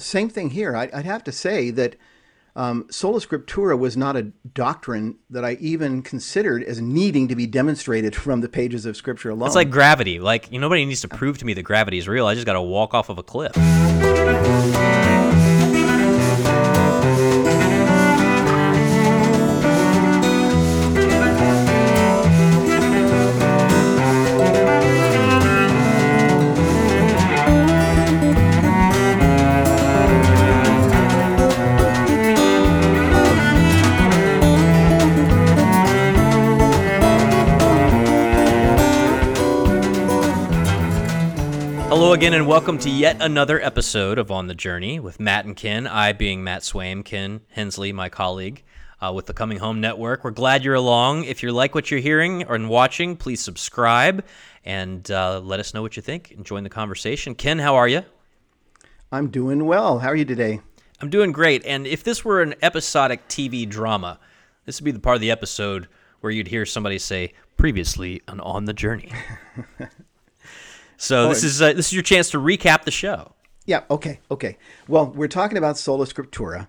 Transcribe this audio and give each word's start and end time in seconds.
same 0.00 0.28
thing 0.28 0.50
here. 0.50 0.76
I, 0.76 0.86
would 0.86 1.04
have 1.04 1.24
to 1.24 1.32
say 1.32 1.70
that 1.70 1.96
um, 2.56 2.86
sola 2.90 3.20
scriptura 3.20 3.78
was 3.78 3.96
not 3.96 4.16
a 4.16 4.24
doctrine 4.54 5.18
that 5.30 5.44
I 5.44 5.52
even 5.60 6.02
considered 6.02 6.64
as 6.64 6.80
needing 6.80 7.28
to 7.28 7.36
be 7.36 7.46
demonstrated 7.46 8.16
from 8.16 8.40
the 8.40 8.48
pages 8.48 8.86
of 8.86 8.96
Scripture 8.96 9.30
alone. 9.30 9.46
It's 9.46 9.56
like 9.56 9.70
gravity. 9.70 10.18
Like 10.18 10.50
you, 10.50 10.58
nobody 10.58 10.84
needs 10.84 11.02
to 11.02 11.08
prove 11.08 11.38
to 11.38 11.44
me 11.44 11.54
that 11.54 11.62
gravity 11.62 11.98
is 11.98 12.08
real. 12.08 12.26
I 12.26 12.34
just 12.34 12.46
got 12.46 12.54
to 12.54 12.62
walk 12.62 12.92
off 12.92 13.08
of 13.08 13.18
a 13.18 13.22
cliff. 13.22 13.52
Again, 42.30 42.42
and 42.42 42.48
welcome 42.48 42.78
to 42.78 42.88
yet 42.88 43.20
another 43.20 43.60
episode 43.60 44.16
of 44.16 44.30
On 44.30 44.46
the 44.46 44.54
Journey 44.54 45.00
with 45.00 45.18
Matt 45.18 45.46
and 45.46 45.56
Ken. 45.56 45.88
I 45.88 46.12
being 46.12 46.44
Matt 46.44 46.62
Swaim, 46.62 47.04
Ken 47.04 47.40
Hensley, 47.48 47.92
my 47.92 48.08
colleague 48.08 48.62
uh, 49.00 49.10
with 49.12 49.26
the 49.26 49.34
Coming 49.34 49.58
Home 49.58 49.80
Network. 49.80 50.22
We're 50.22 50.30
glad 50.30 50.64
you're 50.64 50.76
along. 50.76 51.24
If 51.24 51.42
you 51.42 51.50
like 51.50 51.74
what 51.74 51.90
you're 51.90 51.98
hearing 51.98 52.44
and 52.44 52.68
watching, 52.68 53.16
please 53.16 53.40
subscribe 53.40 54.24
and 54.64 55.10
uh, 55.10 55.40
let 55.40 55.58
us 55.58 55.74
know 55.74 55.82
what 55.82 55.96
you 55.96 56.02
think 56.02 56.30
and 56.30 56.46
join 56.46 56.62
the 56.62 56.70
conversation. 56.70 57.34
Ken, 57.34 57.58
how 57.58 57.74
are 57.74 57.88
you? 57.88 58.04
I'm 59.10 59.28
doing 59.28 59.66
well. 59.66 59.98
How 59.98 60.10
are 60.10 60.16
you 60.16 60.24
today? 60.24 60.60
I'm 61.00 61.10
doing 61.10 61.32
great. 61.32 61.66
And 61.66 61.84
if 61.84 62.04
this 62.04 62.24
were 62.24 62.42
an 62.42 62.54
episodic 62.62 63.26
TV 63.26 63.68
drama, 63.68 64.20
this 64.66 64.80
would 64.80 64.84
be 64.84 64.92
the 64.92 65.00
part 65.00 65.16
of 65.16 65.20
the 65.20 65.32
episode 65.32 65.88
where 66.20 66.30
you'd 66.30 66.46
hear 66.46 66.64
somebody 66.64 67.00
say, 67.00 67.32
previously 67.56 68.22
on 68.28 68.38
On 68.38 68.66
the 68.66 68.72
Journey. 68.72 69.10
So 71.00 71.24
oh, 71.24 71.28
this 71.30 71.44
is 71.44 71.62
uh, 71.62 71.72
this 71.72 71.86
is 71.86 71.92
your 71.94 72.02
chance 72.02 72.28
to 72.32 72.38
recap 72.38 72.84
the 72.84 72.90
show. 72.90 73.32
Yeah. 73.64 73.84
Okay. 73.90 74.20
Okay. 74.30 74.58
Well, 74.86 75.06
we're 75.06 75.28
talking 75.28 75.56
about 75.56 75.78
sola 75.78 76.04
scriptura, 76.04 76.68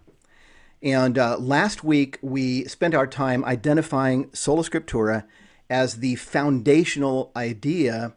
and 0.81 1.17
uh, 1.17 1.37
last 1.37 1.83
week 1.83 2.17
we 2.21 2.63
spent 2.63 2.95
our 2.95 3.05
time 3.05 3.43
identifying 3.43 4.29
sola 4.31 4.63
scriptura 4.63 5.25
as 5.69 5.95
the 5.95 6.15
foundational 6.15 7.33
idea 7.35 8.13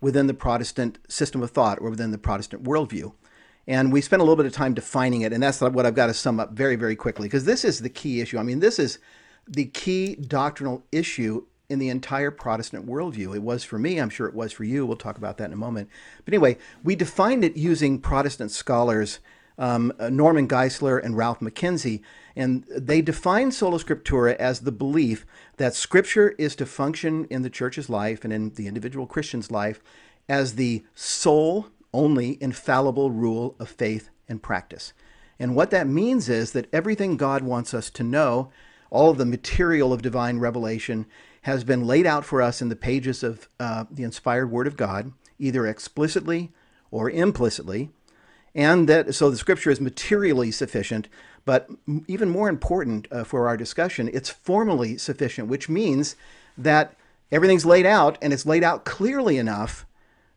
within 0.00 0.28
the 0.28 0.34
Protestant 0.34 0.98
system 1.08 1.42
of 1.42 1.50
thought 1.50 1.78
or 1.78 1.90
within 1.90 2.10
the 2.10 2.18
Protestant 2.18 2.64
worldview. 2.64 3.12
And 3.66 3.92
we 3.92 4.00
spent 4.00 4.20
a 4.20 4.24
little 4.24 4.36
bit 4.36 4.46
of 4.46 4.54
time 4.54 4.72
defining 4.72 5.20
it, 5.20 5.32
and 5.34 5.42
that's 5.42 5.60
what 5.60 5.84
I've 5.84 5.94
got 5.94 6.06
to 6.06 6.14
sum 6.14 6.40
up 6.40 6.52
very, 6.52 6.76
very 6.76 6.96
quickly 6.96 7.28
because 7.28 7.44
this 7.44 7.66
is 7.66 7.80
the 7.80 7.90
key 7.90 8.22
issue. 8.22 8.38
I 8.38 8.42
mean, 8.42 8.60
this 8.60 8.78
is 8.78 8.98
the 9.46 9.66
key 9.66 10.14
doctrinal 10.14 10.86
issue 10.90 11.44
in 11.70 11.78
the 11.78 11.88
entire 11.88 12.30
Protestant 12.30 12.86
worldview. 12.86 13.34
It 13.34 13.42
was 13.42 13.64
for 13.64 13.78
me, 13.78 13.98
I'm 13.98 14.10
sure 14.10 14.26
it 14.26 14.34
was 14.34 14.52
for 14.52 14.64
you. 14.64 14.84
We'll 14.84 14.96
talk 14.96 15.16
about 15.16 15.38
that 15.38 15.46
in 15.46 15.52
a 15.52 15.56
moment. 15.56 15.88
But 16.24 16.34
anyway, 16.34 16.58
we 16.82 16.96
defined 16.96 17.44
it 17.44 17.56
using 17.56 18.00
Protestant 18.00 18.50
scholars 18.50 19.20
um, 19.60 19.92
uh, 19.98 20.08
Norman 20.08 20.48
Geisler 20.48 21.02
and 21.04 21.16
Ralph 21.16 21.40
MacKenzie, 21.40 22.00
and 22.34 22.64
they 22.74 23.02
define 23.02 23.52
sola 23.52 23.78
scriptura 23.78 24.34
as 24.36 24.60
the 24.60 24.72
belief 24.72 25.26
that 25.58 25.74
Scripture 25.74 26.30
is 26.38 26.56
to 26.56 26.66
function 26.66 27.26
in 27.26 27.42
the 27.42 27.50
church's 27.50 27.90
life 27.90 28.24
and 28.24 28.32
in 28.32 28.54
the 28.54 28.66
individual 28.66 29.06
Christian's 29.06 29.50
life 29.50 29.82
as 30.28 30.54
the 30.54 30.82
sole, 30.94 31.66
only 31.92 32.38
infallible 32.40 33.10
rule 33.10 33.54
of 33.58 33.68
faith 33.68 34.08
and 34.28 34.42
practice. 34.42 34.94
And 35.38 35.54
what 35.54 35.70
that 35.70 35.86
means 35.86 36.28
is 36.28 36.52
that 36.52 36.72
everything 36.72 37.16
God 37.18 37.42
wants 37.42 37.74
us 37.74 37.90
to 37.90 38.02
know, 38.02 38.50
all 38.90 39.10
of 39.10 39.18
the 39.18 39.26
material 39.26 39.92
of 39.92 40.00
divine 40.00 40.38
revelation, 40.38 41.06
has 41.42 41.64
been 41.64 41.86
laid 41.86 42.06
out 42.06 42.24
for 42.24 42.42
us 42.42 42.60
in 42.60 42.68
the 42.68 42.76
pages 42.76 43.22
of 43.22 43.48
uh, 43.58 43.84
the 43.90 44.02
inspired 44.02 44.50
Word 44.50 44.66
of 44.66 44.76
God, 44.76 45.12
either 45.38 45.66
explicitly 45.66 46.50
or 46.90 47.08
implicitly, 47.08 47.90
and 48.54 48.88
that 48.88 49.14
so 49.14 49.30
the 49.30 49.36
Scripture 49.36 49.70
is 49.70 49.80
materially 49.80 50.50
sufficient. 50.50 51.08
But 51.44 51.70
even 52.06 52.28
more 52.28 52.48
important 52.48 53.08
uh, 53.10 53.24
for 53.24 53.48
our 53.48 53.56
discussion, 53.56 54.10
it's 54.12 54.28
formally 54.28 54.98
sufficient, 54.98 55.48
which 55.48 55.68
means 55.68 56.16
that 56.58 56.94
everything's 57.32 57.64
laid 57.64 57.86
out 57.86 58.18
and 58.20 58.32
it's 58.32 58.44
laid 58.44 58.62
out 58.62 58.84
clearly 58.84 59.38
enough 59.38 59.86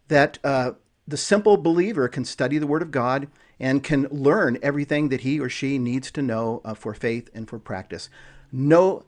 that 0.08 0.40
uh, 0.44 0.72
the 1.08 1.18
simple 1.18 1.58
believer 1.58 2.08
can 2.08 2.24
study 2.24 2.58
the 2.58 2.68
Word 2.68 2.82
of 2.82 2.92
God 2.92 3.28
and 3.60 3.84
can 3.84 4.08
learn 4.10 4.58
everything 4.62 5.10
that 5.10 5.22
he 5.22 5.40
or 5.40 5.50
she 5.50 5.78
needs 5.78 6.12
to 6.12 6.22
know 6.22 6.62
uh, 6.64 6.74
for 6.74 6.94
faith 6.94 7.30
and 7.34 7.50
for 7.50 7.60
practice. 7.60 8.10
No 8.52 9.04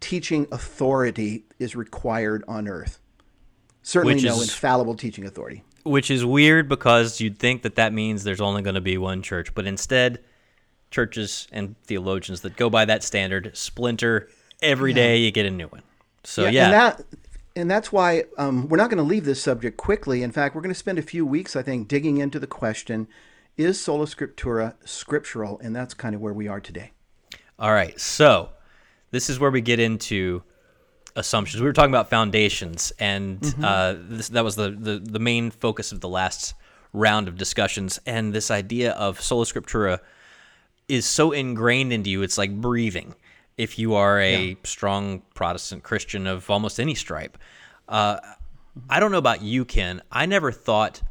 teaching 0.00 0.46
authority 0.50 1.44
is 1.58 1.74
required 1.74 2.44
on 2.48 2.68
earth. 2.68 2.98
Certainly 3.82 4.16
which 4.16 4.24
no 4.24 4.34
is, 4.34 4.42
infallible 4.42 4.94
teaching 4.94 5.24
authority. 5.24 5.64
Which 5.84 6.10
is 6.10 6.24
weird 6.24 6.68
because 6.68 7.20
you'd 7.20 7.38
think 7.38 7.62
that 7.62 7.76
that 7.76 7.92
means 7.92 8.24
there's 8.24 8.40
only 8.40 8.62
going 8.62 8.74
to 8.74 8.80
be 8.80 8.98
one 8.98 9.22
church, 9.22 9.54
but 9.54 9.66
instead, 9.66 10.20
churches 10.90 11.48
and 11.52 11.76
theologians 11.84 12.42
that 12.42 12.56
go 12.56 12.70
by 12.70 12.84
that 12.84 13.02
standard 13.02 13.56
splinter 13.56 14.28
every 14.62 14.90
yeah. 14.92 14.96
day. 14.96 15.16
You 15.18 15.30
get 15.30 15.46
a 15.46 15.50
new 15.50 15.68
one. 15.68 15.82
So 16.24 16.44
yeah, 16.44 16.50
yeah. 16.50 16.64
And, 16.64 16.72
that, 16.74 17.04
and 17.56 17.70
that's 17.70 17.92
why 17.92 18.24
um, 18.36 18.68
we're 18.68 18.76
not 18.76 18.90
going 18.90 18.98
to 18.98 19.08
leave 19.08 19.24
this 19.24 19.42
subject 19.42 19.76
quickly. 19.76 20.22
In 20.22 20.32
fact, 20.32 20.54
we're 20.54 20.60
going 20.60 20.74
to 20.74 20.78
spend 20.78 20.98
a 20.98 21.02
few 21.02 21.24
weeks, 21.24 21.56
I 21.56 21.62
think, 21.62 21.88
digging 21.88 22.18
into 22.18 22.38
the 22.38 22.46
question: 22.46 23.08
Is 23.56 23.80
sola 23.80 24.06
scriptura 24.06 24.74
scriptural? 24.84 25.58
And 25.60 25.74
that's 25.74 25.94
kind 25.94 26.14
of 26.14 26.20
where 26.20 26.34
we 26.34 26.48
are 26.48 26.60
today. 26.60 26.92
All 27.58 27.72
right. 27.72 27.98
So 27.98 28.50
this 29.10 29.30
is 29.30 29.38
where 29.38 29.50
we 29.50 29.60
get 29.60 29.80
into 29.80 30.42
assumptions. 31.16 31.60
We 31.60 31.66
were 31.66 31.72
talking 31.72 31.90
about 31.90 32.10
foundations, 32.10 32.92
and 32.98 33.40
mm-hmm. 33.40 33.64
uh, 33.64 33.94
this, 33.98 34.28
that 34.30 34.44
was 34.44 34.56
the, 34.56 34.70
the, 34.70 34.98
the 34.98 35.18
main 35.18 35.50
focus 35.50 35.92
of 35.92 36.00
the 36.00 36.08
last 36.08 36.54
round 36.92 37.28
of 37.28 37.36
discussions. 37.36 37.98
And 38.06 38.32
this 38.32 38.50
idea 38.50 38.92
of 38.92 39.20
sola 39.20 39.44
scriptura 39.44 39.98
is 40.88 41.04
so 41.04 41.32
ingrained 41.32 41.92
into 41.92 42.10
you, 42.10 42.22
it's 42.22 42.38
like 42.38 42.60
breathing. 42.60 43.14
If 43.56 43.78
you 43.78 43.94
are 43.94 44.20
a 44.20 44.46
yeah. 44.46 44.54
strong 44.64 45.22
Protestant 45.34 45.82
Christian 45.82 46.26
of 46.26 46.48
almost 46.48 46.78
any 46.78 46.94
stripe, 46.94 47.36
uh, 47.88 48.18
I 48.88 49.00
don't 49.00 49.10
know 49.10 49.18
about 49.18 49.42
you, 49.42 49.64
Ken. 49.64 50.02
I 50.12 50.26
never 50.26 50.52
thought. 50.52 51.02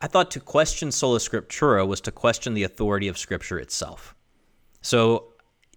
I 0.00 0.06
thought 0.06 0.30
to 0.32 0.40
question 0.40 0.90
sola 0.90 1.18
scriptura 1.18 1.86
was 1.86 2.00
to 2.02 2.10
question 2.10 2.54
the 2.54 2.62
authority 2.62 3.06
of 3.06 3.18
Scripture 3.18 3.58
itself. 3.58 4.14
So 4.80 5.29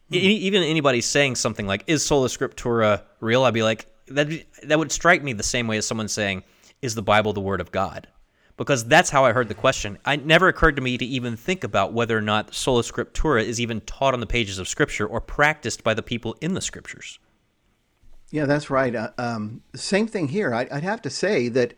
even 0.09 0.63
anybody 0.63 1.01
saying 1.01 1.35
something 1.35 1.67
like 1.67 1.83
"Is 1.87 2.03
sola 2.03 2.27
scriptura 2.27 3.03
real?" 3.19 3.43
I'd 3.43 3.53
be 3.53 3.63
like, 3.63 3.87
that 4.07 4.29
that 4.63 4.79
would 4.79 4.91
strike 4.91 5.23
me 5.23 5.33
the 5.33 5.43
same 5.43 5.67
way 5.67 5.77
as 5.77 5.87
someone 5.87 6.07
saying, 6.07 6.43
"Is 6.81 6.95
the 6.95 7.01
Bible 7.01 7.33
the 7.33 7.41
Word 7.41 7.61
of 7.61 7.71
God?" 7.71 8.07
Because 8.55 8.85
that's 8.85 9.09
how 9.09 9.25
I 9.25 9.33
heard 9.33 9.49
the 9.49 9.55
question. 9.55 9.97
It 10.05 10.25
never 10.25 10.47
occurred 10.47 10.75
to 10.75 10.81
me 10.81 10.97
to 10.97 11.05
even 11.05 11.35
think 11.35 11.63
about 11.63 11.93
whether 11.93 12.15
or 12.15 12.21
not 12.21 12.53
sola 12.53 12.83
scriptura 12.83 13.43
is 13.43 13.59
even 13.59 13.81
taught 13.81 14.13
on 14.13 14.19
the 14.19 14.27
pages 14.27 14.59
of 14.59 14.67
Scripture 14.67 15.07
or 15.07 15.19
practiced 15.19 15.83
by 15.83 15.95
the 15.95 16.03
people 16.03 16.35
in 16.39 16.53
the 16.53 16.61
Scriptures. 16.61 17.17
Yeah, 18.29 18.45
that's 18.45 18.69
right. 18.69 18.95
Uh, 18.95 19.11
um, 19.17 19.61
same 19.75 20.07
thing 20.07 20.27
here. 20.27 20.53
I, 20.53 20.67
I'd 20.71 20.83
have 20.83 21.01
to 21.03 21.09
say 21.09 21.49
that 21.49 21.73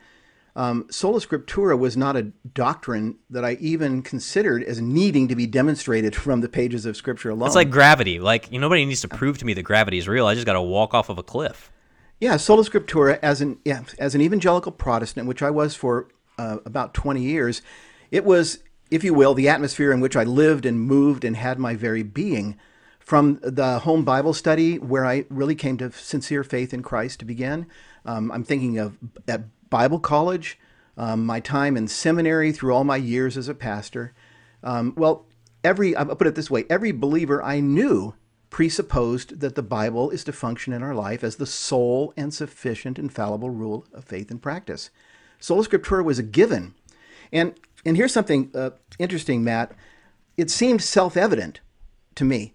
um, 0.56 0.88
sola 0.90 1.20
scriptura 1.20 1.78
was 1.78 1.98
not 1.98 2.16
a 2.16 2.24
doctrine 2.54 3.18
that 3.30 3.44
I 3.44 3.54
even 3.60 4.02
considered 4.02 4.64
as 4.64 4.80
needing 4.80 5.28
to 5.28 5.36
be 5.36 5.46
demonstrated 5.46 6.16
from 6.26 6.42
the 6.42 6.50
pages 6.50 6.86
of 6.86 6.96
Scripture 6.96 7.30
alone. 7.30 7.48
It's 7.48 7.56
like 7.56 7.70
gravity. 7.70 8.20
Like 8.20 8.52
you, 8.52 8.60
nobody 8.60 8.86
needs 8.86 9.02
to 9.02 9.08
prove 9.08 9.38
to 9.40 9.46
me 9.46 9.54
that 9.54 9.64
gravity 9.64 9.98
is 9.98 10.08
real. 10.08 10.28
I 10.28 10.34
just 10.34 10.46
got 10.46 10.54
to 10.54 10.62
walk 10.62 10.94
off 10.94 11.10
of 11.10 11.18
a 11.18 11.24
cliff. 11.24 11.72
Yeah, 12.20 12.38
sola 12.38 12.64
scriptura 12.64 13.20
as 13.22 13.42
an 13.42 13.60
yeah, 13.66 13.84
as 14.00 14.16
an 14.16 14.22
evangelical 14.22 14.72
Protestant, 14.72 15.28
which 15.28 15.44
I 15.44 15.50
was 15.50 15.76
for 15.76 16.08
uh, 16.38 16.58
about 16.66 16.94
twenty 16.94 17.22
years, 17.22 17.62
it 18.10 18.24
was, 18.24 18.60
if 18.90 19.04
you 19.04 19.14
will, 19.14 19.34
the 19.34 19.50
atmosphere 19.50 19.92
in 19.92 20.00
which 20.00 20.16
I 20.16 20.24
lived 20.24 20.66
and 20.66 20.80
moved 20.80 21.26
and 21.26 21.36
had 21.36 21.60
my 21.60 21.76
very 21.76 22.04
being. 22.04 22.58
From 23.00 23.40
the 23.44 23.80
home 23.80 24.04
Bible 24.04 24.34
study, 24.34 24.80
where 24.80 25.06
I 25.06 25.26
really 25.30 25.54
came 25.54 25.78
to 25.78 25.92
sincere 25.92 26.44
faith 26.44 26.74
in 26.74 26.82
Christ 26.82 27.20
to 27.20 27.26
begin, 27.26 27.68
um, 28.04 28.32
I'm 28.32 28.44
thinking 28.44 28.80
of 28.80 28.98
at 29.28 29.44
Bible 29.70 30.00
college, 30.00 30.60
um, 30.98 31.26
my 31.26 31.40
time 31.40 31.76
in 31.78 31.88
seminary 31.88 32.52
through 32.52 32.74
all 32.74 32.84
my 32.84 32.98
years 32.98 33.38
as 33.38 33.48
a 33.48 33.54
pastor. 33.54 34.14
Um, 34.64 34.94
well, 34.96 35.26
every, 35.64 35.96
I'll 35.96 36.16
put 36.16 36.28
it 36.28 36.36
this 36.36 36.52
way 36.52 36.66
every 36.70 36.92
believer 36.92 37.44
I 37.44 37.60
knew 37.60 38.16
presupposed 38.50 39.42
that 39.42 39.56
the 39.56 39.64
Bible 39.64 40.10
is 40.12 40.24
to 40.24 40.32
function 40.32 40.72
in 40.72 40.82
our 40.82 40.96
life 40.96 41.24
as 41.24 41.36
the 41.36 41.46
sole 41.46 42.14
and 42.16 42.34
sufficient 42.34 42.98
infallible 42.98 43.50
rule 43.50 43.86
of 43.94 44.06
faith 44.06 44.32
and 44.32 44.42
practice. 44.42 44.90
Sola 45.40 45.66
Scriptura 45.66 46.04
was 46.04 46.20
a 46.20 46.24
given. 46.24 46.74
And, 47.34 47.54
and 47.86 47.98
here's 47.98 48.14
something 48.14 48.52
uh, 48.56 48.70
interesting, 48.98 49.44
Matt. 49.44 49.74
It 50.38 50.50
seemed 50.50 50.82
self 50.82 51.18
evident 51.18 51.60
to 52.16 52.24
me 52.24 52.54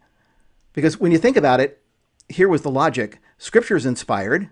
because 0.73 0.99
when 0.99 1.13
you 1.13 1.19
think 1.19 1.37
about 1.37 1.61
it, 1.61 1.83
here 2.29 2.49
was 2.49 2.63
the 2.63 2.71
logic 2.71 3.19
Scripture 3.37 3.77
is 3.77 3.87
inspired 3.87 4.49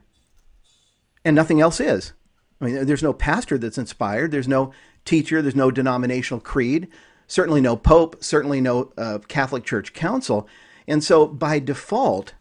and 1.25 1.35
nothing 1.35 1.61
else 1.61 1.81
is. 1.81 2.13
I 2.61 2.65
mean, 2.65 2.87
there's 2.87 3.03
no 3.03 3.13
pastor 3.13 3.59
that's 3.59 3.79
inspired. 3.79 4.31
There's 4.31 4.49
no 4.49 4.73
teacher. 5.05 5.41
There's 5.43 5.55
no 5.55 5.71
denominational 5.71 6.41
creed. 6.41 6.89
certainly 7.27 7.61
no 7.61 7.77
pope, 7.77 8.23
certainly 8.23 8.61
no 8.61 8.93
uh, 8.97 9.19
Catholic 9.29 9.65
Church 9.65 9.93
council. 9.93 10.49
And 10.87 11.05
so 11.05 11.27
by 11.27 11.59
default, 11.59 12.35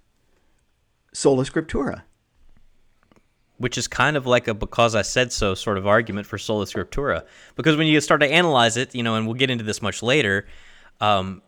sola 1.14 1.44
scriptura. 1.44 2.04
Which 3.58 3.78
is 3.78 3.88
kind 3.88 4.16
of 4.16 4.26
like 4.26 4.48
a 4.48 4.54
because 4.54 4.96
I 4.96 5.02
said 5.02 5.32
so 5.32 5.56
sort 5.56 5.78
of 5.78 5.88
argument 5.88 6.28
for 6.28 6.38
sola 6.38 6.66
scriptura. 6.66 7.26
Because 7.56 7.76
when 7.76 7.88
you 7.88 8.00
start 8.02 8.22
to 8.22 8.32
analyze 8.32 8.78
it, 8.78 8.96
you 8.96 9.04
know, 9.04 9.16
and 9.16 9.26
we'll 9.26 9.36
get 9.36 9.50
into 9.50 9.64
this 9.64 9.82
much 9.82 10.02
later, 10.02 10.48
um, 11.02 11.42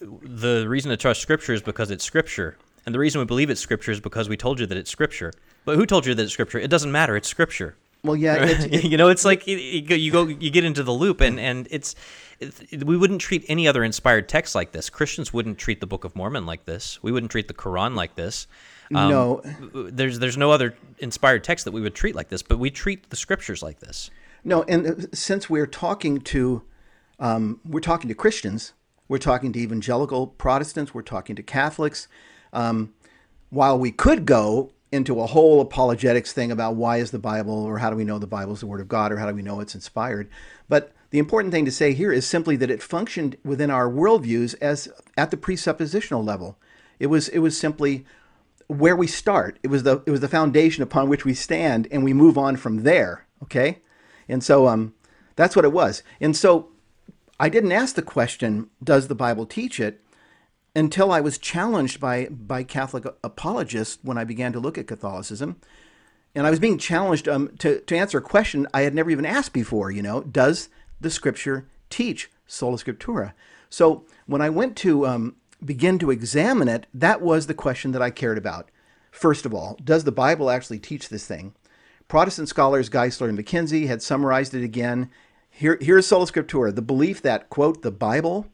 the 0.00 0.66
reason 0.68 0.90
to 0.90 0.96
trust 0.96 1.20
Scripture 1.20 1.52
is 1.52 1.62
because 1.62 1.90
it's 1.90 2.04
Scripture. 2.04 2.56
And 2.84 2.94
the 2.94 2.98
reason 2.98 3.18
we 3.18 3.24
believe 3.24 3.50
it's 3.50 3.60
Scripture 3.60 3.90
is 3.90 4.00
because 4.00 4.28
we 4.28 4.36
told 4.36 4.60
you 4.60 4.66
that 4.66 4.78
it's 4.78 4.90
Scripture. 4.90 5.32
But 5.64 5.76
who 5.76 5.86
told 5.86 6.06
you 6.06 6.14
that 6.14 6.22
it's 6.22 6.32
Scripture? 6.32 6.58
It 6.58 6.70
doesn't 6.70 6.92
matter. 6.92 7.16
It's 7.16 7.28
Scripture. 7.28 7.76
Well, 8.06 8.16
yeah, 8.16 8.36
it, 8.44 8.84
you 8.84 8.96
know, 8.96 9.08
it's 9.08 9.24
like 9.24 9.46
you 9.46 10.10
go, 10.10 10.26
you 10.26 10.50
get 10.50 10.64
into 10.64 10.82
the 10.82 10.92
loop, 10.92 11.20
and 11.20 11.38
and 11.38 11.68
it's 11.70 11.94
we 12.84 12.96
wouldn't 12.96 13.20
treat 13.20 13.44
any 13.48 13.66
other 13.66 13.82
inspired 13.82 14.28
text 14.28 14.54
like 14.54 14.72
this. 14.72 14.90
Christians 14.90 15.32
wouldn't 15.32 15.58
treat 15.58 15.80
the 15.80 15.86
Book 15.86 16.04
of 16.04 16.14
Mormon 16.14 16.46
like 16.46 16.64
this. 16.64 17.02
We 17.02 17.12
wouldn't 17.12 17.32
treat 17.32 17.48
the 17.48 17.54
Quran 17.54 17.94
like 17.94 18.14
this. 18.14 18.46
Um, 18.94 19.10
no, 19.10 19.42
there's 19.74 20.18
there's 20.18 20.36
no 20.36 20.50
other 20.50 20.76
inspired 20.98 21.44
text 21.44 21.64
that 21.64 21.72
we 21.72 21.80
would 21.80 21.94
treat 21.94 22.14
like 22.14 22.28
this, 22.28 22.42
but 22.42 22.58
we 22.58 22.70
treat 22.70 23.10
the 23.10 23.16
scriptures 23.16 23.62
like 23.62 23.80
this. 23.80 24.10
No, 24.44 24.62
and 24.64 24.86
uh, 24.86 25.06
since 25.12 25.50
we're 25.50 25.66
talking 25.66 26.20
to 26.20 26.62
um, 27.18 27.60
we're 27.64 27.80
talking 27.80 28.08
to 28.08 28.14
Christians, 28.14 28.74
we're 29.08 29.18
talking 29.18 29.52
to 29.52 29.58
evangelical 29.58 30.26
Protestants, 30.26 30.94
we're 30.94 31.02
talking 31.02 31.36
to 31.36 31.42
Catholics. 31.42 32.08
Um, 32.52 32.94
while 33.50 33.78
we 33.78 33.92
could 33.92 34.26
go 34.26 34.72
into 34.92 35.20
a 35.20 35.26
whole 35.26 35.60
apologetics 35.60 36.32
thing 36.32 36.52
about 36.52 36.76
why 36.76 36.98
is 36.98 37.10
the 37.10 37.18
Bible 37.18 37.64
or 37.64 37.78
how 37.78 37.90
do 37.90 37.96
we 37.96 38.04
know 38.04 38.18
the 38.18 38.26
Bible 38.26 38.52
is 38.52 38.60
the 38.60 38.66
Word 38.66 38.80
of 38.80 38.88
God 38.88 39.12
or 39.12 39.16
how 39.16 39.28
do 39.28 39.34
we 39.34 39.42
know 39.42 39.60
it's 39.60 39.74
inspired, 39.74 40.30
but 40.68 40.92
the 41.10 41.18
important 41.18 41.52
thing 41.52 41.64
to 41.64 41.70
say 41.70 41.92
here 41.92 42.12
is 42.12 42.26
simply 42.26 42.56
that 42.56 42.70
it 42.70 42.82
functioned 42.82 43.36
within 43.44 43.70
our 43.70 43.88
worldviews 43.88 44.54
as 44.60 44.88
at 45.16 45.30
the 45.30 45.36
presuppositional 45.36 46.24
level. 46.24 46.58
It 46.98 47.06
was 47.06 47.28
it 47.28 47.38
was 47.38 47.58
simply 47.58 48.04
where 48.66 48.96
we 48.96 49.06
start. 49.06 49.58
It 49.62 49.68
was 49.68 49.84
the 49.84 50.02
it 50.06 50.10
was 50.10 50.20
the 50.20 50.28
foundation 50.28 50.82
upon 50.82 51.08
which 51.08 51.24
we 51.24 51.34
stand, 51.34 51.86
and 51.90 52.02
we 52.02 52.12
move 52.12 52.36
on 52.36 52.56
from 52.56 52.82
there. 52.82 53.26
Okay, 53.42 53.78
and 54.28 54.42
so 54.42 54.66
um, 54.66 54.94
that's 55.36 55.54
what 55.54 55.64
it 55.64 55.72
was. 55.72 56.02
And 56.20 56.36
so 56.36 56.70
I 57.38 57.48
didn't 57.48 57.72
ask 57.72 57.94
the 57.94 58.02
question, 58.02 58.70
"Does 58.82 59.08
the 59.08 59.14
Bible 59.14 59.46
teach 59.46 59.78
it?" 59.78 60.02
Until 60.76 61.10
I 61.10 61.22
was 61.22 61.38
challenged 61.38 62.00
by 62.00 62.26
by 62.26 62.62
Catholic 62.62 63.06
apologists 63.24 63.98
when 64.02 64.18
I 64.18 64.24
began 64.24 64.52
to 64.52 64.60
look 64.60 64.76
at 64.76 64.86
Catholicism, 64.86 65.56
and 66.34 66.46
I 66.46 66.50
was 66.50 66.60
being 66.60 66.76
challenged 66.76 67.26
um, 67.26 67.48
to 67.60 67.80
to 67.80 67.96
answer 67.96 68.18
a 68.18 68.22
question 68.22 68.66
I 68.74 68.82
had 68.82 68.94
never 68.94 69.10
even 69.10 69.24
asked 69.24 69.54
before. 69.54 69.90
You 69.90 70.02
know, 70.02 70.20
does 70.22 70.68
the 71.00 71.10
Scripture 71.10 71.66
teach 71.88 72.30
sola 72.46 72.76
scriptura? 72.76 73.32
So 73.70 74.04
when 74.26 74.42
I 74.42 74.50
went 74.50 74.76
to 74.76 75.06
um, 75.06 75.36
begin 75.64 75.98
to 75.98 76.10
examine 76.10 76.68
it, 76.68 76.86
that 76.92 77.22
was 77.22 77.46
the 77.46 77.54
question 77.54 77.92
that 77.92 78.02
I 78.02 78.10
cared 78.10 78.36
about. 78.36 78.70
First 79.10 79.46
of 79.46 79.54
all, 79.54 79.78
does 79.82 80.04
the 80.04 80.12
Bible 80.12 80.50
actually 80.50 80.78
teach 80.78 81.08
this 81.08 81.26
thing? 81.26 81.54
Protestant 82.06 82.50
scholars 82.50 82.90
Geisler 82.90 83.30
and 83.30 83.38
MacKenzie 83.38 83.86
had 83.86 84.02
summarized 84.02 84.54
it 84.54 84.62
again. 84.62 85.10
Here, 85.48 85.78
here's 85.80 86.06
Sola 86.06 86.26
Scriptura 86.26 86.74
the 86.74 86.82
belief 86.82 87.22
that, 87.22 87.48
quote, 87.48 87.80
the 87.80 87.90
Bible, 87.90 88.46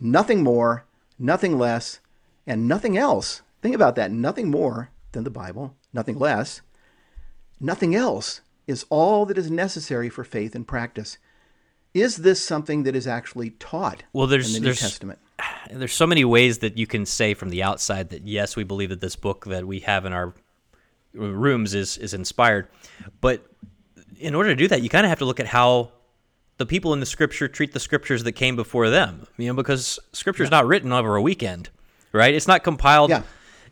nothing 0.00 0.42
more, 0.42 0.84
nothing 1.20 1.58
less, 1.58 2.00
and 2.46 2.66
nothing 2.66 2.96
else. 2.96 3.42
Think 3.62 3.74
about 3.74 3.94
that 3.96 4.10
nothing 4.10 4.50
more 4.50 4.90
than 5.12 5.24
the 5.24 5.30
Bible, 5.30 5.76
nothing 5.92 6.18
less, 6.18 6.62
nothing 7.60 7.94
else 7.94 8.40
is 8.66 8.86
all 8.88 9.26
that 9.26 9.38
is 9.38 9.50
necessary 9.50 10.08
for 10.08 10.24
faith 10.24 10.54
and 10.54 10.66
practice. 10.66 11.18
Is 11.92 12.18
this 12.18 12.44
something 12.44 12.84
that 12.84 12.94
is 12.94 13.06
actually 13.06 13.50
taught 13.50 14.04
well, 14.12 14.26
there's, 14.26 14.48
in 14.48 14.54
the 14.54 14.60
New 14.60 14.66
there's, 14.66 14.80
Testament? 14.80 15.18
there's 15.70 15.92
so 15.92 16.06
many 16.06 16.24
ways 16.24 16.58
that 16.58 16.78
you 16.78 16.86
can 16.86 17.04
say 17.04 17.34
from 17.34 17.50
the 17.50 17.62
outside 17.62 18.10
that 18.10 18.26
yes, 18.26 18.56
we 18.56 18.64
believe 18.64 18.90
that 18.90 19.00
this 19.00 19.16
book 19.16 19.44
that 19.46 19.66
we 19.66 19.80
have 19.80 20.04
in 20.06 20.12
our 20.12 20.34
rooms 21.12 21.74
is 21.74 21.98
is 21.98 22.14
inspired, 22.14 22.68
but 23.20 23.44
in 24.18 24.34
order 24.34 24.50
to 24.50 24.56
do 24.56 24.68
that, 24.68 24.82
you 24.82 24.88
kind 24.88 25.04
of 25.04 25.10
have 25.10 25.18
to 25.18 25.24
look 25.24 25.40
at 25.40 25.46
how 25.46 25.90
the 26.60 26.66
people 26.66 26.92
in 26.92 27.00
the 27.00 27.06
scripture 27.06 27.48
treat 27.48 27.72
the 27.72 27.80
scriptures 27.80 28.22
that 28.22 28.32
came 28.32 28.54
before 28.54 28.90
them. 28.90 29.26
You 29.38 29.48
know, 29.48 29.54
because 29.54 29.98
scripture 30.12 30.42
is 30.42 30.50
yeah. 30.50 30.58
not 30.58 30.66
written 30.66 30.92
over 30.92 31.16
a 31.16 31.22
weekend, 31.22 31.70
right? 32.12 32.34
It's 32.34 32.46
not 32.46 32.62
compiled 32.62 33.08
yeah. 33.08 33.22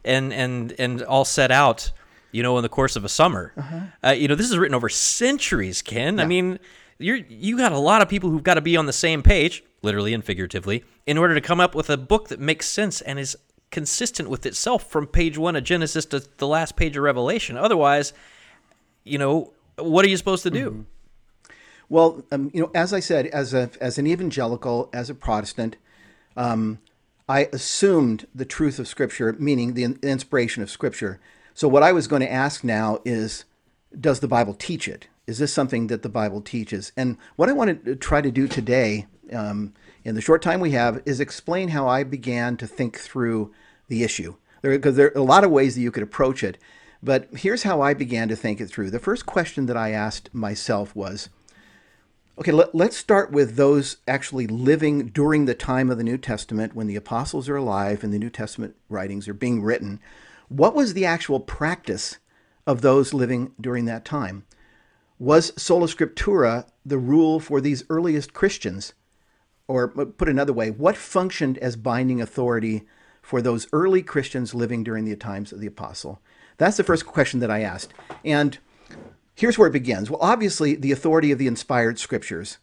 and 0.05 0.33
and 0.33 0.75
and 0.79 1.03
all 1.03 1.27
set 1.27 1.51
out. 1.51 1.93
You 2.33 2.43
know, 2.43 2.59
in 2.59 2.63
the 2.63 2.69
course 2.69 2.97
of 2.97 3.05
a 3.05 3.09
summer. 3.09 3.53
Uh-huh. 3.57 3.81
Uh, 4.05 4.11
you 4.11 4.29
know, 4.29 4.35
this 4.35 4.51
is 4.51 4.59
written 4.59 4.75
over 4.75 4.89
centuries, 4.89 5.81
Ken. 5.81 6.17
Yeah. 6.17 6.25
I 6.25 6.27
mean, 6.27 6.59
you're 6.99 7.17
you 7.17 7.59
got 7.59 7.73
a 7.73 7.79
lot 7.79 8.03
of 8.03 8.09
people 8.09 8.31
who've 8.31 8.43
got 8.43 8.55
to 8.55 8.63
be 8.63 8.77
on 8.77 8.87
the 8.87 8.93
same 8.93 9.23
page 9.23 9.63
literally 9.83 10.15
and 10.15 10.25
figuratively, 10.25 10.83
in 11.07 11.19
order 11.19 11.35
to 11.35 11.41
come 11.41 11.61
up 11.61 11.75
with 11.75 11.91
a 11.91 11.97
book 11.97 12.29
that 12.29 12.41
makes 12.41 12.67
sense 12.67 13.01
and 13.03 13.19
is 13.19 13.37
consistent 13.71 14.31
with 14.31 14.47
itself 14.47 14.91
from 14.91 15.07
page 15.07 15.37
one 15.37 15.57
of 15.57 15.63
Genesis 15.63 16.07
to 16.07 16.27
the 16.39 16.47
last 16.47 16.75
page 16.75 16.97
of 16.97 17.03
Revelation. 17.03 17.57
Otherwise, 17.57 18.15
you 19.05 19.19
know, 19.19 19.53
what 19.77 20.05
are 20.05 20.09
you 20.09 20.17
supposed 20.17 20.43
to 20.43 20.51
do? 20.51 20.71
Mm-hmm. 20.71 20.83
Well, 21.89 22.23
um, 22.31 22.51
you 22.53 22.61
know, 22.61 22.71
as 22.75 22.93
I 22.93 23.01
said, 23.01 23.27
as 23.29 23.55
a 23.55 23.71
as 23.81 23.99
an 23.99 24.07
evangelical, 24.07 24.91
as 24.93 25.09
a 25.09 25.15
Protestant, 25.15 25.77
um, 26.37 26.79
I 27.29 27.49
assumed 27.53 28.27
the 28.35 28.45
truth 28.45 28.79
of 28.79 28.89
Scripture, 28.89 29.35
meaning 29.39 29.75
the 29.75 29.97
inspiration 30.03 30.63
of 30.63 30.71
Scripture. 30.71 31.21
So 31.55 31.67
what 31.67 31.83
I 31.83 31.93
was 31.93 32.07
going 32.07 32.23
to 32.23 32.33
ask 32.33 32.63
now 32.63 33.01
is, 33.05 33.45
does 33.99 34.21
the 34.21 34.29
Bible 34.29 34.55
teach 34.55 34.87
it? 34.87 35.09
Is 35.27 35.39
this 35.39 35.53
something 35.53 35.89
that 35.89 36.03
the 36.03 36.09
Bible 36.09 36.41
teaches? 36.41 36.93
And 36.97 37.19
what 37.37 37.49
I 37.49 37.53
want 37.53 37.85
to 37.85 37.97
try 37.97 38.21
to 38.21 38.31
do 38.31 38.49
today 38.49 39.07
um, 39.33 39.75
in 40.05 40.15
the 40.15 40.21
short 40.21 40.41
time 40.41 40.61
we 40.61 40.71
have 40.71 41.03
is 41.05 41.21
explain 41.21 41.69
how 41.69 41.87
I 41.87 42.03
began 42.05 42.57
to 42.59 42.67
think 42.67 42.99
through 42.99 43.53
the 43.89 44.03
issue. 44.05 44.37
Because 44.63 44.97
there, 44.97 45.11
there, 45.11 45.19
are 45.19 45.23
a 45.23 45.27
lot 45.27 45.45
of 45.45 45.51
ways 45.51 45.75
that 45.75 45.83
you 45.83 45.91
could 45.91 46.03
approach 46.03 46.43
it, 46.43 46.59
but 47.03 47.29
here's 47.33 47.63
how 47.63 47.81
I 47.81 47.93
began 47.93 48.29
to 48.29 48.37
think 48.37 48.61
it 48.61 48.69
through. 48.69 48.91
The 48.91 48.99
first 48.99 49.27
question 49.27 49.67
that 49.67 49.77
I 49.77 49.91
asked 49.91 50.35
myself 50.35 50.97
was 50.97 51.29
okay, 52.39 52.53
let, 52.53 52.75
let's 52.75 52.97
start 52.97 53.31
with 53.33 53.57
those 53.57 53.99
actually 54.07 54.47
living 54.47 55.09
during 55.09 55.45
the 55.45 55.55
time 55.55 55.91
of 55.91 55.99
the 55.99 56.05
New 56.05 56.19
Testament 56.19 56.75
when 56.75 56.87
the 56.87 56.97
apostles 56.97 57.49
are 57.49 57.57
alive 57.57 58.03
and 58.03 58.13
the 58.13 58.19
New 58.19 58.31
Testament 58.31 58.77
writings 58.89 59.29
are 59.29 59.35
being 59.35 59.63
written. 59.63 60.01
What 60.49 60.75
was 60.75 60.95
the 60.95 61.05
actual 61.05 61.41
practice 61.41 62.19
of 62.67 62.81
those 62.81 63.13
living 63.13 63.53
during 63.61 63.85
that 63.87 64.05
time? 64.05 64.45
Was 65.19 65.53
sola 65.61 65.87
scriptura 65.87 66.67
the 66.87 66.99
rule 66.99 67.41
for 67.41 67.61
these 67.61 67.85
earliest 67.91 68.33
Christians? 68.33 68.93
or 69.69 69.93
uh, 70.01 70.07
put 70.07 70.29
another 70.29 70.53
way, 70.53 70.71
what 70.71 70.97
functioned 70.97 71.59
as 71.59 71.77
binding 71.77 72.21
authority 72.21 72.87
for 73.23 73.41
those 73.41 73.69
early 73.73 74.03
Christians 74.03 74.55
living 74.55 74.83
during 74.83 75.05
the 75.05 75.15
times 75.15 75.53
of 75.53 75.61
the 75.61 75.67
apostle? 75.67 76.21
That's 76.57 76.79
the 76.79 76.85
first 76.85 77.07
question 77.07 77.39
that 77.41 77.51
I 77.51 77.61
asked. 77.61 77.93
And 78.25 78.59
here's 79.39 79.57
where 79.57 79.69
it 79.69 79.73
begins. 79.73 80.11
Well, 80.11 80.19
obviously, 80.21 80.75
the 80.75 80.91
authority 80.91 81.31
of 81.31 81.39
the 81.39 81.47
inspired 81.47 82.01
scriptures. 82.01 82.59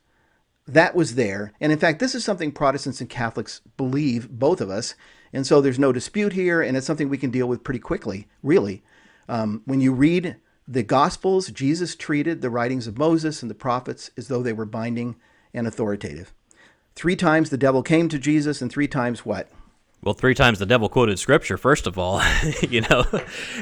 That 0.67 0.94
was 0.94 1.15
there. 1.15 1.53
And 1.62 1.72
in 1.72 1.79
fact, 1.79 2.00
this 2.00 2.13
is 2.13 2.25
something 2.25 2.51
Protestants 2.51 3.00
and 3.00 3.10
Catholics 3.10 3.62
believe, 3.77 4.29
both 4.29 4.60
of 4.60 4.70
us. 4.70 4.96
And 5.32 5.48
so 5.48 5.62
there's 5.62 5.79
no 5.79 5.94
dispute 5.94 6.34
here, 6.34 6.62
and 6.62 6.75
it's 6.75 6.86
something 6.86 7.08
we 7.08 7.17
can 7.17 7.32
deal 7.32 7.48
with 7.48 7.63
pretty 7.63 7.79
quickly, 7.79 8.27
really. 8.44 8.84
Um, 9.29 9.62
when 9.65 9.79
you 9.79 9.94
read 9.94 10.36
the 10.67 10.84
Gospels, 10.84 11.50
Jesus 11.50 11.96
treated 11.96 12.41
the 12.41 12.50
writings 12.50 12.88
of 12.88 12.98
Moses 12.98 13.41
and 13.41 13.50
the 13.50 13.55
prophets 13.55 14.12
as 14.17 14.27
though 14.27 14.44
they 14.44 14.53
were 14.53 14.65
binding 14.65 15.15
and 15.53 15.67
authoritative. 15.67 16.34
Three 16.94 17.15
times 17.15 17.50
the 17.50 17.58
devil 17.58 17.84
came 17.84 18.10
to 18.10 18.20
Jesus, 18.20 18.62
and 18.62 18.70
three 18.70 18.88
times 18.88 19.25
what? 19.25 19.50
Well, 20.05 20.13
three 20.13 20.35
times 20.35 20.59
the 20.59 20.67
devil 20.67 20.88
quoted 20.88 21.17
scripture, 21.17 21.57
first 21.57 21.88
of 21.88 21.97
all, 21.97 22.21
you 22.69 22.81
know, 22.81 23.05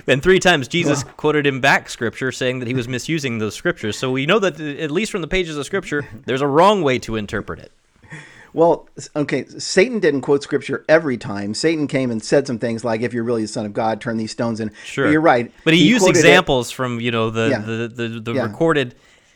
and 0.08 0.22
three 0.22 0.40
times 0.40 0.68
Jesus 0.68 1.06
well, 1.06 1.14
quoted 1.14 1.48
him 1.48 1.62
back 1.62 1.90
scripture, 1.90 2.34
saying 2.34 2.60
that 2.60 2.68
he 2.68 2.74
was 2.74 2.90
misusing 2.90 3.38
those 3.38 3.56
scriptures. 3.56 3.98
So 3.98 4.12
we 4.12 4.26
know 4.26 4.40
that, 4.40 4.60
at 4.60 4.92
least 4.92 5.14
from 5.14 5.22
the 5.22 5.28
pages 5.28 5.56
of 5.56 5.66
scripture, 5.66 6.06
there's 6.26 6.42
a 6.42 6.48
wrong 6.48 6.82
way 6.84 7.00
to 7.00 7.16
interpret 7.16 7.60
it. 7.60 7.72
Well, 8.52 8.90
okay, 9.16 9.46
Satan 9.46 10.00
didn't 10.00 10.22
quote 10.22 10.44
scripture 10.44 10.84
every 10.90 11.18
time. 11.18 11.54
Satan 11.54 11.88
came 11.88 12.12
and 12.12 12.22
said 12.22 12.46
some 12.46 12.60
things 12.60 12.84
like, 12.84 13.02
"If 13.02 13.14
you're 13.14 13.24
really 13.24 13.44
the 13.44 13.48
son 13.48 13.66
of 13.66 13.74
God, 13.74 14.02
turn 14.02 14.18
these 14.18 14.32
stones 14.32 14.60
in." 14.60 14.72
Sure, 14.84 15.06
but 15.06 15.12
you're 15.12 15.22
right. 15.22 15.52
But 15.64 15.74
he, 15.74 15.80
he 15.80 15.90
used 15.90 16.08
examples 16.08 16.70
it. 16.70 16.76
from 16.76 17.00
you 17.00 17.10
know 17.10 17.30
the 17.32 17.50
yeah. 17.50 17.60
the 17.60 17.88
the, 17.88 18.20
the 18.20 18.34
yeah. 18.34 18.44
recorded 18.44 18.94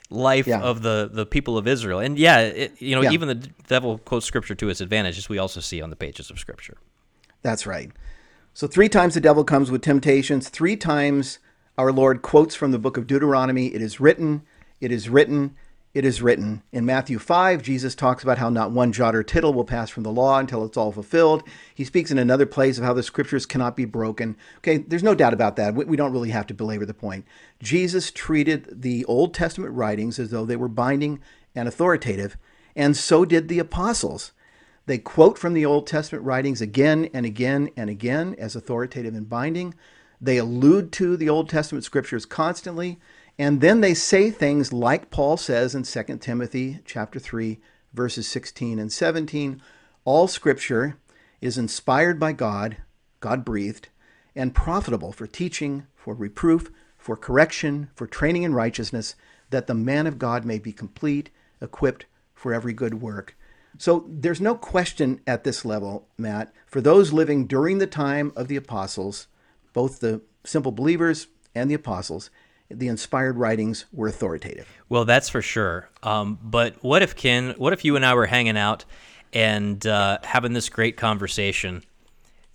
life 0.09 0.45
yeah. 0.45 0.61
of 0.61 0.81
the, 0.81 1.09
the 1.11 1.25
people 1.25 1.57
of 1.57 1.67
Israel. 1.67 1.99
And 1.99 2.17
yeah, 2.17 2.39
it, 2.39 2.81
you 2.81 2.95
know, 2.95 3.01
yeah. 3.01 3.11
even 3.11 3.27
the 3.27 3.35
devil 3.67 3.97
quotes 3.97 4.25
scripture 4.25 4.55
to 4.55 4.69
its 4.69 4.81
advantage, 4.81 5.17
as 5.17 5.27
we 5.27 5.37
also 5.37 5.59
see 5.59 5.81
on 5.81 5.89
the 5.89 5.95
pages 5.95 6.29
of 6.29 6.39
scripture. 6.39 6.77
That's 7.48 7.66
right. 7.66 7.92
So 8.54 8.68
three 8.68 8.89
times 8.89 9.13
the 9.13 9.22
devil 9.22 9.46
comes 9.46 9.72
with 9.72 9.82
temptations. 9.82 10.50
Three 10.50 10.75
times 10.75 11.39
our 11.77 11.94
Lord 11.94 12.22
quotes 12.22 12.56
from 12.56 12.72
the 12.72 12.77
book 12.77 12.98
of 12.98 13.08
Deuteronomy. 13.08 13.68
It 13.68 13.82
is 13.82 14.01
written. 14.01 14.42
It 14.82 14.92
is 14.92 15.08
written 15.08 15.56
it 15.98 16.06
is 16.06 16.22
written. 16.22 16.62
In 16.72 16.86
Matthew 16.86 17.18
5, 17.18 17.63
Jesus 17.63 17.96
talks 17.96 18.22
about 18.22 18.38
how 18.38 18.50
not 18.50 18.70
one 18.70 18.92
jot 18.92 19.16
or 19.16 19.24
tittle 19.24 19.51
will 19.51 19.66
pass 19.66 19.89
from 19.89 20.04
the 20.04 20.12
law 20.12 20.38
until 20.38 20.63
it's 20.63 20.77
all 20.77 20.92
fulfilled. 20.92 21.42
He 21.74 21.84
speaks 21.84 22.12
in 22.12 22.20
another 22.20 22.46
place 22.46 22.77
of 22.77 22.84
how 22.84 22.94
the 22.94 23.01
scriptures 23.01 23.48
cannot 23.48 23.75
be 23.75 23.86
broken. 23.86 24.38
Okay, 24.60 24.77
there's 24.77 25.01
no 25.01 25.16
doubt 25.16 25.34
about 25.34 25.56
that. 25.56 25.74
We 25.74 25.98
don't 25.98 26.12
really 26.12 26.30
have 26.30 26.46
to 26.48 26.54
belabor 26.54 26.86
the 26.86 26.94
point. 26.94 27.25
Jesus 27.63 28.12
treated 28.12 28.84
the 28.84 29.06
Old 29.06 29.34
Testament 29.34 29.74
writings 29.74 30.20
as 30.20 30.30
though 30.30 30.46
they 30.46 30.56
were 30.56 30.68
binding 30.68 31.20
and 31.56 31.68
authoritative, 31.68 32.38
and 32.75 32.96
so 32.96 33.25
did 33.25 33.48
the 33.48 33.58
apostles. 33.58 34.34
They 34.88 34.98
quote 34.98 35.38
from 35.38 35.53
the 35.53 35.65
Old 35.65 35.86
Testament 35.86 36.24
writings 36.24 36.62
again 36.62 37.10
and 37.13 37.25
again 37.25 37.70
and 37.75 37.89
again 37.89 38.36
as 38.39 38.56
authoritative 38.56 39.13
and 39.13 39.29
binding. 39.29 39.75
They 40.20 40.38
allude 40.38 40.94
to 40.94 41.17
the 41.17 41.29
Old 41.29 41.50
Testament 41.50 41.84
scriptures 41.84 42.25
constantly, 42.25 42.98
and 43.38 43.60
then 43.60 43.82
they 43.82 43.94
say 43.94 44.32
things 44.32 44.72
like 44.72 45.12
Paul 45.12 45.36
says 45.36 45.75
in 45.75 45.84
2 45.84 46.17
Timothy 46.20 46.79
chapter 46.86 47.20
3 47.20 47.60
verses 47.94 48.27
16 48.27 48.79
and 48.79 48.91
17, 48.91 49.62
all 50.06 50.27
scripture 50.27 50.98
is 51.41 51.58
inspired 51.58 52.17
by 52.17 52.32
God, 52.32 52.77
God 53.20 53.44
breathed, 53.44 53.89
and 54.36 54.56
profitable 54.56 55.12
for 55.12 55.27
teaching, 55.27 55.86
for 55.96 56.13
reproof, 56.13 56.72
for 56.98 57.17
correction, 57.17 57.89
for 57.94 58.08
training 58.08 58.44
in 58.44 58.53
righteousness, 58.53 59.15
that 59.50 59.67
the 59.67 59.74
man 59.74 60.08
of 60.08 60.17
God 60.17 60.46
may 60.46 60.60
be 60.60 60.72
complete, 60.72 61.29
equipped 61.62 62.06
for 62.34 62.53
every 62.53 62.74
good 62.74 63.01
work. 63.01 63.36
So 63.77 64.05
there's 64.10 64.41
no 64.41 64.55
question 64.55 65.22
at 65.27 65.43
this 65.43 65.63
level, 65.63 66.07
Matt, 66.17 66.53
for 66.65 66.81
those 66.81 67.13
living 67.13 67.48
during 67.48 67.77
the 67.77 67.88
time 67.88 68.31
of 68.36 68.48
the 68.48 68.55
apostles, 68.55 69.27
both 69.74 70.00
the 70.00 70.22
simple 70.43 70.72
believers 70.72 71.27
and 71.53 71.69
the 71.69 71.75
apostles, 71.75 72.29
the 72.69 72.88
inspired 72.88 73.38
writings 73.38 73.86
were 73.93 74.07
authoritative. 74.07 74.67
Well, 74.89 75.05
that's 75.05 75.29
for 75.29 75.41
sure. 75.41 75.89
Um, 76.03 76.39
but 76.41 76.84
what 76.84 77.01
if 77.01 77.15
Ken? 77.15 77.53
What 77.57 77.74
if 77.74 77.86
you 77.86 77.96
and 77.96 78.05
I 78.05 78.13
were 78.13 78.25
hanging 78.25 78.57
out 78.57 78.86
and 79.31 79.86
uh, 79.86 80.17
having 80.24 80.53
this 80.53 80.69
great 80.69 80.98
conversation, 80.98 81.84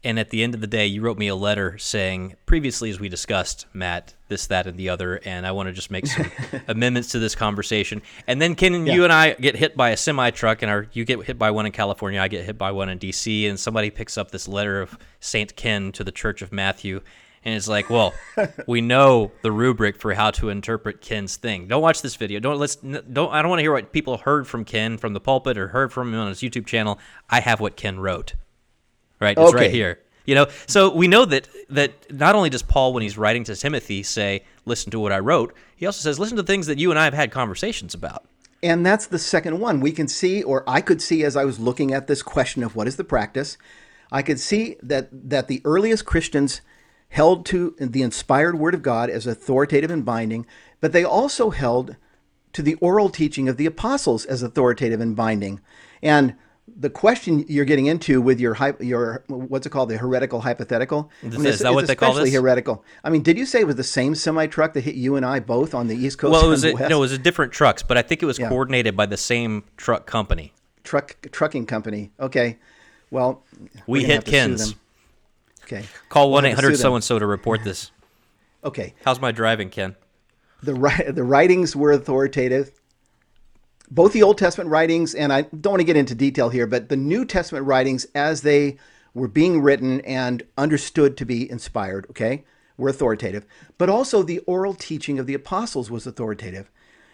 and 0.05 0.19
at 0.19 0.31
the 0.31 0.43
end 0.43 0.55
of 0.55 0.61
the 0.61 0.67
day, 0.67 0.87
you 0.87 1.01
wrote 1.01 1.19
me 1.19 1.29
a 1.29 1.35
letter 1.35 1.79
saying, 1.79 2.35
previously, 2.47 2.91
as 2.91 2.99
we 2.99 3.09
discussed, 3.09 3.67
Matt, 3.73 4.15
this, 4.29 4.47
that, 4.49 4.67
and 4.67 4.77
the 4.77 4.89
other, 4.89 5.21
and 5.25 5.47
I 5.47 5.53
want 5.53 5.69
to 5.69 5.73
just 5.73 5.91
make 5.91 6.07
some 6.07 6.31
amendments 6.69 7.13
to 7.13 7.19
this 7.19 7.35
conversation. 7.35 8.03
And 8.27 8.43
then 8.43 8.55
Ken 8.55 8.87
yeah. 8.87 8.95
you 8.95 9.05
and 9.05 9.13
I 9.13 9.35
get 9.35 9.55
hit 9.55 9.77
by 9.77 9.91
a 9.91 9.97
semi 9.97 10.31
truck, 10.31 10.63
and 10.63 10.71
our 10.71 10.89
you 10.93 11.05
get 11.05 11.25
hit 11.25 11.39
by 11.39 11.51
one 11.51 11.67
in 11.67 11.73
California, 11.73 12.21
I 12.21 12.29
get 12.29 12.45
hit 12.45 12.59
by 12.59 12.73
one 12.73 12.89
in 12.89 12.99
D.C., 12.99 13.47
and 13.47 13.59
somebody 13.59 13.91
picks 13.91 14.19
up 14.19 14.31
this 14.31 14.49
letter 14.49 14.83
of 14.83 14.99
Saint 15.21 15.55
Ken 15.55 15.93
to 15.93 16.05
the 16.05 16.13
Church 16.13 16.43
of 16.43 16.53
Matthew 16.53 17.01
and 17.45 17.55
it's 17.55 17.69
like, 17.69 17.91
well, 17.91 18.15
we 18.67 18.81
know 18.81 19.33
the 19.43 19.51
rubric 19.51 20.01
for 20.01 20.15
how 20.15 20.31
to 20.33 20.49
interpret 20.49 21.01
Ken's 21.01 21.37
thing. 21.37 21.67
Don't 21.67 21.83
watch 21.83 22.03
this 22.03 22.15
video. 22.15 22.39
Don't 22.39 22.59
let's 22.59 22.77
don't. 22.77 23.33
I 23.33 23.43
don't 23.43 23.49
want 23.49 23.59
to 23.59 23.63
hear 23.63 23.73
what 23.73 23.93
people 23.93 24.19
heard 24.19 24.47
from 24.47 24.65
Ken 24.65 24.97
from 24.97 25.13
the 25.13 25.21
pulpit 25.21 25.59
or 25.59 25.69
heard 25.69 25.93
from 25.93 26.15
him 26.15 26.21
on 26.21 26.29
his 26.29 26.39
YouTube 26.39 26.67
channel. 26.67 26.99
I 27.29 27.41
have 27.41 27.61
what 27.61 27.77
Ken 27.77 27.99
wrote. 27.99 28.35
Right, 29.23 29.39
it's 29.39 29.49
okay. 29.51 29.65
right 29.65 29.71
here. 29.71 30.01
You 30.27 30.35
know, 30.35 30.47
so 30.67 30.95
we 30.95 31.09
know 31.09 31.25
that 31.25 31.49
that 31.71 32.13
not 32.13 32.35
only 32.35 32.51
does 32.51 32.63
Paul, 32.63 32.93
when 32.93 33.03
he's 33.03 33.17
writing 33.17 33.45
to 33.45 33.57
Timothy, 33.57 34.03
say, 34.03 34.45
"Listen 34.67 34.91
to 34.91 35.01
what 35.01 35.13
I 35.13 35.19
wrote," 35.19 35.55
he 35.77 35.87
also 35.87 36.01
says, 36.01 36.19
"Listen 36.19 36.37
to 36.37 36.43
things 36.43 36.67
that 36.67 36.79
you 36.79 36.91
and 36.91 36.99
I 36.99 37.05
have 37.05 37.15
had 37.15 37.31
conversations 37.31 37.95
about." 37.95 38.25
And 38.63 38.87
that's 38.87 39.07
the 39.07 39.19
second 39.19 39.59
one. 39.59 39.81
We 39.81 39.91
can 39.91 40.07
see, 40.07 40.43
or 40.43 40.63
I 40.69 40.81
could 40.81 41.03
see, 41.03 41.25
as 41.25 41.37
I 41.37 41.45
was 41.45 41.59
looking 41.59 41.93
at 41.93 42.07
this 42.07 42.23
question 42.23 42.63
of 42.63 42.77
what 42.77 42.87
is 42.87 42.97
the 42.97 43.05
practice, 43.05 43.57
I 44.13 44.23
could 44.23 44.39
see 44.39 44.77
that 44.83 45.09
that 45.31 45.49
the 45.49 45.61
earliest 45.65 46.05
Christians 46.05 46.61
held 47.09 47.45
to 47.47 47.75
the 47.79 48.03
inspired 48.03 48.59
word 48.59 48.75
of 48.75 48.83
God 48.83 49.11
as 49.11 49.27
authoritative 49.27 49.91
and 49.91 50.05
binding, 50.05 50.47
but 50.81 50.93
they 50.93 51.05
also 51.05 51.51
held 51.51 51.97
to 52.53 52.63
the 52.63 52.75
oral 52.77 53.09
teaching 53.09 53.49
of 53.49 53.57
the 53.57 53.67
apostles 53.67 54.25
as 54.25 54.43
authoritative 54.43 55.01
and 55.01 55.17
binding. 55.17 55.61
And 56.03 56.35
the 56.77 56.91
question 56.91 57.45
you're 57.49 57.65
getting 57.65 57.87
into 57.87 58.23
with 58.23 58.39
your 58.39 58.57
your 58.81 59.25
what's 59.27 59.67
it 59.67 59.71
called 59.71 59.89
the 59.89 59.97
heretical 59.97 60.41
hypothetical? 60.41 61.11
I 61.23 61.29
mean, 61.29 61.47
is 61.47 61.59
that 61.61 61.75
what 61.75 61.87
they 61.87 61.97
call 61.97 62.15
this? 62.15 62.33
heretical. 62.33 62.85
I 63.03 63.11
mean, 63.11 63.23
did 63.23 63.37
you 63.37 63.47
say 63.47 63.61
it 63.61 63.67
was 63.67 63.77
the 63.77 63.85
same 63.85 64.15
semi 64.15 64.47
truck 64.47 64.73
that 64.75 64.83
hit 64.83 64.95
you 64.95 65.17
and 65.17 65.27
I 65.27 65.41
both 65.41 65.75
on 65.75 65.89
the 65.89 65.97
East 65.97 66.19
Coast? 66.19 66.33
Well, 66.33 66.47
it 66.47 66.49
was 66.49 66.65
a, 66.65 66.73
no, 66.73 66.99
it 66.99 67.01
was 67.01 67.13
a 67.13 67.19
different 67.19 67.53
trucks, 67.53 67.83
but 67.83 67.99
I 67.99 68.03
think 68.03 68.23
it 68.23 68.27
was 68.27 68.39
yeah. 68.39 68.49
coordinated 68.49 68.97
by 68.97 69.07
the 69.07 69.17
same 69.17 69.65
truck 69.77 70.07
company. 70.07 70.53
Truck 70.85 71.17
trucking 71.33 71.67
company. 71.67 72.13
Okay. 72.21 72.59
Well, 73.11 73.43
we 73.87 74.05
hit 74.05 74.25
Ken's. 74.25 74.75
Okay. 75.65 75.85
Call 76.09 76.31
one 76.31 76.45
eight 76.45 76.55
hundred 76.55 76.77
so 76.77 76.95
and 76.95 77.05
so 77.05 77.19
to 77.19 77.27
report 77.27 77.65
this. 77.65 77.91
Okay. 78.65 78.95
How's 79.05 79.21
my 79.21 79.33
driving, 79.33 79.71
Ken? 79.71 79.97
The 80.63 81.13
the 81.13 81.25
writings 81.25 81.75
were 81.75 81.91
authoritative. 81.91 82.71
Both 83.95 84.15
the 84.15 84.23
Old 84.23 84.39
Testament 84.39 84.71
writings, 84.71 85.15
and 85.15 85.31
I 85.35 85.43
don't 85.43 85.73
want 85.73 85.81
to 85.81 85.85
get 85.85 85.99
into 85.99 86.15
detail 86.15 86.49
here, 86.49 86.67
but 86.67 86.89
the 86.89 86.97
New 86.97 87.27
Testament 87.27 87.67
writings, 87.67 88.07
as 88.15 88.41
they 88.41 88.79
were 89.13 89.29
being 89.29 89.61
written 89.61 90.01
and 90.01 90.43
understood 90.57 91.15
to 91.19 91.27
be 91.27 91.51
inspired, 91.51 92.07
okay, 92.09 92.45
were 92.79 92.89
authoritative. 92.89 93.45
But 93.77 93.91
also 93.91 94.23
the 94.23 94.39
oral 94.41 94.73
teaching 94.73 95.19
of 95.19 95.27
the 95.27 95.35
apostles 95.35 95.91
was 95.91 96.07
authoritative. 96.07 96.71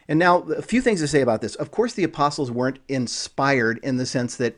And 0.07 0.21
now, 0.21 0.43
a 0.43 0.63
few 0.63 0.81
things 0.81 1.01
to 1.01 1.09
say 1.09 1.21
about 1.21 1.41
this. 1.41 1.57
Of 1.57 1.73
course, 1.73 1.95
the 1.95 2.05
apostles 2.05 2.49
weren't 2.49 2.79
inspired 2.89 3.81
in 3.83 3.97
the 3.97 4.07
sense 4.07 4.37
that 4.37 4.57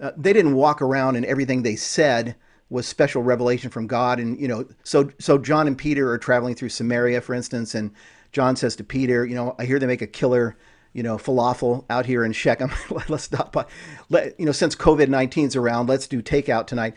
uh, 0.00 0.10
they 0.16 0.32
didn't 0.32 0.54
walk 0.54 0.82
around 0.82 1.14
and 1.14 1.24
everything 1.24 1.62
they 1.62 1.76
said 1.76 2.34
was 2.68 2.88
special 2.88 3.22
revelation 3.22 3.70
from 3.70 3.86
God. 3.86 4.18
And, 4.18 4.40
you 4.40 4.48
know, 4.48 4.66
so, 4.82 5.10
so 5.20 5.38
John 5.38 5.68
and 5.68 5.78
Peter 5.78 6.10
are 6.10 6.18
traveling 6.18 6.56
through 6.56 6.70
Samaria, 6.70 7.20
for 7.20 7.32
instance, 7.32 7.76
and 7.76 7.92
John 8.32 8.56
says 8.56 8.74
to 8.76 8.84
Peter, 8.84 9.24
you 9.24 9.36
know, 9.36 9.54
I 9.56 9.66
hear 9.66 9.78
they 9.78 9.86
make 9.86 10.02
a 10.02 10.06
killer, 10.08 10.56
you 10.92 11.02
know, 11.02 11.16
falafel 11.16 11.84
out 11.90 12.06
here 12.06 12.24
in 12.24 12.32
Shechem. 12.32 12.70
let's 13.08 13.24
stop 13.24 13.52
by. 13.52 13.64
Let, 14.08 14.38
you 14.38 14.46
know, 14.46 14.52
since 14.52 14.74
COVID 14.74 15.06
19's 15.06 15.56
around, 15.56 15.88
let's 15.88 16.06
do 16.06 16.22
takeout 16.22 16.66
tonight. 16.66 16.94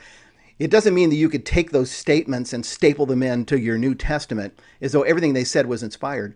It 0.60 0.72
doesn't 0.72 0.94
mean 0.94 1.10
that 1.10 1.16
you 1.16 1.30
could 1.30 1.46
take 1.46 1.72
those 1.72 1.92
statements 1.92 2.54
and 2.54 2.66
staple 2.66 3.06
them 3.06 3.24
into 3.24 3.60
your 3.60 3.78
New 3.78 3.96
Testament 3.96 4.58
as 4.82 4.92
though 4.92 5.02
everything 5.02 5.34
they 5.34 5.44
said 5.44 5.66
was 5.66 5.84
inspired. 5.84 6.36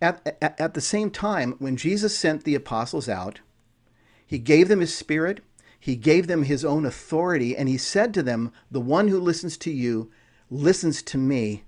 At, 0.00 0.38
at, 0.40 0.60
at 0.60 0.74
the 0.74 0.80
same 0.80 1.10
time, 1.10 1.54
when 1.58 1.76
Jesus 1.76 2.16
sent 2.16 2.44
the 2.44 2.54
apostles 2.54 3.08
out, 3.08 3.40
he 4.26 4.38
gave 4.38 4.68
them 4.68 4.80
his 4.80 4.94
spirit 4.94 5.40
he 5.80 5.96
gave 5.96 6.26
them 6.26 6.42
his 6.42 6.64
own 6.64 6.84
authority, 6.84 7.56
and 7.56 7.68
he 7.68 7.78
said 7.78 8.12
to 8.14 8.22
them, 8.22 8.52
The 8.70 8.80
one 8.80 9.08
who 9.08 9.20
listens 9.20 9.56
to 9.58 9.70
you 9.70 10.10
listens 10.50 11.02
to 11.02 11.18
me. 11.18 11.64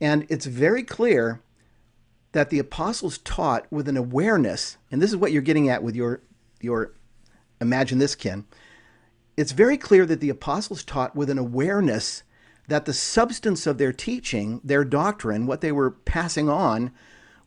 And 0.00 0.26
it's 0.28 0.46
very 0.46 0.82
clear 0.82 1.40
that 2.36 2.50
the 2.50 2.58
apostles 2.58 3.16
taught 3.16 3.66
with 3.70 3.88
an 3.88 3.96
awareness, 3.96 4.76
and 4.90 5.00
this 5.00 5.08
is 5.08 5.16
what 5.16 5.32
you're 5.32 5.40
getting 5.40 5.70
at 5.70 5.82
with 5.82 5.96
your, 5.96 6.20
your 6.60 6.92
imagine 7.62 7.96
this, 7.96 8.14
Ken. 8.14 8.44
It's 9.38 9.52
very 9.52 9.78
clear 9.78 10.04
that 10.04 10.20
the 10.20 10.28
apostles 10.28 10.84
taught 10.84 11.16
with 11.16 11.30
an 11.30 11.38
awareness 11.38 12.24
that 12.68 12.84
the 12.84 12.92
substance 12.92 13.66
of 13.66 13.78
their 13.78 13.90
teaching, 13.90 14.60
their 14.62 14.84
doctrine, 14.84 15.46
what 15.46 15.62
they 15.62 15.72
were 15.72 15.90
passing 15.90 16.50
on, 16.50 16.90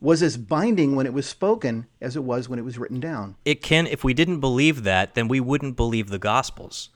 was 0.00 0.24
as 0.24 0.36
binding 0.36 0.96
when 0.96 1.06
it 1.06 1.12
was 1.12 1.28
spoken 1.28 1.86
as 2.00 2.16
it 2.16 2.24
was 2.24 2.48
when 2.48 2.58
it 2.58 2.64
was 2.64 2.76
written 2.76 2.98
down. 2.98 3.36
It 3.44 3.62
can, 3.62 3.86
if 3.86 4.02
we 4.02 4.12
didn't 4.12 4.40
believe 4.40 4.82
that, 4.82 5.14
then 5.14 5.28
we 5.28 5.38
wouldn't 5.38 5.76
believe 5.76 6.08
the 6.08 6.18
Gospels. 6.18 6.88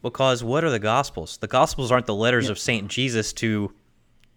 Because 0.00 0.42
what 0.42 0.64
are 0.64 0.70
the 0.70 0.78
Gospels? 0.78 1.36
The 1.36 1.48
Gospels 1.48 1.92
aren't 1.92 2.06
the 2.06 2.14
letters 2.14 2.46
yeah. 2.46 2.52
of 2.52 2.58
St. 2.58 2.88
Jesus 2.88 3.34
to 3.34 3.74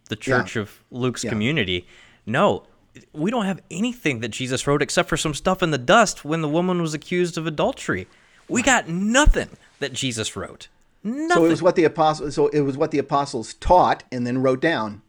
the 0.09 0.17
church 0.17 0.57
yeah. 0.57 0.63
of 0.63 0.83
Luke's 0.91 1.23
yeah. 1.23 1.29
community. 1.29 1.87
No, 2.25 2.65
we 3.13 3.31
don't 3.31 3.45
have 3.45 3.61
anything 3.69 4.19
that 4.21 4.29
Jesus 4.29 4.65
wrote 4.67 4.81
except 4.81 5.09
for 5.09 5.17
some 5.17 5.33
stuff 5.33 5.63
in 5.63 5.71
the 5.71 5.77
dust 5.77 6.25
when 6.25 6.41
the 6.41 6.49
woman 6.49 6.81
was 6.81 6.93
accused 6.93 7.37
of 7.37 7.47
adultery. 7.47 8.07
We 8.47 8.61
got 8.61 8.87
nothing 8.87 9.49
that 9.79 9.93
Jesus 9.93 10.35
wrote. 10.35 10.67
Nothing. 11.03 11.29
So 11.29 11.45
it 11.45 11.49
was 11.49 11.61
what 11.61 11.75
the 11.75 11.85
apostles 11.85 12.35
so 12.35 12.47
it 12.47 12.61
was 12.61 12.77
what 12.77 12.91
the 12.91 12.97
apostles 12.99 13.53
taught 13.55 14.03
and 14.11 14.27
then 14.27 14.39
wrote 14.39 14.61
down. 14.61 15.01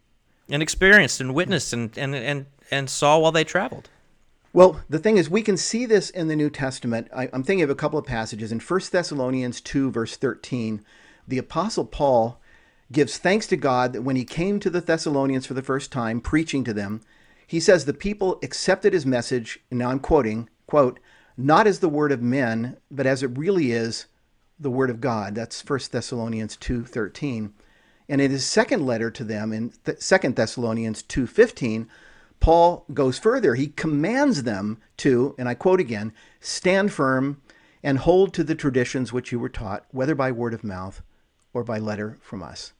And 0.48 0.62
experienced 0.62 1.20
and 1.20 1.34
witnessed 1.34 1.72
and, 1.72 1.96
and, 1.96 2.14
and 2.14 2.46
and 2.70 2.88
saw 2.88 3.18
while 3.18 3.32
they 3.32 3.44
traveled. 3.44 3.88
Well, 4.52 4.80
the 4.88 4.98
thing 4.98 5.16
is, 5.16 5.30
we 5.30 5.42
can 5.42 5.56
see 5.56 5.86
this 5.86 6.10
in 6.10 6.28
the 6.28 6.34
New 6.34 6.50
Testament. 6.50 7.08
I, 7.14 7.26
am 7.26 7.44
thinking 7.44 7.62
of 7.62 7.70
a 7.70 7.76
couple 7.76 7.98
of 7.98 8.06
passages. 8.06 8.50
In 8.50 8.58
1 8.58 8.80
Thessalonians 8.90 9.60
2, 9.60 9.92
verse 9.92 10.16
13, 10.16 10.84
the 11.28 11.38
Apostle 11.38 11.84
Paul 11.84 12.40
gives 12.90 13.16
thanks 13.16 13.46
to 13.48 13.56
God 13.56 13.92
that 13.92 14.02
when 14.02 14.16
he 14.16 14.24
came 14.24 14.58
to 14.58 14.70
the 14.70 14.80
Thessalonians 14.80 15.46
for 15.46 15.54
the 15.54 15.62
first 15.62 15.92
time, 15.92 16.20
preaching 16.20 16.64
to 16.64 16.72
them, 16.72 17.00
he 17.50 17.58
says 17.58 17.84
the 17.84 17.92
people 17.92 18.38
accepted 18.44 18.92
his 18.92 19.04
message, 19.04 19.58
and 19.70 19.80
now 19.80 19.90
I'm 19.90 19.98
quoting, 19.98 20.48
quote, 20.68 21.00
not 21.36 21.66
as 21.66 21.80
the 21.80 21.88
word 21.88 22.12
of 22.12 22.22
men, 22.22 22.76
but 22.92 23.08
as 23.08 23.24
it 23.24 23.36
really 23.36 23.72
is 23.72 24.06
the 24.56 24.70
word 24.70 24.88
of 24.88 25.00
God. 25.00 25.34
That's 25.34 25.60
1 25.60 25.90
Thessalonians 25.90 26.56
2:13. 26.56 27.52
And 28.08 28.20
in 28.20 28.30
his 28.30 28.46
second 28.46 28.86
letter 28.86 29.10
to 29.10 29.24
them 29.24 29.52
in 29.52 29.72
2 29.98 30.36
Thessalonians 30.36 31.02
2:15, 31.02 31.88
Paul 32.38 32.84
goes 32.94 33.18
further. 33.18 33.56
He 33.56 33.66
commands 33.66 34.44
them 34.44 34.78
to, 34.98 35.34
and 35.36 35.48
I 35.48 35.54
quote 35.54 35.80
again, 35.80 36.12
stand 36.38 36.92
firm 36.92 37.42
and 37.82 37.98
hold 37.98 38.32
to 38.34 38.44
the 38.44 38.54
traditions 38.54 39.12
which 39.12 39.32
you 39.32 39.40
were 39.40 39.48
taught, 39.48 39.86
whether 39.90 40.14
by 40.14 40.30
word 40.30 40.54
of 40.54 40.62
mouth 40.62 41.02
or 41.52 41.64
by 41.64 41.80
letter 41.80 42.16
from 42.20 42.44
us. 42.44 42.74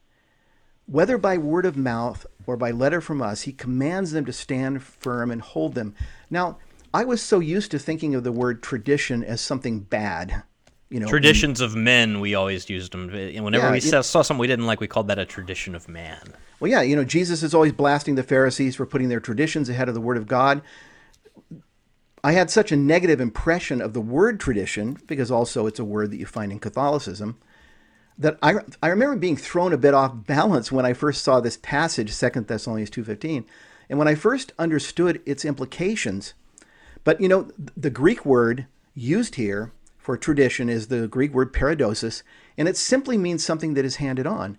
Whether 0.90 1.18
by 1.18 1.38
word 1.38 1.66
of 1.66 1.76
mouth 1.76 2.26
or 2.46 2.56
by 2.56 2.72
letter 2.72 3.00
from 3.00 3.22
us, 3.22 3.42
he 3.42 3.52
commands 3.52 4.10
them 4.10 4.24
to 4.24 4.32
stand 4.32 4.82
firm 4.82 5.30
and 5.30 5.40
hold 5.40 5.74
them. 5.74 5.94
Now, 6.30 6.58
I 6.92 7.04
was 7.04 7.22
so 7.22 7.38
used 7.38 7.70
to 7.70 7.78
thinking 7.78 8.16
of 8.16 8.24
the 8.24 8.32
word 8.32 8.60
tradition 8.60 9.22
as 9.22 9.40
something 9.40 9.80
bad. 9.80 10.42
You 10.88 10.98
know, 10.98 11.06
traditions 11.06 11.60
of 11.60 11.76
men, 11.76 12.18
we 12.18 12.34
always 12.34 12.68
used 12.68 12.90
them. 12.90 13.08
Eh, 13.14 13.38
whenever 13.38 13.66
yeah, 13.66 13.72
we 13.72 13.78
saw, 13.78 14.00
saw 14.00 14.22
something 14.22 14.40
we 14.40 14.48
didn't 14.48 14.66
like, 14.66 14.80
we 14.80 14.88
called 14.88 15.06
that 15.06 15.20
a 15.20 15.24
tradition 15.24 15.76
of 15.76 15.88
man. 15.88 16.34
Well, 16.58 16.68
yeah, 16.68 16.82
you 16.82 16.96
know, 16.96 17.04
Jesus 17.04 17.44
is 17.44 17.54
always 17.54 17.70
blasting 17.70 18.16
the 18.16 18.24
Pharisees 18.24 18.74
for 18.74 18.84
putting 18.84 19.08
their 19.08 19.20
traditions 19.20 19.68
ahead 19.68 19.88
of 19.88 19.94
the 19.94 20.00
Word 20.00 20.16
of 20.16 20.26
God. 20.26 20.60
I 22.24 22.32
had 22.32 22.50
such 22.50 22.72
a 22.72 22.76
negative 22.76 23.20
impression 23.20 23.80
of 23.80 23.92
the 23.92 24.00
word 24.00 24.40
tradition, 24.40 24.98
because 25.06 25.30
also 25.30 25.66
it's 25.66 25.78
a 25.78 25.84
word 25.84 26.10
that 26.10 26.18
you 26.18 26.26
find 26.26 26.50
in 26.50 26.58
Catholicism, 26.58 27.38
that 28.20 28.38
I, 28.42 28.56
I 28.82 28.88
remember 28.88 29.16
being 29.16 29.36
thrown 29.36 29.72
a 29.72 29.78
bit 29.78 29.94
off 29.94 30.26
balance 30.26 30.70
when 30.70 30.84
I 30.84 30.92
first 30.92 31.24
saw 31.24 31.40
this 31.40 31.56
passage, 31.56 32.16
2 32.16 32.28
Thessalonians 32.42 32.90
2.15, 32.90 33.44
and 33.88 33.98
when 33.98 34.08
I 34.08 34.14
first 34.14 34.52
understood 34.58 35.22
its 35.24 35.44
implications. 35.44 36.34
But, 37.02 37.20
you 37.20 37.28
know, 37.28 37.50
the 37.74 37.88
Greek 37.88 38.26
word 38.26 38.66
used 38.94 39.36
here 39.36 39.72
for 39.96 40.18
tradition 40.18 40.68
is 40.68 40.88
the 40.88 41.08
Greek 41.08 41.32
word 41.32 41.54
paradosis, 41.54 42.22
and 42.58 42.68
it 42.68 42.76
simply 42.76 43.16
means 43.16 43.44
something 43.44 43.72
that 43.72 43.86
is 43.86 43.96
handed 43.96 44.26
on. 44.26 44.58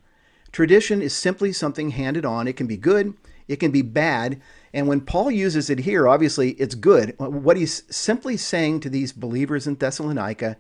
Tradition 0.52 1.02
is 1.04 1.14
simply 1.14 1.54
something 1.54 1.92
handed 1.92 2.26
on. 2.26 2.48
It 2.48 2.58
can 2.58 2.66
be 2.66 2.78
good, 2.78 3.14
it 3.48 3.58
can 3.58 3.70
be 3.70 3.84
bad, 3.84 4.42
and 4.74 4.88
when 4.88 5.02
Paul 5.02 5.30
uses 5.30 5.70
it 5.70 5.80
here, 5.80 6.08
obviously 6.08 6.52
it's 6.52 6.76
good. 6.76 7.14
What 7.20 7.58
he's 7.58 7.84
simply 7.96 8.38
saying 8.38 8.80
to 8.82 8.90
these 8.90 9.14
believers 9.14 9.68
in 9.68 9.76
Thessalonica 9.76 10.58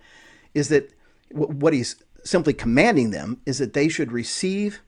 is 0.54 0.68
that 0.70 0.94
what 1.34 1.74
he's 1.74 1.96
simply 2.24 2.54
commanding 2.54 3.12
them 3.12 3.42
is 3.46 3.58
that 3.58 3.74
they 3.74 3.90
should 3.90 4.12
receive 4.12 4.82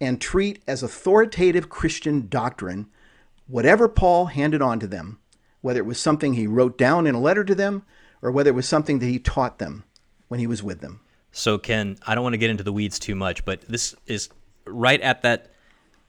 and 0.00 0.20
treat 0.20 0.62
as 0.66 0.82
authoritative 0.82 1.68
Christian 1.68 2.28
doctrine 2.28 2.88
whatever 3.48 3.88
Paul 3.88 4.26
handed 4.26 4.62
on 4.62 4.78
to 4.80 4.86
them, 4.86 5.18
whether 5.60 5.80
it 5.80 5.86
was 5.86 5.98
something 5.98 6.34
he 6.34 6.46
wrote 6.46 6.78
down 6.78 7.06
in 7.06 7.14
a 7.14 7.20
letter 7.20 7.44
to 7.44 7.54
them 7.54 7.82
or 8.22 8.30
whether 8.30 8.50
it 8.50 8.54
was 8.54 8.68
something 8.68 8.98
that 9.00 9.06
he 9.06 9.18
taught 9.18 9.58
them 9.58 9.84
when 10.28 10.38
he 10.38 10.46
was 10.46 10.62
with 10.62 10.80
them. 10.80 11.00
So, 11.32 11.58
Ken, 11.58 11.98
I 12.06 12.14
don't 12.14 12.22
want 12.22 12.34
to 12.34 12.38
get 12.38 12.50
into 12.50 12.62
the 12.62 12.72
weeds 12.72 12.98
too 12.98 13.14
much, 13.14 13.44
but 13.44 13.62
this 13.62 13.94
is 14.06 14.28
right 14.66 15.00
at 15.00 15.22
that 15.22 15.52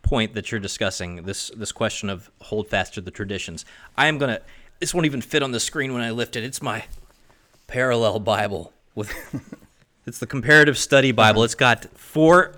point 0.01 0.33
that 0.33 0.51
you're 0.51 0.59
discussing 0.59 1.23
this 1.23 1.51
this 1.55 1.71
question 1.71 2.09
of 2.09 2.31
hold 2.41 2.69
fast 2.69 2.93
to 2.93 3.01
the 3.01 3.11
traditions. 3.11 3.65
I 3.97 4.07
am 4.07 4.17
gonna. 4.17 4.39
This 4.79 4.93
won't 4.93 5.05
even 5.05 5.21
fit 5.21 5.43
on 5.43 5.51
the 5.51 5.59
screen 5.59 5.93
when 5.93 6.01
I 6.01 6.11
lift 6.11 6.35
it. 6.35 6.43
It's 6.43 6.61
my 6.61 6.85
parallel 7.67 8.19
Bible 8.19 8.73
with. 8.95 9.13
it's 10.09 10.17
the 10.17 10.27
comparative 10.27 10.75
study 10.75 11.11
Bible. 11.11 11.43
It's 11.43 11.53
got 11.55 11.85
four 11.95 12.55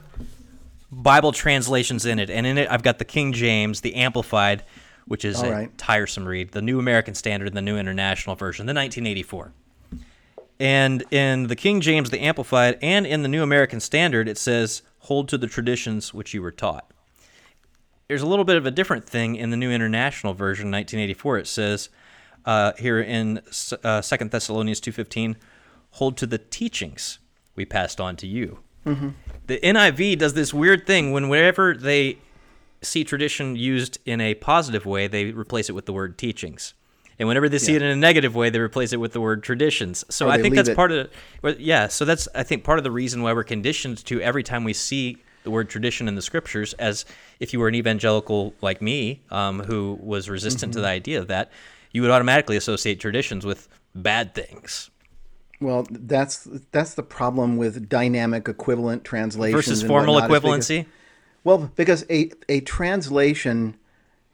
Bible 0.90 1.34
translations 1.34 2.06
in 2.06 2.18
it, 2.18 2.30
and 2.30 2.48
in 2.48 2.58
it 2.58 2.72
I've 2.72 2.82
got 2.82 2.98
the 2.98 3.06
King 3.06 3.34
James, 3.34 3.82
the 3.82 3.96
Amplified, 3.96 4.64
which 5.06 5.26
is 5.26 5.42
a 5.44 5.68
tiresome 5.76 6.26
read, 6.26 6.54
the 6.54 6.62
New 6.62 6.80
American 6.80 7.14
Standard, 7.14 7.48
and 7.48 7.58
the 7.58 7.62
New 7.62 7.78
International 7.78 8.38
Version, 8.38 8.66
the 8.66 8.74
1984. 8.74 9.52
And 10.62 11.04
in 11.12 11.48
the 11.48 11.56
King 11.58 11.82
James, 11.82 12.10
the 12.10 12.22
Amplified, 12.22 12.80
and 12.82 13.06
in 13.06 13.22
the 13.22 13.28
New 13.28 13.44
American 13.44 13.82
Standard, 13.82 14.30
it 14.30 14.38
says, 14.38 14.82
hold 15.00 15.28
to 15.30 15.38
the 15.38 15.48
traditions 15.48 16.14
which 16.14 16.34
you 16.34 16.42
were 16.42 16.52
taught. 16.52 16.90
There's 18.08 18.22
a 18.22 18.28
little 18.28 18.46
bit 18.46 18.56
of 18.56 18.66
a 18.66 18.72
different 18.72 19.06
thing 19.06 19.36
in 19.36 19.50
the 19.50 19.58
New 19.58 19.72
International 19.72 20.34
Version, 20.34 20.72
1984. 20.72 21.40
It 21.40 21.48
says 21.48 21.90
uh, 22.46 22.74
here 22.78 23.02
in 23.02 23.42
uh, 23.84 24.02
2 24.02 24.18
Thessalonians 24.30 24.80
2.15, 24.80 25.36
hold 25.92 26.16
to 26.18 26.26
the 26.26 26.38
teachings 26.38 27.20
we 27.56 27.66
passed 27.66 28.00
on 28.02 28.16
to 28.18 28.28
you. 28.28 28.60
The 28.84 29.60
NIV 29.60 30.18
does 30.18 30.34
this 30.34 30.54
weird 30.54 30.88
thing 30.88 31.12
when 31.12 31.30
whenever 31.30 31.76
they 31.76 32.18
see 32.82 33.04
tradition 33.04 33.56
used 33.56 34.00
in 34.06 34.20
a 34.22 34.34
positive 34.34 34.86
way, 34.86 35.08
they 35.08 35.26
replace 35.32 35.70
it 35.70 35.74
with 35.74 35.86
the 35.86 35.94
word 35.94 36.18
teachings. 36.18 36.74
And 37.20 37.28
whenever 37.28 37.48
they 37.48 37.60
see 37.60 37.76
it 37.76 37.84
in 37.84 37.88
a 37.90 37.96
negative 37.96 38.34
way, 38.34 38.50
they 38.50 38.58
replace 38.60 38.94
it 38.94 38.98
with 39.00 39.14
the 39.14 39.22
word 39.22 39.44
traditions. 39.44 40.04
So 40.10 40.28
Or 40.28 40.32
I 40.32 40.42
think 40.42 40.56
that's 40.56 40.70
it- 40.70 40.76
part 40.76 40.92
of 40.92 41.10
yeah. 41.60 41.88
So 41.88 42.06
that's 42.06 42.28
I 42.34 42.42
think 42.42 42.64
part 42.64 42.80
of 42.80 42.84
the 42.84 42.90
reason 42.92 43.22
why 43.22 43.34
we're 43.34 43.44
conditioned 43.44 44.04
to 44.06 44.20
every 44.22 44.42
time 44.42 44.64
we 44.64 44.74
see 44.74 45.18
the 45.44 45.52
word 45.52 45.70
tradition 45.70 46.08
in 46.08 46.16
the 46.16 46.22
scriptures, 46.24 46.74
as 46.74 47.06
if 47.40 47.54
you 47.54 47.60
were 47.60 47.68
an 47.68 47.76
evangelical 47.76 48.54
like 48.62 48.82
me, 48.82 49.22
um, 49.30 49.60
who 49.60 50.00
was 50.02 50.30
resistant 50.30 50.72
Mm-hmm. 50.72 50.78
to 50.80 50.82
the 50.82 50.88
idea 50.88 51.20
of 51.20 51.28
that, 51.28 51.52
you 51.92 52.02
would 52.02 52.10
automatically 52.12 52.58
associate 52.58 53.00
traditions 53.00 53.46
with 53.46 53.68
bad 53.94 54.34
things 54.34 54.90
Well, 55.62 55.86
that's 55.90 56.48
that's 56.72 56.96
the 56.96 57.04
problem 57.04 57.56
with 57.56 57.88
dynamic 57.88 58.48
equivalent 58.48 59.04
translations 59.04 59.66
versus 59.66 59.84
formal 59.84 60.18
is 60.18 60.24
because- 60.24 60.44
equivalency. 60.44 60.86
Well, 61.44 61.72
because 61.76 62.06
a, 62.10 62.32
a 62.50 62.62
translation, 62.62 63.76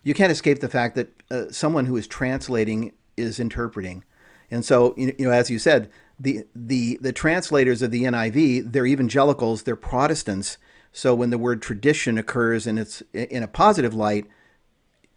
you 0.03 0.13
can't 0.13 0.31
escape 0.31 0.59
the 0.59 0.67
fact 0.67 0.95
that 0.95 1.21
uh, 1.31 1.45
someone 1.51 1.85
who 1.85 1.95
is 1.95 2.05
translating 2.05 2.91
is 3.15 3.39
interpreting. 3.39 4.03
And 4.51 4.65
so, 4.65 4.93
you 4.97 5.13
know, 5.17 5.31
as 5.31 5.49
you 5.49 5.57
said, 5.57 5.89
the, 6.19 6.45
the, 6.55 6.97
the 7.01 7.13
translators 7.13 7.81
of 7.81 7.91
the 7.91 8.03
NIV, 8.03 8.71
they're 8.71 8.85
evangelicals, 8.85 9.63
they're 9.63 9.75
Protestants. 9.75 10.57
So 10.91 11.13
when 11.13 11.29
the 11.29 11.37
word 11.37 11.61
tradition 11.61 12.17
occurs 12.17 12.67
and 12.67 12.79
it's 12.79 13.03
in 13.13 13.43
a 13.43 13.47
positive 13.47 13.93
light, 13.93 14.25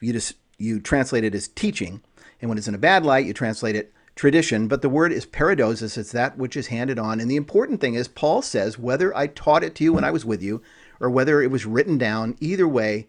you 0.01 0.12
just 0.12 0.35
you 0.59 0.79
translate 0.79 1.25
it 1.25 1.35
as 1.35 1.49
teaching, 1.49 2.03
and 2.40 2.49
when 2.49 2.59
it's 2.59 2.68
in 2.68 2.75
a 2.75 2.79
bad 2.79 3.05
light, 3.05 3.25
you 3.25 3.33
translate 3.33 3.77
it 3.77 3.92
tradition. 4.20 4.68
But 4.68 4.83
the 4.83 4.88
word 4.88 5.12
is 5.12 5.26
paradosis; 5.26 5.96
it's 5.96 6.12
that 6.12 6.37
which 6.38 6.56
is 6.56 6.68
handed 6.68 6.98
on. 6.98 7.20
And 7.20 7.30
the 7.30 7.37
important 7.37 7.80
thing 7.80 7.94
is, 7.94 8.06
Paul 8.06 8.42
says, 8.42 8.78
whether 8.78 9.16
I 9.16 9.26
taught 9.26 9.64
it 9.64 9.74
to 9.76 9.85
you 9.85 9.92
when 9.94 10.04
I 10.04 10.11
was 10.11 10.24
with 10.24 10.42
you, 10.42 10.62
or 11.00 11.09
whether 11.11 11.42
it 11.42 11.50
was 11.50 11.66
written 11.66 11.98
down, 11.98 12.37
either 12.40 12.68
way, 12.68 13.09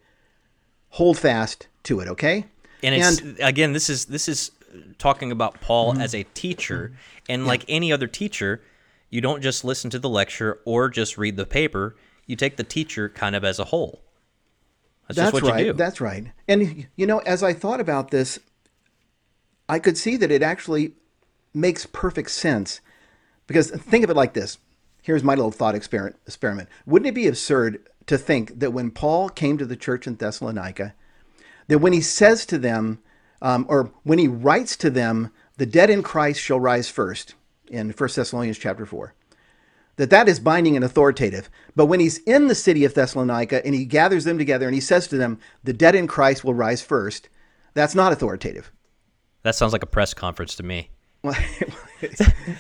hold 0.90 1.18
fast 1.20 1.68
to 1.84 2.00
it. 2.00 2.08
Okay? 2.08 2.46
and 2.84 2.96
it's 2.96 3.22
again 3.40 3.74
this 3.74 3.92
is 3.92 4.06
this 4.06 4.28
is 4.28 4.50
talking 4.98 5.32
about 5.32 5.62
paul 5.62 5.92
Mm-hmm. 5.94 6.02
as 6.02 6.16
a 6.16 6.24
teacher 6.34 6.94
and 7.30 7.46
like 7.46 7.64
any 7.68 7.92
other 7.94 8.08
teacher 8.08 8.62
you 9.12 9.22
don't 9.22 9.44
just 9.44 9.64
listen 9.64 9.92
to 9.92 10.00
the 10.00 10.10
lecture 10.10 10.60
or 10.66 10.90
just 10.90 11.16
read 11.16 11.36
the 11.36 11.46
paper 11.46 11.96
you 12.26 12.36
take 12.36 12.56
the 12.58 12.64
teacher 12.64 13.08
kind 13.08 13.36
of 13.36 13.44
as 13.44 13.60
a 13.60 13.66
whole 13.66 14.02
that's, 15.08 15.18
That's 15.18 15.32
just 15.32 15.44
what 15.44 15.52
right. 15.52 15.66
you 15.66 15.74
do 15.74 15.78
That's 15.78 16.00
right. 16.02 16.32
And 16.48 16.88
you 16.96 17.06
know, 17.06 17.20
as 17.20 17.44
I 17.44 17.54
thought 17.54 17.82
about 17.82 18.12
this, 18.12 18.40
I 19.68 19.78
could 19.78 19.98
see 19.98 20.16
that 20.18 20.32
it 20.32 20.42
actually 20.42 20.94
makes 21.54 21.86
perfect 21.86 22.32
sense. 22.32 22.82
Because 23.48 23.70
think 23.72 24.04
of 24.04 24.10
it 24.10 24.16
like 24.16 24.34
this. 24.34 24.58
Here's 25.02 25.24
my 25.24 25.36
little 25.36 25.52
thought 25.52 25.76
experiment. 25.76 26.70
Wouldn't 26.86 27.10
it 27.10 27.16
be 27.16 27.28
absurd 27.28 27.88
to 28.06 28.18
think 28.18 28.60
that 28.60 28.72
when 28.72 28.92
Paul 28.92 29.30
came 29.30 29.58
to 29.58 29.66
the 29.66 29.76
church 29.76 30.06
in 30.08 30.16
Thessalonica, 30.16 30.94
that 31.68 31.80
when 31.80 31.94
he 31.94 32.02
says 32.02 32.46
to 32.48 32.58
them, 32.58 33.00
um, 33.42 33.66
or 33.68 33.92
when 34.04 34.20
he 34.20 34.28
writes 34.28 34.76
to 34.78 34.90
them, 34.90 35.32
the 35.58 35.66
dead 35.66 35.90
in 35.90 36.04
Christ 36.04 36.40
shall 36.40 36.60
rise 36.60 36.90
first, 36.90 37.34
in 37.68 37.90
1 37.92 38.10
Thessalonians 38.16 38.58
chapter 38.58 38.86
4, 38.86 39.14
that 39.96 40.10
that 40.10 40.28
is 40.28 40.40
binding 40.40 40.76
and 40.76 40.86
authoritative. 40.86 41.50
But 41.76 41.88
when 41.88 42.00
he's 42.00 42.20
in 42.20 42.48
the 42.48 42.56
city 42.56 42.86
of 42.86 42.94
Thessalonica 42.94 43.66
and 43.66 43.74
he 43.74 43.86
gathers 43.86 44.24
them 44.24 44.38
together 44.38 44.66
and 44.66 44.76
he 44.76 44.82
says 44.82 45.08
to 45.08 45.18
them, 45.18 45.40
the 45.64 45.74
dead 45.74 45.96
in 45.96 46.08
Christ 46.08 46.44
will 46.44 46.54
rise 46.54 46.82
first, 46.82 47.30
that's 47.74 47.96
not 47.96 48.12
authoritative. 48.12 48.72
that 49.44 49.56
sounds 49.56 49.74
like 49.74 49.84
a 49.84 49.88
press 49.88 50.14
conference 50.14 50.56
to 50.56 50.64
me 50.64 50.90
I 51.24 51.36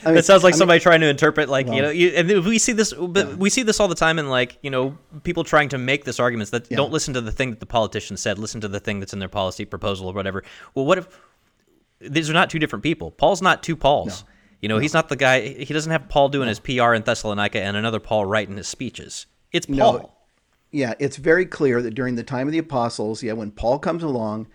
mean, 0.05 0.17
it 0.17 0.25
sounds 0.25 0.43
like 0.43 0.53
somebody 0.53 0.79
trying 0.79 1.01
to 1.01 1.07
interpret 1.07 1.49
like 1.49 1.65
you 1.67 1.81
know 1.81 1.89
you, 1.89 2.09
and 2.09 2.45
we 2.45 2.59
see 2.59 2.73
this 2.73 2.93
but 2.93 3.37
we 3.37 3.49
see 3.49 3.63
this 3.63 3.79
all 3.79 3.87
the 3.87 3.95
time 3.95 4.19
in 4.19 4.29
like 4.29 4.59
you 4.61 4.69
know 4.69 4.95
people 5.23 5.43
trying 5.43 5.69
to 5.69 5.79
make 5.79 6.05
this 6.05 6.19
arguments 6.19 6.51
that 6.51 6.69
don't 6.69 6.91
listen 6.91 7.15
to 7.15 7.21
the 7.21 7.31
thing 7.31 7.49
that 7.49 7.59
the 7.59 7.65
politician 7.65 8.17
said 8.17 8.37
listen 8.37 8.61
to 8.61 8.67
the 8.67 8.79
thing 8.79 8.99
that's 8.99 9.13
in 9.13 9.19
their 9.19 9.29
policy 9.29 9.65
proposal 9.65 10.07
or 10.07 10.13
whatever. 10.13 10.43
Well 10.75 10.85
what 10.85 10.99
if 10.99 11.19
these 11.99 12.29
are 12.29 12.33
not 12.33 12.51
two 12.51 12.59
different 12.59 12.83
people. 12.83 13.09
Paul's 13.09 13.41
not 13.41 13.63
two 13.63 13.75
pauls. 13.75 14.25
You 14.59 14.69
know 14.69 14.77
he's 14.77 14.93
not 14.93 15.09
the 15.09 15.15
guy 15.15 15.41
he 15.41 15.73
doesn't 15.73 15.91
have 15.91 16.07
paul 16.07 16.29
doing 16.29 16.47
his 16.47 16.59
pr 16.59 16.93
in 16.93 17.01
thessalonica 17.01 17.59
and 17.59 17.75
another 17.75 17.99
paul 17.99 18.25
writing 18.25 18.57
his 18.57 18.67
speeches. 18.67 19.25
It's 19.51 19.65
paul. 19.65 20.15
Yeah, 20.71 20.93
it's 20.99 21.17
very 21.17 21.45
clear 21.45 21.81
that 21.81 21.95
during 21.95 22.15
the 22.15 22.23
time 22.23 22.47
of 22.47 22.53
the 22.53 22.59
apostles, 22.59 23.21
yeah, 23.21 23.33
when 23.33 23.51
Paul 23.51 23.77
comes 23.77 24.03
along, 24.03 24.47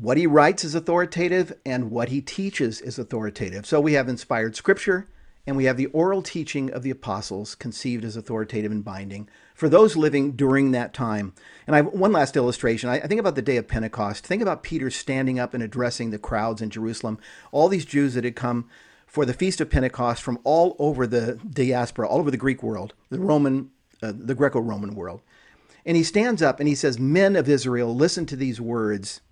what 0.00 0.16
he 0.16 0.26
writes 0.26 0.62
is 0.62 0.74
authoritative 0.74 1.52
and 1.66 1.90
what 1.90 2.08
he 2.08 2.20
teaches 2.20 2.80
is 2.80 2.98
authoritative. 2.98 3.66
So 3.66 3.80
we 3.80 3.94
have 3.94 4.08
inspired 4.08 4.54
scripture 4.54 5.08
and 5.44 5.56
we 5.56 5.64
have 5.64 5.76
the 5.76 5.86
oral 5.86 6.22
teaching 6.22 6.70
of 6.70 6.82
the 6.82 6.90
apostles 6.90 7.54
conceived 7.54 8.04
as 8.04 8.16
authoritative 8.16 8.70
and 8.70 8.84
binding 8.84 9.28
for 9.54 9.68
those 9.68 9.96
living 9.96 10.32
during 10.32 10.70
that 10.70 10.94
time. 10.94 11.32
And 11.66 11.74
I 11.74 11.78
have 11.78 11.86
one 11.86 12.12
last 12.12 12.36
illustration. 12.36 12.88
I, 12.90 13.00
think 13.00 13.18
about 13.18 13.34
the 13.34 13.42
day 13.42 13.56
of 13.56 13.66
Pentecost. 13.66 14.24
Think 14.24 14.40
about 14.40 14.62
Peter 14.62 14.88
standing 14.88 15.40
up 15.40 15.52
and 15.52 15.62
addressing 15.62 16.10
the 16.10 16.18
crowds 16.18 16.62
in 16.62 16.70
Jerusalem, 16.70 17.18
all 17.50 17.68
these 17.68 17.84
Jews 17.84 18.14
that 18.14 18.24
had 18.24 18.36
come 18.36 18.68
for 19.06 19.24
the 19.24 19.34
feast 19.34 19.60
of 19.60 19.70
Pentecost 19.70 20.22
from 20.22 20.38
all 20.44 20.76
over 20.78 21.06
the 21.06 21.40
diaspora, 21.50 22.06
all 22.06 22.20
over 22.20 22.30
the 22.30 22.36
Greek 22.36 22.62
world, 22.62 22.94
the 23.08 23.18
Roman, 23.18 23.70
uh, 24.00 24.12
the 24.14 24.34
Greco-Roman 24.34 24.94
world. 24.94 25.22
And 25.84 25.96
he 25.96 26.04
stands 26.04 26.42
up 26.42 26.60
and 26.60 26.68
he 26.68 26.74
says, 26.74 26.98
Men 27.00 27.34
of 27.34 27.48
Israel, 27.48 27.96
listen 27.96 28.26
to 28.26 28.36
these 28.36 28.60
words. 28.60 29.22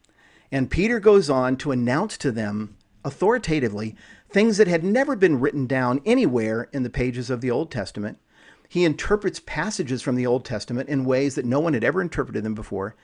And 0.50 0.70
Peter 0.70 1.00
goes 1.00 1.28
on 1.28 1.56
to 1.58 1.72
announce 1.72 2.16
to 2.18 2.30
them 2.30 2.76
authoritatively 3.04 3.96
things 4.28 4.56
that 4.56 4.68
had 4.68 4.84
never 4.84 5.16
been 5.16 5.40
written 5.40 5.66
down 5.66 6.00
anywhere 6.04 6.68
in 6.72 6.82
the 6.82 6.90
pages 6.90 7.30
of 7.30 7.40
the 7.40 7.50
Old 7.50 7.70
Testament. 7.70 8.18
He 8.68 8.84
interprets 8.84 9.40
passages 9.40 10.02
from 10.02 10.16
the 10.16 10.26
Old 10.26 10.44
Testament 10.44 10.88
in 10.88 11.04
ways 11.04 11.36
that 11.36 11.44
no 11.44 11.60
one 11.60 11.74
had 11.74 11.84
ever 11.84 12.02
interpreted 12.02 12.42
them 12.42 12.54
before. 12.54 12.96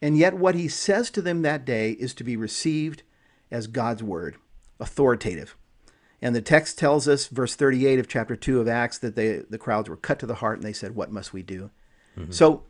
And 0.00 0.16
yet, 0.16 0.34
what 0.34 0.54
he 0.54 0.68
says 0.68 1.10
to 1.10 1.22
them 1.22 1.42
that 1.42 1.64
day 1.64 1.92
is 1.92 2.14
to 2.14 2.24
be 2.24 2.36
received 2.36 3.02
as 3.50 3.66
God's 3.66 4.02
word, 4.02 4.36
authoritative. 4.80 5.56
And 6.22 6.34
the 6.34 6.40
text 6.40 6.78
tells 6.78 7.06
us, 7.06 7.26
verse 7.26 7.54
38 7.54 7.98
of 7.98 8.08
chapter 8.08 8.34
2 8.34 8.60
of 8.60 8.68
Acts, 8.68 8.98
that 8.98 9.16
they, 9.16 9.38
the 9.48 9.58
crowds 9.58 9.88
were 9.88 9.96
cut 9.96 10.18
to 10.20 10.26
the 10.26 10.36
heart 10.36 10.58
and 10.58 10.66
they 10.66 10.72
said, 10.72 10.94
What 10.94 11.12
must 11.12 11.32
we 11.32 11.42
do? 11.42 11.70
Mm-hmm. 12.16 12.32
So, 12.32 12.64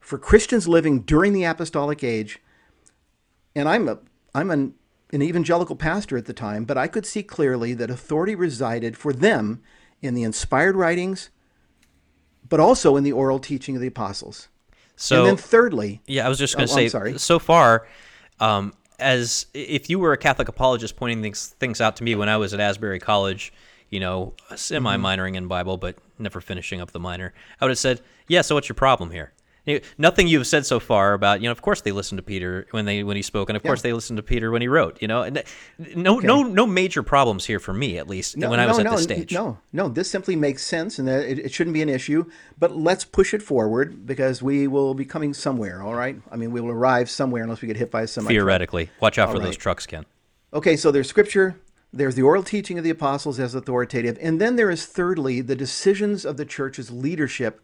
for 0.00 0.18
Christians 0.18 0.68
living 0.68 1.02
during 1.02 1.32
the 1.32 1.44
apostolic 1.44 2.04
age, 2.04 2.40
and 3.54 3.68
I'm 3.68 3.88
a 3.88 3.98
I'm 4.34 4.50
an 4.50 4.74
an 5.12 5.22
evangelical 5.22 5.74
pastor 5.76 6.16
at 6.16 6.26
the 6.26 6.32
time, 6.32 6.64
but 6.64 6.78
I 6.78 6.86
could 6.86 7.04
see 7.04 7.22
clearly 7.22 7.74
that 7.74 7.90
authority 7.90 8.34
resided 8.34 8.96
for 8.96 9.12
them 9.12 9.60
in 10.00 10.14
the 10.14 10.22
inspired 10.22 10.76
writings, 10.76 11.30
but 12.48 12.60
also 12.60 12.96
in 12.96 13.04
the 13.04 13.12
oral 13.12 13.38
teaching 13.40 13.74
of 13.74 13.80
the 13.82 13.88
apostles. 13.88 14.48
So 14.96 15.18
and 15.18 15.26
then 15.26 15.36
thirdly, 15.36 16.00
yeah, 16.06 16.26
I 16.26 16.28
was 16.28 16.38
just 16.38 16.56
going 16.56 16.68
to 16.68 16.72
Oh, 16.72 16.76
I'm 16.76 16.82
say. 16.84 16.88
sorry. 16.88 17.18
So 17.18 17.38
far, 17.38 17.86
um, 18.38 18.72
as 18.98 19.46
if 19.54 19.88
you 19.90 19.98
were 19.98 20.12
a 20.12 20.18
Catholic 20.18 20.46
apologist 20.48 20.96
pointing 20.96 21.22
things 21.22 21.48
things 21.58 21.80
out 21.80 21.96
to 21.96 22.04
me 22.04 22.14
when 22.14 22.28
I 22.28 22.36
was 22.36 22.52
at 22.54 22.60
Asbury 22.60 22.98
College, 23.00 23.52
you 23.88 23.98
know, 23.98 24.34
semi 24.54 24.96
minoring 24.96 25.34
in 25.36 25.48
Bible, 25.48 25.76
but 25.76 25.96
never 26.18 26.40
finishing 26.40 26.80
up 26.80 26.92
the 26.92 27.00
minor, 27.00 27.32
I 27.60 27.64
would 27.64 27.70
have 27.70 27.78
said, 27.78 28.00
"Yeah, 28.28 28.42
so 28.42 28.54
what's 28.54 28.68
your 28.68 28.74
problem 28.76 29.10
here?" 29.10 29.32
You- 29.70 29.80
Nothing 29.98 30.28
you've 30.28 30.46
said 30.46 30.66
so 30.66 30.80
far 30.80 31.14
about, 31.14 31.40
you 31.40 31.48
know, 31.48 31.52
of 31.52 31.62
course 31.62 31.80
they 31.80 31.92
listened 31.92 32.18
to 32.18 32.22
Peter 32.22 32.66
when 32.70 32.84
they 32.84 33.02
when 33.02 33.16
he 33.16 33.22
spoke, 33.22 33.48
and 33.48 33.56
of 33.56 33.62
course 33.62 33.82
they 33.82 33.92
listened 33.92 34.16
to 34.16 34.22
Peter 34.22 34.50
when 34.50 34.62
he 34.62 34.68
wrote. 34.68 35.00
You 35.00 35.08
know, 35.08 35.22
and 35.22 35.42
no 35.94 36.18
no 36.18 36.42
no 36.42 36.66
major 36.66 37.02
problems 37.02 37.46
here 37.46 37.60
for 37.60 37.72
me 37.72 37.98
at 37.98 38.08
least 38.08 38.36
when 38.36 38.60
I 38.60 38.66
was 38.66 38.76
no, 38.76 38.80
at 38.80 38.84
no, 38.84 38.90
this 38.92 39.02
stage. 39.02 39.32
No, 39.32 39.58
no, 39.72 39.88
this 39.88 40.10
simply 40.10 40.36
makes 40.36 40.64
sense 40.64 40.98
and 40.98 41.08
that 41.08 41.24
it, 41.24 41.38
it 41.38 41.52
shouldn't 41.52 41.74
be 41.74 41.82
an 41.82 41.88
issue. 41.88 42.24
But 42.58 42.76
let's 42.76 43.04
push 43.04 43.32
it 43.34 43.42
forward 43.42 44.06
because 44.06 44.42
we 44.42 44.66
will 44.66 44.94
be 44.94 45.04
coming 45.04 45.34
somewhere, 45.34 45.82
all 45.82 45.94
right? 45.94 46.20
I 46.30 46.36
mean, 46.36 46.50
we 46.50 46.60
will 46.60 46.70
arrive 46.70 47.08
somewhere 47.10 47.42
unless 47.42 47.62
we 47.62 47.68
get 47.68 47.76
hit 47.76 47.90
by 47.90 48.04
semi. 48.06 48.28
Theoretically, 48.28 48.90
watch 49.00 49.18
out 49.18 49.30
for 49.30 49.36
All 49.36 49.42
those 49.42 49.56
trucks, 49.56 49.86
Ken. 49.86 50.04
Okay, 50.52 50.76
so 50.76 50.90
there's 50.90 51.08
scripture, 51.08 51.60
there's 51.92 52.14
the 52.14 52.22
oral 52.22 52.42
teaching 52.42 52.76
of 52.78 52.84
the 52.84 52.90
apostles 52.90 53.38
as 53.38 53.54
authoritative, 53.54 54.18
and 54.20 54.40
then 54.40 54.56
there 54.56 54.70
is 54.70 54.86
thirdly 54.86 55.40
the 55.40 55.56
decisions 55.56 56.24
of 56.24 56.36
the 56.36 56.44
church's 56.44 56.90
leadership 56.90 57.60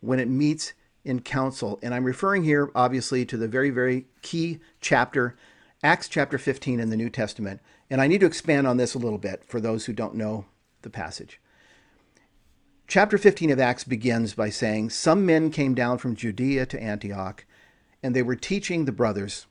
when 0.00 0.20
it 0.20 0.28
meets 0.28 0.72
in 1.08 1.20
council. 1.20 1.78
And 1.82 1.94
I'm 1.94 2.04
referring 2.04 2.44
here 2.44 2.70
obviously 2.74 3.24
to 3.26 3.36
the 3.36 3.48
very, 3.48 3.70
very 3.70 4.06
key 4.22 4.60
chapter, 4.80 5.36
Acts 5.82 6.08
chapter 6.08 6.38
15 6.38 6.78
in 6.78 6.90
the 6.90 6.96
New 6.96 7.08
Testament. 7.08 7.60
And 7.88 8.00
I 8.00 8.06
need 8.06 8.20
to 8.20 8.26
expand 8.26 8.66
on 8.66 8.76
this 8.76 8.94
a 8.94 8.98
little 8.98 9.18
bit 9.18 9.44
for 9.44 9.60
those 9.60 9.86
who 9.86 9.92
don't 9.92 10.14
know 10.14 10.44
the 10.82 10.90
passage. 10.90 11.40
Chapter 12.86 13.18
15 13.18 13.50
of 13.50 13.60
Acts 13.60 13.84
begins 13.84 14.34
by 14.34 14.50
saying, 14.50 14.90
Some 14.90 15.26
men 15.26 15.50
came 15.50 15.74
down 15.74 15.98
from 15.98 16.14
Judea 16.14 16.66
to 16.66 16.82
Antioch, 16.82 17.44
and 18.02 18.14
they 18.14 18.22
were 18.22 18.36
teaching 18.36 18.84
the 18.84 18.92
brothers, 18.92 19.46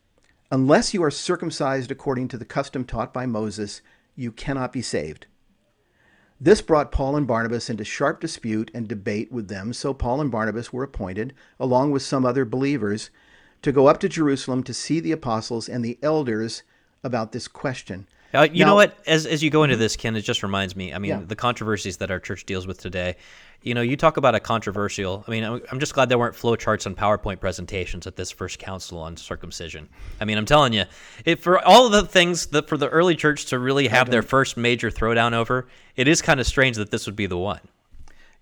Unless 0.50 0.94
you 0.94 1.04
are 1.04 1.12
circumcised 1.12 1.92
according 1.92 2.30
to 2.30 2.38
the 2.38 2.46
custom 2.46 2.86
taught 2.86 3.14
by 3.14 3.26
Moses, 3.26 3.82
you 4.16 4.32
cannot 4.32 4.72
be 4.72 4.82
saved. 4.82 5.28
This 6.40 6.62
brought 6.62 6.92
Paul 6.92 7.16
and 7.16 7.26
Barnabas 7.26 7.68
into 7.68 7.84
sharp 7.84 8.22
dispute 8.22 8.70
and 8.74 8.88
debate 8.88 9.32
with 9.32 9.48
them, 9.48 9.74
so 9.74 9.92
Paul 9.94 10.22
and 10.22 10.30
Barnabas 10.30 10.72
were 10.72 10.84
appointed, 10.84 11.34
along 11.60 11.90
with 11.92 12.04
some 12.04 12.26
other 12.26 12.46
believers, 12.46 13.10
to 13.64 13.72
go 13.72 13.88
up 13.88 14.00
to 14.02 14.10
Jerusalem 14.10 14.62
to 14.64 14.74
see 14.74 15.00
the 15.00 15.12
apostles 15.12 15.68
and 15.68 15.84
the 15.84 15.98
elders 16.04 16.62
about 17.04 17.32
this 17.32 17.48
question. 17.48 18.08
Uh, 18.38 18.48
you 18.52 18.60
Now- 18.64 18.68
know 18.72 18.76
what? 18.76 18.98
As 19.08 19.26
as 19.26 19.42
you 19.44 19.50
go 19.50 19.64
into 19.64 19.76
this, 19.76 19.96
Ken, 19.96 20.16
it 20.16 20.22
just 20.22 20.44
reminds 20.44 20.76
me. 20.76 20.94
I 20.94 21.00
mean, 21.00 21.10
Yeah. 21.12 21.22
the 21.26 21.36
controversies 21.36 21.98
that 21.98 22.12
our 22.12 22.20
church 22.20 22.46
deals 22.46 22.68
with 22.68 22.80
today. 22.80 23.16
You 23.64 23.74
know, 23.74 23.82
you 23.82 23.98
talk 23.98 24.18
about 24.18 24.36
a 24.36 24.40
controversial. 24.40 25.26
I 25.28 25.32
mean, 25.32 25.44
I'm 25.44 25.80
just 25.80 25.94
glad 25.96 26.10
there 26.10 26.20
weren't 26.20 26.36
flowcharts 26.36 26.86
and 26.86 26.96
PowerPoint 26.96 27.40
presentations 27.40 28.06
at 28.06 28.16
this 28.16 28.30
first 28.32 28.60
council 28.60 29.00
on 29.00 29.18
circumcision. 29.18 29.90
I 30.22 30.26
mean, 30.26 30.38
I'm 30.38 30.46
telling 30.46 30.74
you, 30.74 30.84
it, 31.26 31.40
for 31.42 31.60
all 31.66 31.88
of 31.88 31.92
the 31.92 32.04
things 32.06 32.46
that 32.48 32.70
for 32.70 32.78
the 32.78 32.88
early 32.90 33.16
church 33.16 33.46
to 33.48 33.58
really 33.58 33.88
have 33.88 34.12
their 34.12 34.22
first 34.22 34.58
major 34.58 34.92
throwdown 34.92 35.34
over, 35.34 35.68
it 35.96 36.08
is 36.08 36.22
kind 36.22 36.40
of 36.40 36.46
strange 36.46 36.78
that 36.78 36.92
this 36.92 37.08
would 37.08 37.16
be 37.16 37.26
the 37.26 37.38
one. 37.38 37.62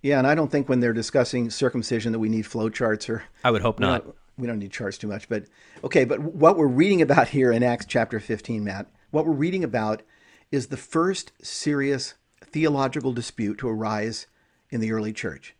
Yeah, 0.01 0.17
and 0.19 0.27
I 0.27 0.35
don't 0.35 0.51
think 0.51 0.67
when 0.67 0.81
they're 0.81 0.93
discussing 0.93 1.49
circumcision 1.49 2.11
that 2.11 2.19
we 2.19 2.27
need 2.29 2.43
flowcharts 2.45 3.09
or 3.09 3.23
I 3.43 3.51
would 3.51 3.61
hope 3.61 3.79
not. 3.79 4.03
don't- 4.03 4.15
we 4.37 4.47
don't 4.47 4.59
need 4.59 4.71
charts 4.73 4.97
too 4.97 5.07
much, 5.07 5.29
but 5.29 5.45
okay. 5.85 6.03
But 6.03 6.19
what 6.19 6.57
we're 6.57 6.67
reading 6.67 7.01
about 7.01 7.29
here 7.29 7.53
in 7.53 7.63
Acts 7.63 7.85
chapter 7.87 8.19
15, 8.19 8.65
Matt, 8.65 8.87
what 9.15 9.25
we're 9.25 9.31
reading 9.31 9.63
about 9.63 10.01
is 10.51 10.67
the 10.67 10.75
first 10.75 11.31
serious 11.41 12.15
theological 12.41 13.13
dispute 13.13 13.57
to 13.57 13.69
arise 13.69 14.27
in 14.69 14.81
the 14.81 14.91
early 14.91 15.13
church. 15.13 15.55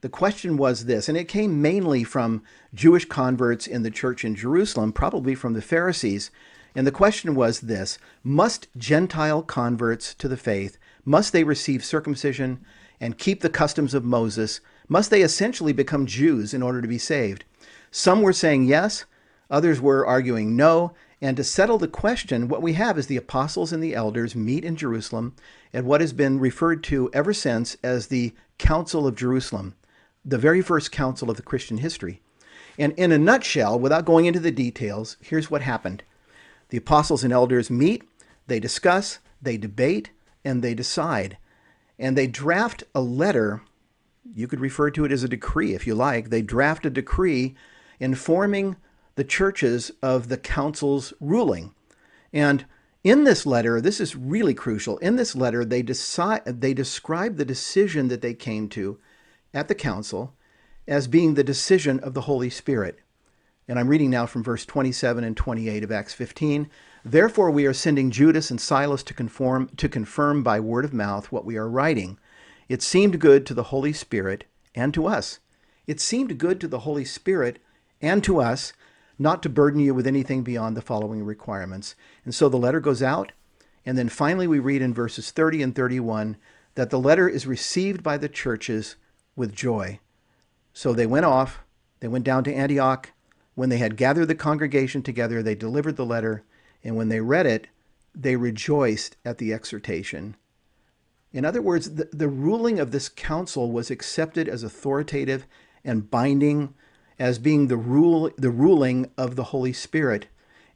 The 0.00 0.08
question 0.08 0.56
was 0.56 0.86
this, 0.86 1.06
and 1.06 1.18
it 1.18 1.28
came 1.28 1.60
mainly 1.60 2.02
from 2.02 2.42
Jewish 2.72 3.04
converts 3.04 3.66
in 3.66 3.82
the 3.82 3.90
church 3.90 4.24
in 4.24 4.34
Jerusalem, 4.34 4.90
probably 4.90 5.34
from 5.34 5.52
the 5.52 5.60
Pharisees. 5.60 6.30
And 6.74 6.86
the 6.86 6.90
question 6.90 7.34
was 7.34 7.60
this 7.60 7.98
Must 8.22 8.68
Gentile 8.74 9.42
converts 9.42 10.14
to 10.14 10.26
the 10.26 10.38
faith, 10.38 10.78
must 11.04 11.34
they 11.34 11.44
receive 11.44 11.84
circumcision 11.84 12.64
and 13.00 13.18
keep 13.18 13.42
the 13.42 13.50
customs 13.50 13.92
of 13.92 14.02
Moses? 14.02 14.62
Must 14.88 15.10
they 15.10 15.20
essentially 15.20 15.74
become 15.74 16.06
Jews 16.06 16.54
in 16.54 16.62
order 16.62 16.80
to 16.80 16.88
be 16.88 16.96
saved? 16.96 17.44
Some 17.90 18.22
were 18.22 18.32
saying 18.32 18.64
yes, 18.64 19.04
others 19.50 19.78
were 19.78 20.06
arguing 20.06 20.56
no. 20.56 20.94
And 21.24 21.38
to 21.38 21.42
settle 21.42 21.78
the 21.78 21.88
question, 21.88 22.48
what 22.48 22.60
we 22.60 22.74
have 22.74 22.98
is 22.98 23.06
the 23.06 23.16
apostles 23.16 23.72
and 23.72 23.82
the 23.82 23.94
elders 23.94 24.36
meet 24.36 24.62
in 24.62 24.76
Jerusalem 24.76 25.34
at 25.72 25.82
what 25.82 26.02
has 26.02 26.12
been 26.12 26.38
referred 26.38 26.84
to 26.84 27.08
ever 27.14 27.32
since 27.32 27.78
as 27.82 28.08
the 28.08 28.34
Council 28.58 29.06
of 29.06 29.16
Jerusalem, 29.16 29.74
the 30.22 30.36
very 30.36 30.60
first 30.60 30.92
council 30.92 31.30
of 31.30 31.38
the 31.38 31.42
Christian 31.42 31.78
history. 31.78 32.20
And 32.78 32.92
in 32.98 33.10
a 33.10 33.16
nutshell, 33.16 33.80
without 33.80 34.04
going 34.04 34.26
into 34.26 34.38
the 34.38 34.50
details, 34.50 35.16
here's 35.22 35.50
what 35.50 35.62
happened. 35.62 36.02
The 36.68 36.76
apostles 36.76 37.24
and 37.24 37.32
elders 37.32 37.70
meet, 37.70 38.06
they 38.46 38.60
discuss, 38.60 39.18
they 39.40 39.56
debate, 39.56 40.10
and 40.44 40.60
they 40.60 40.74
decide. 40.74 41.38
And 41.98 42.18
they 42.18 42.26
draft 42.26 42.84
a 42.94 43.00
letter. 43.00 43.62
You 44.34 44.46
could 44.46 44.60
refer 44.60 44.90
to 44.90 45.06
it 45.06 45.12
as 45.12 45.24
a 45.24 45.28
decree 45.28 45.72
if 45.72 45.86
you 45.86 45.94
like. 45.94 46.28
They 46.28 46.42
draft 46.42 46.84
a 46.84 46.90
decree 46.90 47.54
informing 47.98 48.76
the 49.16 49.24
churches 49.24 49.92
of 50.02 50.28
the 50.28 50.36
council's 50.36 51.12
ruling. 51.20 51.74
And 52.32 52.66
in 53.02 53.24
this 53.24 53.44
letter, 53.44 53.80
this 53.80 54.00
is 54.00 54.16
really 54.16 54.54
crucial. 54.54 54.98
In 54.98 55.16
this 55.16 55.36
letter, 55.36 55.64
they 55.64 55.82
decide 55.82 56.44
they 56.44 56.74
describe 56.74 57.36
the 57.36 57.44
decision 57.44 58.08
that 58.08 58.22
they 58.22 58.34
came 58.34 58.68
to 58.70 58.98
at 59.52 59.68
the 59.68 59.74
council 59.74 60.34
as 60.88 61.06
being 61.06 61.34
the 61.34 61.44
decision 61.44 62.00
of 62.00 62.14
the 62.14 62.22
Holy 62.22 62.50
Spirit. 62.50 63.00
And 63.66 63.78
I'm 63.78 63.88
reading 63.88 64.10
now 64.10 64.26
from 64.26 64.42
verse 64.42 64.66
27 64.66 65.24
and 65.24 65.36
28 65.36 65.84
of 65.84 65.92
Acts 65.92 66.12
15. 66.12 66.68
Therefore, 67.04 67.50
we 67.50 67.66
are 67.66 67.72
sending 67.72 68.10
Judas 68.10 68.50
and 68.50 68.60
Silas 68.60 69.02
to 69.04 69.14
conform 69.14 69.68
to 69.76 69.88
confirm 69.88 70.42
by 70.42 70.60
word 70.60 70.84
of 70.84 70.92
mouth 70.92 71.30
what 71.30 71.44
we 71.44 71.56
are 71.56 71.68
writing. 71.68 72.18
It 72.68 72.82
seemed 72.82 73.20
good 73.20 73.46
to 73.46 73.54
the 73.54 73.64
Holy 73.64 73.92
Spirit 73.92 74.44
and 74.74 74.92
to 74.94 75.06
us. 75.06 75.38
It 75.86 76.00
seemed 76.00 76.38
good 76.38 76.60
to 76.60 76.68
the 76.68 76.80
Holy 76.80 77.04
Spirit 77.04 77.58
and 78.00 78.24
to 78.24 78.40
us 78.40 78.72
not 79.18 79.42
to 79.42 79.48
burden 79.48 79.80
you 79.80 79.94
with 79.94 80.06
anything 80.06 80.42
beyond 80.42 80.76
the 80.76 80.82
following 80.82 81.24
requirements. 81.24 81.94
And 82.24 82.34
so 82.34 82.48
the 82.48 82.56
letter 82.56 82.80
goes 82.80 83.02
out, 83.02 83.32
and 83.86 83.96
then 83.96 84.08
finally 84.08 84.46
we 84.46 84.58
read 84.58 84.82
in 84.82 84.94
verses 84.94 85.30
30 85.30 85.62
and 85.62 85.74
31 85.74 86.36
that 86.74 86.90
the 86.90 86.98
letter 86.98 87.28
is 87.28 87.46
received 87.46 88.02
by 88.02 88.16
the 88.16 88.28
churches 88.28 88.96
with 89.36 89.54
joy. 89.54 90.00
So 90.72 90.92
they 90.92 91.06
went 91.06 91.26
off, 91.26 91.60
they 92.00 92.08
went 92.08 92.24
down 92.24 92.44
to 92.44 92.54
Antioch. 92.54 93.12
When 93.54 93.68
they 93.68 93.78
had 93.78 93.96
gathered 93.96 94.26
the 94.26 94.34
congregation 94.34 95.02
together, 95.02 95.42
they 95.42 95.54
delivered 95.54 95.96
the 95.96 96.04
letter, 96.04 96.42
and 96.82 96.96
when 96.96 97.08
they 97.08 97.20
read 97.20 97.46
it, 97.46 97.68
they 98.14 98.34
rejoiced 98.34 99.16
at 99.24 99.38
the 99.38 99.52
exhortation. 99.52 100.36
In 101.32 101.44
other 101.44 101.62
words, 101.62 101.94
the, 101.94 102.08
the 102.12 102.28
ruling 102.28 102.78
of 102.78 102.90
this 102.90 103.08
council 103.08 103.70
was 103.70 103.90
accepted 103.90 104.48
as 104.48 104.62
authoritative 104.62 105.46
and 105.84 106.10
binding 106.10 106.74
as 107.18 107.38
being 107.38 107.68
the 107.68 107.76
rule 107.76 108.30
the 108.36 108.50
ruling 108.50 109.10
of 109.16 109.36
the 109.36 109.44
Holy 109.44 109.72
Spirit. 109.72 110.26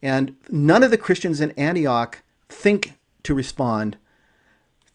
And 0.03 0.37
none 0.49 0.83
of 0.83 0.91
the 0.91 0.99
Christians 0.99 1.41
in 1.41 1.51
Antioch 1.53 2.23
think 2.49 2.95
to 3.25 3.35
respond, 3.35 3.97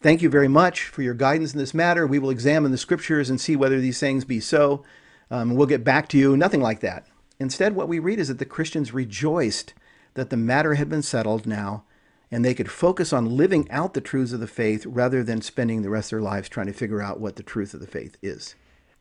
Thank 0.00 0.20
you 0.20 0.28
very 0.28 0.48
much 0.48 0.82
for 0.82 1.00
your 1.00 1.14
guidance 1.14 1.54
in 1.54 1.58
this 1.58 1.72
matter. 1.72 2.06
We 2.06 2.18
will 2.18 2.28
examine 2.28 2.72
the 2.72 2.76
scriptures 2.76 3.30
and 3.30 3.40
see 3.40 3.56
whether 3.56 3.80
these 3.80 3.98
things 3.98 4.26
be 4.26 4.38
so. 4.38 4.84
Um, 5.30 5.54
we'll 5.54 5.66
get 5.66 5.82
back 5.82 6.08
to 6.10 6.18
you. 6.18 6.36
Nothing 6.36 6.60
like 6.60 6.80
that. 6.80 7.06
Instead, 7.40 7.74
what 7.74 7.88
we 7.88 7.98
read 7.98 8.18
is 8.18 8.28
that 8.28 8.38
the 8.38 8.44
Christians 8.44 8.92
rejoiced 8.92 9.72
that 10.12 10.28
the 10.28 10.36
matter 10.36 10.74
had 10.74 10.90
been 10.90 11.02
settled 11.02 11.46
now, 11.46 11.84
and 12.30 12.44
they 12.44 12.52
could 12.52 12.70
focus 12.70 13.14
on 13.14 13.36
living 13.36 13.70
out 13.70 13.94
the 13.94 14.02
truths 14.02 14.32
of 14.32 14.40
the 14.40 14.46
faith 14.46 14.84
rather 14.84 15.24
than 15.24 15.40
spending 15.40 15.80
the 15.80 15.88
rest 15.88 16.12
of 16.12 16.18
their 16.18 16.22
lives 16.22 16.50
trying 16.50 16.66
to 16.66 16.74
figure 16.74 17.00
out 17.00 17.18
what 17.18 17.36
the 17.36 17.42
truth 17.42 17.72
of 17.72 17.80
the 17.80 17.86
faith 17.86 18.18
is. 18.22 18.54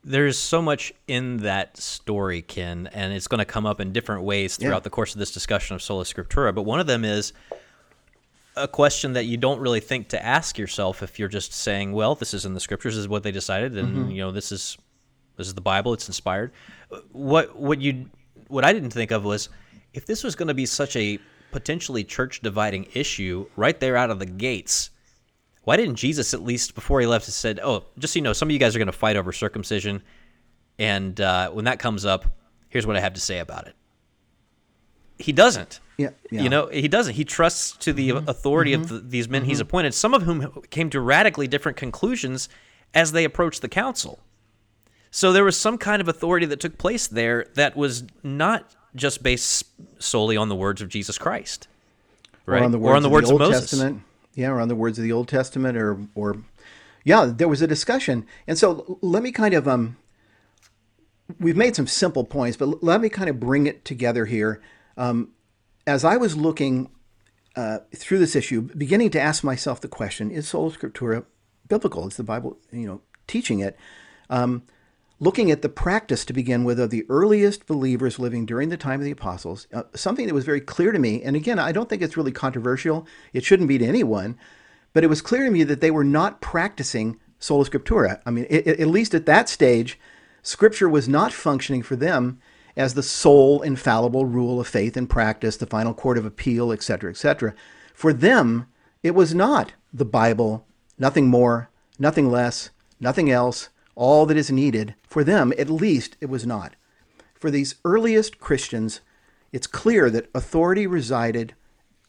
There's 0.06 0.38
so 0.38 0.62
much 0.62 0.94
in 1.08 1.38
that 1.38 1.78
story, 1.78 2.42
Ken, 2.42 2.88
and 2.92 3.14
it's 3.14 3.28
going 3.28 3.40
to 3.40 3.46
come 3.46 3.66
up 3.66 3.80
in 3.80 3.94
different 3.94 4.24
ways 4.24 4.58
throughout 4.58 4.76
Yeah. 4.78 4.80
the 4.82 4.90
course 4.90 5.14
of 5.14 5.20
this 5.20 5.32
discussion 5.32 5.76
of 5.76 5.82
Sola 5.82 6.04
Scriptura. 6.04 6.54
But 6.54 6.64
one 6.64 6.80
of 6.82 6.88
them 6.88 7.06
is 7.06 7.32
a 8.58 8.68
question 8.68 9.14
that 9.14 9.26
you 9.26 9.38
don't 9.38 9.60
really 9.60 9.80
think 9.80 10.10
to 10.10 10.24
ask 10.24 10.58
yourself 10.58 11.02
if 11.02 11.18
you're 11.20 11.30
just 11.30 11.54
saying, 11.54 11.94
"Well, 11.94 12.16
this 12.16 12.34
is 12.34 12.46
in 12.46 12.54
the 12.54 12.60
Scriptures, 12.60 12.96
this 12.96 13.02
is 13.02 13.08
what 13.08 13.24
they 13.24 13.32
decided, 13.32 13.78
and 13.78 13.96
Mm-hmm. 13.96 14.12
you 14.12 14.18
know, 14.22 14.32
this 14.32 14.52
is 14.52 14.78
this 15.38 15.48
is 15.48 15.54
the 15.54 15.62
Bible, 15.62 15.94
it's 15.94 16.08
inspired." 16.08 16.52
What 17.14 17.56
what 17.56 17.80
you 17.82 18.10
what 18.50 18.66
I 18.66 18.74
didn't 18.74 18.92
think 18.92 19.12
of 19.12 19.24
was 19.24 19.48
if 19.94 20.06
this 20.06 20.24
was 20.24 20.36
going 20.36 20.50
to 20.50 20.54
be 20.54 20.66
such 20.66 20.96
a 20.98 21.18
potentially 21.52 22.04
church 22.04 22.42
dividing 22.42 22.88
issue 22.94 23.48
right 23.56 23.80
there 23.80 23.96
out 23.96 24.10
of 24.10 24.20
the 24.20 24.26
gates 24.26 24.90
why 25.64 25.78
didn't 25.78 25.96
Jesus 25.96 26.34
at 26.34 26.44
least 26.44 26.76
before 26.76 27.00
he 27.00 27.08
left 27.08 27.26
said, 27.26 27.60
"Oh, 27.64 27.86
just 27.98 28.14
so 28.14 28.18
you 28.18 28.24
know, 28.24 28.34
some 28.34 28.48
of 28.48 28.52
you 28.52 28.60
guys 28.60 28.76
are 28.76 28.80
going 28.80 28.88
to 28.88 28.92
fight 28.92 29.16
over 29.16 29.32
circumcision, 29.32 30.04
and 30.78 31.20
uh, 31.20 31.50
when 31.52 31.66
that 31.66 31.80
comes 31.80 32.06
up, 32.06 32.26
here's 32.70 32.86
what 32.86 32.96
I 32.96 33.00
have 33.00 33.14
to 33.14 33.22
say 33.22 33.40
about 33.40 33.68
it." 33.68 33.76
He 35.18 35.32
doesn't. 35.32 35.80
Yeah, 35.98 36.10
yeah. 36.32 36.42
You 36.42 36.50
know, 36.50 36.68
he 36.68 36.88
doesn't. 36.88 37.14
He 37.14 37.24
trusts 37.24 37.78
to 37.78 37.94
the 37.94 38.10
mm-hmm. 38.10 38.30
authority 38.30 38.74
of 38.74 38.82
mm-hmm. 38.82 38.96
the, 38.96 39.02
these 39.02 39.30
men 39.30 39.46
he's 39.46 39.60
mm-hmm. 39.60 39.68
appointed, 39.68 39.94
some 39.94 40.14
of 40.14 40.24
whom 40.24 40.64
came 40.70 40.90
to 40.90 41.00
radically 41.00 41.48
different 41.48 41.78
conclusions 41.78 42.50
as 42.94 43.12
they 43.12 43.24
approached 43.24 43.62
the 43.62 43.70
council. 43.70 44.20
So 45.12 45.32
there 45.32 45.44
was 45.44 45.56
some 45.56 45.78
kind 45.78 46.02
of 46.02 46.08
authority 46.08 46.48
that 46.48 46.60
took 46.60 46.78
place 46.78 47.08
there 47.08 47.46
that 47.54 47.78
was 47.78 48.04
not 48.24 48.76
just 48.96 49.22
based 49.22 49.66
solely 50.00 50.36
on 50.36 50.50
the 50.50 50.56
words 50.56 50.82
of 50.82 50.90
Jesus 50.90 51.18
Christ, 51.18 51.68
right? 52.46 52.62
or 52.62 52.66
on 52.66 52.72
the 52.72 52.80
words, 52.80 53.06
of, 53.06 53.38
the 53.38 53.44
Old 53.44 53.54
Testament. 53.54 54.02
Yeah, 54.36 54.50
or 54.50 54.60
on 54.60 54.68
the 54.68 54.76
words 54.76 54.98
of 54.98 55.04
the 55.04 55.12
Old 55.12 55.28
Testament, 55.28 55.78
or 55.78 56.00
or 56.16 56.38
yeah, 57.04 57.26
there 57.26 57.48
was 57.48 57.62
a 57.62 57.68
discussion, 57.68 58.26
and 58.48 58.58
so 58.58 58.98
let 59.02 59.24
me 59.24 59.32
kind 59.32 59.54
of 59.54 59.68
um, 59.68 59.98
we've 61.40 61.58
made 61.58 61.76
some 61.76 61.88
simple 61.88 62.24
points, 62.24 62.58
but 62.58 62.84
let 62.84 63.02
me 63.02 63.10
kind 63.10 63.30
of 63.30 63.40
bring 63.40 63.68
it 63.68 63.86
together 63.86 64.26
here. 64.26 64.62
Um, 64.98 65.30
as 65.86 66.04
I 66.04 66.18
was 66.18 66.36
looking 66.36 66.90
uh, 67.56 67.80
through 67.96 68.20
this 68.20 68.36
issue, 68.36 68.62
beginning 68.62 69.10
to 69.12 69.22
ask 69.22 69.44
myself 69.44 69.82
the 69.82 69.88
question: 69.88 70.32
Is 70.32 70.48
sola 70.48 70.72
scriptura 70.72 71.26
biblical? 71.68 72.08
Is 72.08 72.18
the 72.18 72.24
Bible, 72.24 72.58
you 72.72 72.88
know, 72.88 73.02
teaching 73.28 73.60
it? 73.60 73.78
Um, 74.30 74.64
looking 75.24 75.52
at 75.52 75.62
the 75.62 75.70
practice 75.70 76.26
to 76.26 76.34
begin 76.34 76.64
with 76.64 76.80
of 76.80 76.90
the 76.90 77.06
earliest 77.10 77.66
believers 77.66 78.20
living 78.20 78.46
during 78.46 78.70
the 78.70 78.78
time 78.78 79.00
of 79.00 79.06
the 79.06 79.12
apostles, 79.12 79.68
uh, 79.74 79.84
something 79.96 80.28
that 80.28 80.34
was 80.34 80.46
very 80.46 80.62
clear 80.62 80.92
to 80.92 81.00
me, 81.00 81.22
and 81.24 81.36
again, 81.36 81.60
I 81.60 81.72
don't 81.72 81.88
think 81.88 82.02
it's 82.02 82.18
really 82.18 82.32
controversial. 82.32 83.08
It 83.32 83.44
shouldn't 83.44 83.70
be 83.70 83.78
to 83.78 83.86
anyone, 83.86 84.38
but 84.92 85.04
it 85.04 85.08
was 85.08 85.22
clear 85.22 85.46
to 85.46 85.52
me 85.52 85.64
that 85.64 85.82
they 85.82 85.92
were 85.92 86.04
not 86.04 86.42
practicing 86.42 87.20
sola 87.40 87.66
scriptura. 87.66 88.22
I 88.26 88.32
mean, 88.32 88.48
it, 88.50 88.68
at 88.68 88.88
least 88.88 89.14
at 89.14 89.26
that 89.26 89.50
stage, 89.50 89.98
Scripture 90.46 90.90
was 90.90 91.08
not 91.08 91.32
functioning 91.32 91.82
for 91.82 91.96
them 91.96 92.38
as 92.76 92.94
the 92.94 93.04
sole 93.04 93.62
infallible 93.62 94.26
rule 94.26 94.60
of 94.60 94.68
faith 94.68 94.98
and 94.98 95.10
practice, 95.10 95.56
the 95.56 95.66
final 95.66 95.94
court 95.94 96.18
of 96.18 96.26
appeal, 96.26 96.74
etc., 96.74 97.10
etc. 97.10 97.56
For 97.94 98.12
them, 98.12 98.68
it 99.02 99.16
was 99.16 99.34
not 99.34 99.74
the 99.94 100.06
Bible, 100.06 100.68
nothing 100.98 101.28
more, 101.28 101.70
nothing 101.98 102.30
less, 102.30 102.72
nothing 103.00 103.32
else, 103.32 103.70
all 103.96 104.26
that 104.26 104.38
is 104.38 104.52
needed. 104.52 104.96
For 105.08 105.24
them, 105.24 105.54
at 105.58 105.70
least, 105.70 106.18
it 106.22 106.28
was 106.28 106.46
not. 106.46 106.76
For 107.34 107.52
these 107.52 107.76
earliest 107.84 108.40
Christians, 108.40 109.02
it's 109.52 109.68
clear 109.68 110.10
that 110.10 110.30
authority 110.34 110.88
resided, 110.88 111.54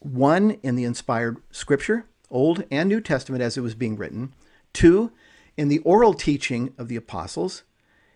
one, 0.01 0.53
in 0.63 0.77
the 0.77 0.85
inspired 0.85 1.39
Scripture, 1.51 2.07
Old 2.31 2.65
and 2.71 2.89
New 2.89 3.01
Testament 3.01 3.43
as 3.43 3.57
it 3.57 3.61
was 3.61 3.75
being 3.75 3.97
written, 3.97 4.33
two, 4.73 5.13
in 5.57 5.69
the 5.69 5.81
oral 5.81 6.15
teaching 6.15 6.73
of 6.79 6.89
the 6.89 6.97
apostles, 6.97 7.63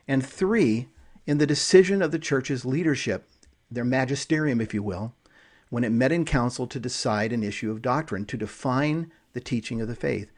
and 0.07 0.27
three, 0.27 0.89
in 1.27 1.39
the 1.39 1.47
decision 1.47 2.03
of 2.03 2.11
the 2.11 2.19
church's 2.19 2.65
leadership, 2.65 3.29
their 3.71 3.85
magisterium, 3.85 4.61
if 4.61 4.73
you 4.73 4.83
will, 4.83 5.13
when 5.71 5.85
it 5.85 5.91
met 5.91 6.11
in 6.11 6.25
council 6.25 6.67
to 6.67 6.81
decide 6.81 7.33
an 7.33 7.43
issue 7.43 7.71
of 7.71 7.83
doctrine, 7.83 8.25
to 8.25 8.37
define 8.37 9.13
the 9.35 9.41
teaching 9.41 9.81
of 9.81 9.89
the 9.89 9.95
faith. 9.95 10.31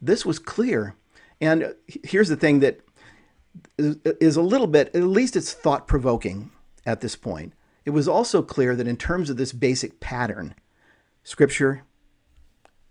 This 0.00 0.26
was 0.26 0.40
clear. 0.40 0.96
And 1.42 1.74
here's 2.04 2.28
the 2.28 2.36
thing 2.36 2.60
that 2.60 2.80
is 3.76 4.36
a 4.36 4.42
little 4.42 4.68
bit, 4.68 4.94
at 4.94 5.02
least 5.02 5.36
it's 5.36 5.52
thought 5.52 5.86
provoking 5.88 6.52
at 6.86 7.00
this 7.00 7.16
point. 7.16 7.52
It 7.84 7.90
was 7.90 8.06
also 8.06 8.42
clear 8.42 8.76
that 8.76 8.86
in 8.86 8.96
terms 8.96 9.28
of 9.28 9.36
this 9.36 9.52
basic 9.52 9.98
pattern, 9.98 10.54
scripture, 11.24 11.82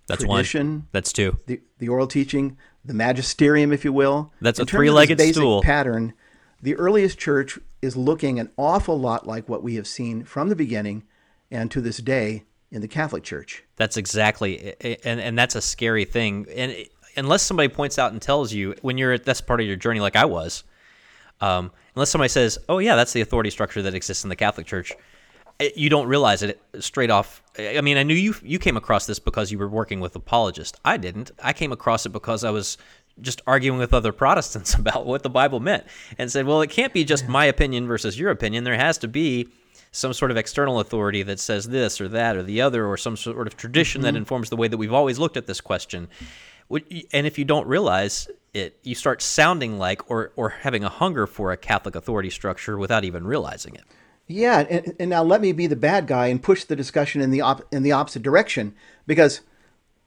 That's 0.07 0.23
tradition, 0.25 0.67
one. 0.69 0.87
That's 0.91 1.13
two. 1.13 1.37
the, 1.47 1.61
the 1.79 1.87
oral 1.87 2.07
teaching, 2.07 2.57
the 2.83 2.93
magisterium, 2.93 3.71
if 3.71 3.85
you 3.85 3.93
will. 3.93 4.33
That's 4.41 4.59
In 4.59 4.63
a 4.63 4.65
terms 4.65 4.67
of 4.67 4.67
this 4.67 4.77
three-legged 4.79 5.17
basic 5.17 5.35
stool. 5.35 5.61
pattern. 5.61 6.13
The 6.61 6.75
earliest 6.75 7.17
church 7.17 7.57
is 7.81 7.95
looking 7.95 8.37
an 8.37 8.51
awful 8.57 8.99
lot 8.99 9.25
like 9.25 9.47
what 9.47 9.63
we 9.63 9.75
have 9.75 9.87
seen 9.87 10.25
from 10.25 10.49
the 10.49 10.55
beginning 10.57 11.03
and 11.49 11.71
to 11.71 11.79
this 11.79 11.97
day 11.97 12.43
in 12.69 12.81
the 12.81 12.87
Catholic 12.87 13.23
Church. 13.23 13.63
That's 13.77 13.97
exactly, 13.97 14.75
and 15.03 15.19
and 15.19 15.37
that's 15.37 15.55
a 15.55 15.61
scary 15.61 16.05
thing. 16.05 16.45
And 16.55 16.75
unless 17.15 17.43
somebody 17.43 17.69
points 17.69 17.99
out 17.99 18.11
and 18.11 18.21
tells 18.21 18.53
you 18.53 18.75
when 18.81 18.97
you're 18.97 19.13
at 19.13 19.25
that's 19.25 19.41
part 19.41 19.61
of 19.61 19.67
your 19.67 19.75
journey, 19.75 19.99
like 19.99 20.15
I 20.15 20.25
was, 20.25 20.63
um, 21.41 21.71
unless 21.95 22.09
somebody 22.09 22.29
says, 22.29 22.57
"Oh 22.69 22.79
yeah, 22.79 22.95
that's 22.95 23.13
the 23.13 23.21
authority 23.21 23.49
structure 23.49 23.81
that 23.81 23.93
exists 23.93 24.23
in 24.23 24.29
the 24.29 24.35
Catholic 24.35 24.67
Church," 24.67 24.93
eh, 25.59 25.69
you 25.75 25.89
don't 25.89 26.07
realize 26.07 26.43
it 26.43 26.61
straight 26.79 27.09
off. 27.09 27.41
Eh, 27.57 27.77
I 27.77 27.81
mean, 27.81 27.97
I 27.97 28.03
knew 28.03 28.13
you 28.13 28.35
you 28.43 28.59
came 28.59 28.77
across 28.77 29.05
this 29.05 29.19
because 29.19 29.51
you 29.51 29.57
were 29.57 29.67
working 29.69 29.99
with 29.99 30.15
apologists. 30.15 30.79
I 30.85 30.97
didn't. 30.97 31.31
I 31.41 31.53
came 31.53 31.71
across 31.71 32.05
it 32.05 32.09
because 32.09 32.43
I 32.43 32.51
was 32.51 32.77
just 33.19 33.41
arguing 33.45 33.79
with 33.79 33.93
other 33.93 34.11
Protestants 34.23 34.73
about 34.73 35.05
what 35.05 35.23
the 35.23 35.29
Bible 35.29 35.59
meant, 35.59 35.85
and 36.17 36.31
said, 36.31 36.45
"Well, 36.45 36.61
it 36.61 36.69
can't 36.69 36.93
be 36.93 37.03
just 37.03 37.27
my 37.27 37.45
opinion 37.45 37.87
versus 37.87 38.19
your 38.19 38.31
opinion. 38.31 38.63
There 38.63 38.75
has 38.75 38.97
to 38.99 39.07
be." 39.07 39.49
Some 39.93 40.13
sort 40.13 40.31
of 40.31 40.37
external 40.37 40.79
authority 40.79 41.21
that 41.23 41.37
says 41.37 41.67
this 41.67 41.99
or 41.99 42.07
that 42.07 42.37
or 42.37 42.43
the 42.43 42.61
other, 42.61 42.87
or 42.87 42.95
some 42.95 43.17
sort 43.17 43.45
of 43.45 43.57
tradition 43.57 44.03
that 44.03 44.11
mm-hmm. 44.11 44.19
informs 44.19 44.49
the 44.49 44.55
way 44.55 44.69
that 44.69 44.77
we've 44.77 44.93
always 44.93 45.19
looked 45.19 45.35
at 45.35 45.47
this 45.47 45.59
question. 45.59 46.07
And 46.71 47.27
if 47.27 47.37
you 47.37 47.45
don't 47.45 47.67
realize 47.67 48.27
it, 48.53 48.77
you 48.83 48.95
start 48.95 49.21
sounding 49.21 49.77
like 49.77 50.09
or, 50.09 50.31
or 50.35 50.49
having 50.49 50.83
a 50.83 50.89
hunger 50.89 51.27
for 51.27 51.51
a 51.51 51.57
Catholic 51.57 51.95
authority 51.95 52.29
structure 52.29 52.77
without 52.77 53.03
even 53.03 53.25
realizing 53.25 53.75
it. 53.75 53.83
Yeah, 54.27 54.65
and, 54.69 54.95
and 54.99 55.09
now 55.09 55.23
let 55.23 55.41
me 55.41 55.51
be 55.51 55.67
the 55.67 55.75
bad 55.75 56.07
guy 56.07 56.27
and 56.27 56.41
push 56.41 56.63
the 56.63 56.75
discussion 56.75 57.21
in 57.21 57.31
the 57.31 57.41
op- 57.41 57.67
in 57.73 57.83
the 57.83 57.91
opposite 57.91 58.23
direction 58.23 58.73
because 59.05 59.41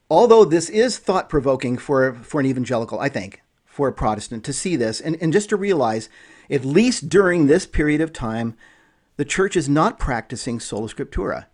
although 0.09 0.45
this 0.45 0.71
is 0.71 0.99
thought 0.99 1.29
provoking 1.29 1.77
for 1.77 2.15
for 2.15 2.41
an 2.41 2.47
evangelical, 2.47 2.99
I 2.99 3.09
think, 3.09 3.43
for 3.67 3.89
a 3.89 3.93
Protestant 3.93 4.45
to 4.45 4.53
see 4.53 4.77
this 4.77 5.01
and, 5.01 5.17
and 5.21 5.33
just 5.33 5.51
to 5.51 5.57
realize, 5.57 6.09
at 6.51 6.65
least 6.65 7.09
during 7.09 7.47
this 7.47 7.67
period 7.67 8.01
of 8.01 8.13
time, 8.13 8.57
the 9.17 9.25
church 9.25 9.57
is 9.57 9.69
not 9.69 9.99
practicing 9.99 10.59
sola 10.59 10.89
scriptura. 10.89 11.47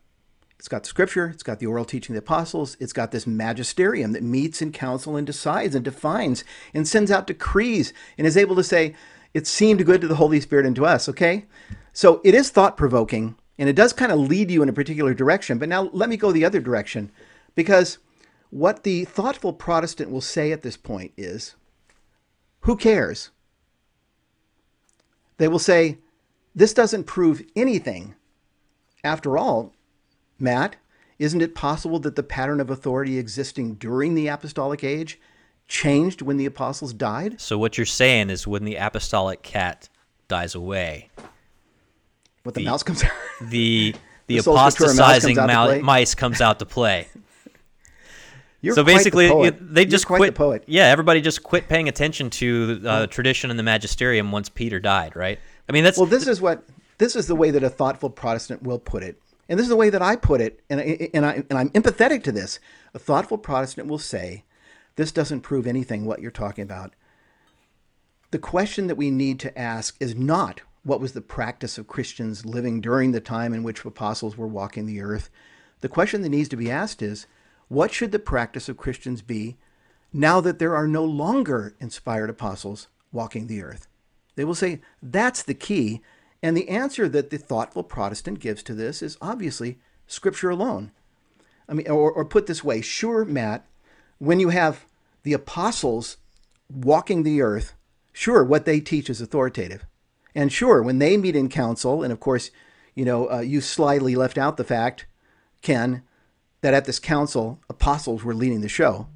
It's 0.61 0.68
got 0.68 0.83
the 0.83 0.90
scripture, 0.90 1.27
it's 1.27 1.42
got 1.42 1.59
the 1.59 1.64
oral 1.64 1.87
teaching 1.87 2.14
of 2.14 2.23
the 2.23 2.27
apostles, 2.27 2.77
it's 2.79 2.92
got 2.92 3.12
this 3.12 3.27
magisterium 3.27 4.12
that 4.12 4.23
meets 4.23 4.61
in 4.61 4.73
council 4.73 5.16
and 5.16 5.27
decides 5.27 5.75
and 5.75 5.83
defines 5.83 6.44
and 6.75 6.87
sends 6.87 7.11
out 7.11 7.27
decrees 7.27 7.94
and 8.18 8.27
is 8.27 8.37
able 8.37 8.55
to 8.57 8.62
say, 8.62 8.94
it 9.33 9.46
seemed 9.46 9.87
good 9.87 10.03
to 10.03 10.07
the 10.07 10.16
Holy 10.16 10.38
Spirit 10.38 10.66
and 10.66 10.77
to 10.77 10.85
us, 10.85 11.09
okay? 11.09 11.46
So 11.94 12.20
it 12.25 12.35
is 12.35 12.51
thought 12.51 12.77
provoking 12.77 13.37
and 13.59 13.70
it 13.70 13.73
does 13.75 13.94
kind 13.94 14.12
of 14.12 14.18
lead 14.18 14.51
you 14.51 14.62
in 14.62 14.68
a 14.68 14.75
particular 14.75 15.14
direction. 15.14 15.57
But 15.57 15.70
now 15.70 15.88
let 15.94 16.11
me 16.11 16.18
go 16.18 16.31
the 16.31 16.44
other 16.44 16.61
direction 16.61 17.11
because 17.55 17.96
what 18.51 18.83
the 18.83 19.07
thoughtful 19.07 19.55
Protestant 19.55 20.11
will 20.11 20.20
say 20.20 20.53
at 20.53 20.61
this 20.61 20.77
point 20.77 21.12
is, 21.16 21.55
who 22.64 22.77
cares? 22.77 23.31
They 25.38 25.49
will 25.49 25.59
say, 25.59 25.96
this 26.55 26.75
doesn't 26.75 27.05
prove 27.05 27.40
anything. 27.57 28.14
After 29.03 29.38
all, 29.38 29.73
Matt, 30.40 30.76
isn't 31.18 31.40
it 31.42 31.55
possible 31.55 31.98
that 32.00 32.16
the 32.16 32.22
pattern 32.22 32.61
of 32.61 32.70
authority 32.70 33.18
existing 33.18 33.74
during 33.74 34.14
the 34.14 34.29
apostolic 34.29 34.83
age 34.83 35.20
changed 35.68 36.22
when 36.22 36.37
the 36.37 36.46
apostles 36.46 36.92
died? 36.92 37.40
So 37.40 37.59
what 37.59 37.76
you're 37.76 37.85
saying 37.87 38.31
is 38.31 38.46
when 38.46 38.64
the 38.64 38.76
apostolic 38.76 39.42
cat 39.42 39.88
dies 40.29 40.55
away, 40.55 41.11
What 42.42 42.55
the, 42.55 42.64
mouse 42.64 42.83
comes 42.83 43.03
out? 43.05 43.11
the 43.50 43.94
the, 44.26 44.37
The 44.37 44.42
Soul 44.42 44.55
mouse 44.55 44.74
apostatizing 44.81 45.37
comes 45.37 45.50
out 45.53 45.81
mice 45.83 46.14
comes 46.14 46.40
out 46.40 46.59
to 46.61 46.66
play. 46.66 47.09
You're 48.62 48.74
so 48.74 48.83
quite 48.85 48.92
the 48.92 48.96
basically, 48.98 49.29
poet. 49.29 49.55
it- 49.55 49.74
they 49.74 49.87
just 49.87 50.07
quit. 50.07 50.20
the 50.20 50.33
poet. 50.33 50.64
Yeah, 50.66 50.85
everybody 50.87 51.20
just 51.22 51.42
quit 51.42 51.66
paying 51.68 51.88
attention 51.88 52.29
to 52.31 52.83
uh, 52.87 53.07
tradition 53.07 53.48
and 53.50 53.59
the 53.59 53.62
magisterium 53.62 54.33
once 54.33 54.48
Peter 54.50 54.79
died. 54.79 55.16
Right? 55.16 55.38
I 55.68 55.72
mean, 55.72 55.85
that's 55.85 55.96
Well, 55.98 56.07
this 56.07 56.26
is 56.26 56.40
what 56.40 56.64
this 56.98 57.16
is 57.16 57.26
the 57.26 57.35
way 57.37 57.50
that 57.50 57.62
a 57.62 57.70
thoughtful 57.70 58.11
Protestant 58.11 58.62
will 58.62 58.79
put 58.79 59.03
it, 59.03 59.20
and 59.50 59.58
this 59.58 59.64
is 59.64 59.68
the 59.68 59.76
way 59.76 59.90
that 59.90 60.00
I 60.00 60.16
put 60.16 60.40
it, 60.40 60.62
and 60.70 60.80
I, 60.80 61.10
and 61.12 61.26
I 61.26 61.44
and 61.50 61.58
I'm 61.58 61.70
empathetic 61.70 62.22
to 62.22 62.32
this. 62.32 62.60
A 62.94 62.98
thoughtful 62.98 63.36
Protestant 63.36 63.88
will 63.88 63.98
say, 63.98 64.44
"This 64.96 65.12
doesn't 65.12 65.40
prove 65.40 65.66
anything. 65.66 66.06
What 66.06 66.22
you're 66.22 66.30
talking 66.30 66.62
about." 66.62 66.94
The 68.30 68.38
question 68.38 68.86
that 68.86 68.94
we 68.94 69.10
need 69.10 69.40
to 69.40 69.58
ask 69.58 69.96
is 69.98 70.14
not 70.14 70.62
what 70.84 71.00
was 71.00 71.12
the 71.12 71.20
practice 71.20 71.76
of 71.76 71.88
Christians 71.88 72.46
living 72.46 72.80
during 72.80 73.10
the 73.10 73.20
time 73.20 73.52
in 73.52 73.64
which 73.64 73.84
apostles 73.84 74.38
were 74.38 74.46
walking 74.46 74.86
the 74.86 75.02
earth. 75.02 75.28
The 75.80 75.88
question 75.88 76.22
that 76.22 76.28
needs 76.28 76.48
to 76.50 76.56
be 76.56 76.70
asked 76.70 77.02
is, 77.02 77.26
what 77.68 77.92
should 77.92 78.12
the 78.12 78.18
practice 78.18 78.68
of 78.68 78.76
Christians 78.76 79.20
be 79.20 79.58
now 80.12 80.40
that 80.40 80.58
there 80.58 80.76
are 80.76 80.86
no 80.86 81.04
longer 81.04 81.74
inspired 81.80 82.30
apostles 82.30 82.88
walking 83.12 83.46
the 83.46 83.62
earth? 83.62 83.88
They 84.36 84.44
will 84.44 84.54
say 84.54 84.80
that's 85.02 85.42
the 85.42 85.54
key. 85.54 86.02
And 86.42 86.57
the 86.57 86.68
answer 86.68 87.09
that 87.09 87.31
the 87.31 87.38
thoughtful 87.38 87.83
Protestant 87.83 88.40
gives 88.40 88.62
to 88.64 88.74
this 88.74 89.03
is 89.03 89.18
obviously 89.20 89.79
Scripture 90.07 90.50
alone. 90.50 90.90
I 91.68 91.74
mean, 91.74 91.88
or, 91.88 92.11
or 92.11 92.24
put 92.24 92.46
this 92.46 92.64
way, 92.64 92.81
sure, 92.81 93.24
Matt, 93.24 93.66
when 94.18 94.40
you 94.40 94.48
have 94.48 94.87
the 95.22 95.33
apostles 95.33 96.16
walking 96.68 97.22
the 97.22 97.42
earth, 97.42 97.74
sure, 98.12 98.42
what 98.42 98.64
they 98.64 98.81
teach 98.81 99.09
is 99.11 99.20
authoritative. 99.20 99.87
And 100.35 100.53
sure, 100.53 100.83
when 100.83 100.98
they 100.98 101.16
meet 101.16 101.37
in 101.37 101.48
council, 101.48 102.03
and 102.03 102.12
of 102.12 102.20
course, 102.20 102.50
you 102.94 103.05
know, 103.05 103.31
uh, 103.31 103.40
you 103.40 103.61
slyly 103.61 104.16
left 104.16 104.38
out 104.38 104.57
the 104.57 104.64
fact, 104.64 105.07
Ken, 105.62 106.03
that 106.61 106.74
at 106.74 106.85
this 106.85 106.98
council, 106.98 107.61
apostles 107.68 108.24
were 108.24 108.35
leading 108.35 108.61
the 108.61 108.68
show. 108.68 109.07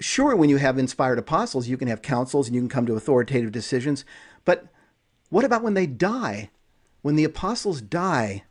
Sure, 0.00 0.34
when 0.34 0.48
you 0.48 0.56
have 0.56 0.78
inspired 0.78 1.18
apostles, 1.18 1.68
you 1.68 1.76
can 1.76 1.88
have 1.88 2.02
councils 2.02 2.46
and 2.46 2.54
you 2.54 2.60
can 2.60 2.68
come 2.68 2.86
to 2.86 2.94
authoritative 2.94 3.52
decisions. 3.52 4.04
But 4.44 4.66
what 5.32 5.46
about 5.46 5.62
when 5.62 5.72
they 5.72 5.86
die? 5.86 6.50
When 7.00 7.16
the 7.16 7.24
apostles 7.24 7.80
die 7.80 8.44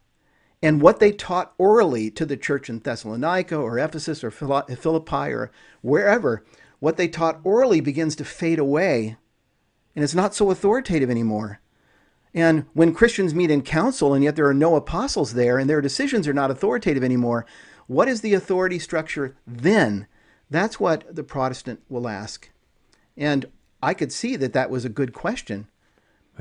and 0.63 0.82
what 0.82 1.00
they 1.00 1.12
taught 1.12 1.54
orally 1.60 2.10
to 2.10 2.26
the 2.26 2.36
church 2.36 2.72
in 2.72 2.80
Thessalonica 2.80 3.56
or 3.56 3.78
Ephesus 3.78 4.24
or 4.24 4.32
Philippi 4.32 5.32
or 5.32 5.52
wherever, 5.82 6.44
what 6.80 6.98
they 6.98 7.08
taught 7.08 7.39
orally 7.44 7.82
begins 7.82 8.15
to 8.15 8.26
fade 8.26 8.58
away 8.58 9.15
and 9.96 10.04
it's 10.04 10.15
not 10.15 10.34
so 10.34 10.50
authoritative 10.50 11.12
anymore. 11.12 11.62
And 12.34 12.65
when 12.74 12.96
Christians 12.96 13.36
meet 13.36 13.52
in 13.52 13.62
council 13.62 14.15
and 14.15 14.24
yet 14.24 14.36
there 14.36 14.48
are 14.48 14.54
no 14.54 14.76
apostles 14.76 15.36
there 15.36 15.60
and 15.60 15.70
their 15.70 15.82
decisions 15.82 16.28
are 16.28 16.34
not 16.34 16.50
authoritative 16.50 17.04
anymore, 17.04 17.46
what 17.86 18.08
is 18.08 18.22
the 18.22 18.34
authority 18.34 18.80
structure 18.80 19.36
then? 19.46 20.08
That's 20.50 20.80
what 20.80 21.15
the 21.15 21.24
Protestant 21.24 21.84
will 21.89 22.08
ask. 22.08 22.50
And 23.15 23.46
I 23.84 23.94
could 23.94 24.12
see 24.12 24.36
that 24.38 24.54
that 24.54 24.72
was 24.72 24.84
a 24.84 24.89
good 24.89 25.13
question. 25.13 25.67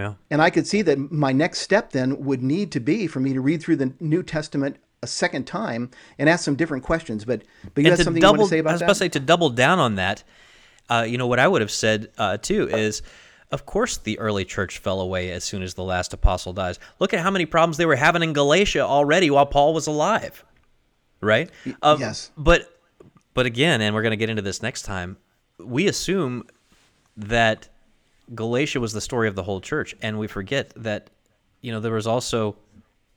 Yeah. 0.01 0.15
And 0.31 0.41
I 0.41 0.51
could 0.51 0.67
see 0.67 0.83
that 0.83 1.13
my 1.13 1.33
next 1.33 1.61
step 1.61 1.93
then 1.93 2.25
would 2.25 2.43
need 2.43 2.73
to 2.73 2.81
be 2.81 3.07
for 3.07 3.21
me 3.21 3.33
to 3.35 3.41
read 3.41 3.63
through 3.63 3.77
the 3.77 3.93
New 4.01 4.23
Testament 4.23 4.79
a 5.03 5.07
second 5.07 5.47
time 5.47 5.91
and 6.19 6.29
ask 6.29 6.45
some 6.45 6.57
different 6.57 6.85
questions. 6.85 7.25
But 7.25 7.43
but 7.75 7.85
you 7.85 7.91
and 7.91 8.01
something 8.01 8.21
double, 8.21 8.37
you 8.37 8.41
want 8.41 8.49
to 8.49 8.55
say 8.55 8.59
about 8.61 8.69
that? 8.69 8.71
I 8.71 8.75
was 8.75 8.81
that? 8.81 8.85
about 8.87 8.93
to 8.95 8.99
say 8.99 9.09
to 9.11 9.21
double 9.21 9.51
down 9.51 9.79
on 9.79 9.97
that. 9.97 10.25
Uh, 10.89 11.05
you 11.07 11.19
know 11.19 11.27
what 11.27 11.39
I 11.39 11.47
would 11.47 11.61
have 11.61 11.71
said 11.71 12.11
uh, 12.19 12.39
too 12.39 12.69
is 12.69 13.03
of 13.51 13.67
course, 13.67 13.97
the 13.97 14.19
early 14.19 14.45
church 14.45 14.79
fell 14.79 15.01
away 15.01 15.33
as 15.33 15.43
soon 15.43 15.63
as 15.63 15.75
the 15.75 15.83
last 15.83 16.13
apostle 16.13 16.53
dies. 16.53 16.79
Look 17.01 17.13
at 17.13 17.21
how 17.21 17.31
many 17.31 17.47
problems 17.47 17.77
they 17.77 17.87
were 17.87 17.97
having 17.97 18.23
in 18.23 18.33
Galatia 18.33 18.81
already 18.81 19.29
while 19.31 19.47
Paul 19.47 19.75
was 19.75 19.87
alive, 19.87 20.45
right? 21.21 21.51
Um, 21.83 22.01
yes. 22.01 22.31
But 22.37 22.69
but 23.35 23.47
again, 23.47 23.81
and 23.81 23.95
we're 23.95 24.03
going 24.03 24.13
to 24.13 24.17
get 24.17 24.31
into 24.31 24.43
this 24.43 24.63
next 24.63 24.83
time. 24.83 25.17
We 25.59 25.89
assume 25.89 26.45
that 27.17 27.69
Galatia 28.35 28.81
was 28.81 28.93
the 28.93 29.01
story 29.01 29.29
of 29.29 29.35
the 29.35 29.43
whole 29.43 29.61
church, 29.61 29.95
and 30.03 30.19
we 30.19 30.27
forget 30.27 30.73
that 30.77 31.11
you 31.61 31.73
know 31.73 31.81
there 31.81 31.93
was 31.93 32.07
also. 32.07 32.57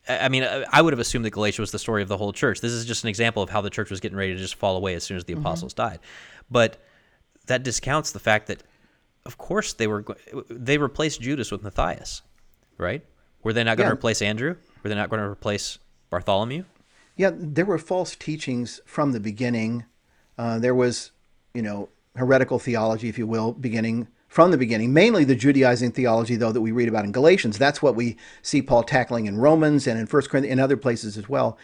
I 0.08 0.28
mean, 0.28 0.43
I 0.43 0.82
would 0.82 0.91
have 0.91 0.99
assumed 0.99 1.23
that 1.23 1.30
Galatia 1.30 1.62
was 1.62 1.71
the 1.71 1.80
story 1.80 2.02
of 2.02 2.10
the 2.10 2.17
whole 2.17 2.34
church. 2.34 2.60
This 2.60 2.73
is 2.73 2.86
just 2.86 3.06
an 3.06 3.10
example 3.10 3.41
of 3.41 3.49
how 3.49 3.62
the 3.62 3.69
church 3.69 3.89
was 3.89 4.02
getting 4.02 4.17
ready 4.17 4.34
to 4.34 4.39
just 4.39 4.56
fall 4.56 4.76
away 4.76 4.95
as 4.95 5.06
soon 5.06 5.15
as 5.15 5.23
the 5.23 5.32
mm-hmm. 5.32 5.41
apostles 5.41 5.73
died. 5.73 5.99
But 6.52 6.76
that 7.47 7.63
discounts 7.63 8.12
the 8.12 8.19
fact 8.19 8.47
that 8.47 8.63
of 9.26 9.38
course 9.38 9.71
they 9.71 9.88
were 9.88 10.04
they 10.49 10.78
replaced 10.78 11.21
Judas 11.21 11.52
with 11.52 11.63
Matthias, 11.63 12.21
right? 12.78 13.02
Were 13.43 13.54
they 13.54 13.63
not 13.63 13.78
going 13.78 13.86
yeah. 13.86 13.91
to 13.91 13.95
replace 13.95 14.21
Andrew? 14.21 14.56
Were 14.84 14.89
they 14.89 14.95
not 14.95 15.10
going 15.10 15.21
to 15.21 15.28
replace 15.28 15.78
Bartholomew? 16.10 16.63
Yeah, 17.15 17.32
there 17.34 17.65
were 17.65 17.78
false 17.78 18.15
teachings 18.15 18.82
from 18.86 19.12
the 19.12 19.19
beginning. 19.19 19.86
Uh, 20.38 20.60
there 20.60 20.73
was, 20.73 21.12
you 21.54 21.62
know, 21.62 21.89
heretical 22.15 22.58
theology, 22.58 23.08
if 23.08 23.17
you 23.17 23.28
will, 23.28 23.52
beginning 23.54 24.08
from 24.34 24.50
the 24.50 24.58
beginning. 24.58 24.91
Mainly 24.91 25.26
the 25.26 25.36
Judaizing 25.36 25.91
theology, 25.91 26.36
though, 26.36 26.52
that 26.52 26.60
we 26.60 26.72
read 26.72 26.88
about 26.88 27.06
in 27.06 27.12
Galatians. 27.12 27.60
That's 27.60 27.84
what 27.84 27.93
we 27.93 28.17
see 28.41 28.63
Paul 28.63 28.82
tackling 28.82 29.28
in 29.28 29.38
Romans 29.38 29.86
and 29.86 30.00
in 30.00 30.08
First 30.08 30.32
Corinthians 30.32 30.54
and 30.54 30.60
other 30.60 30.76
places 30.76 31.19
as 31.19 31.30
well. 31.30 31.56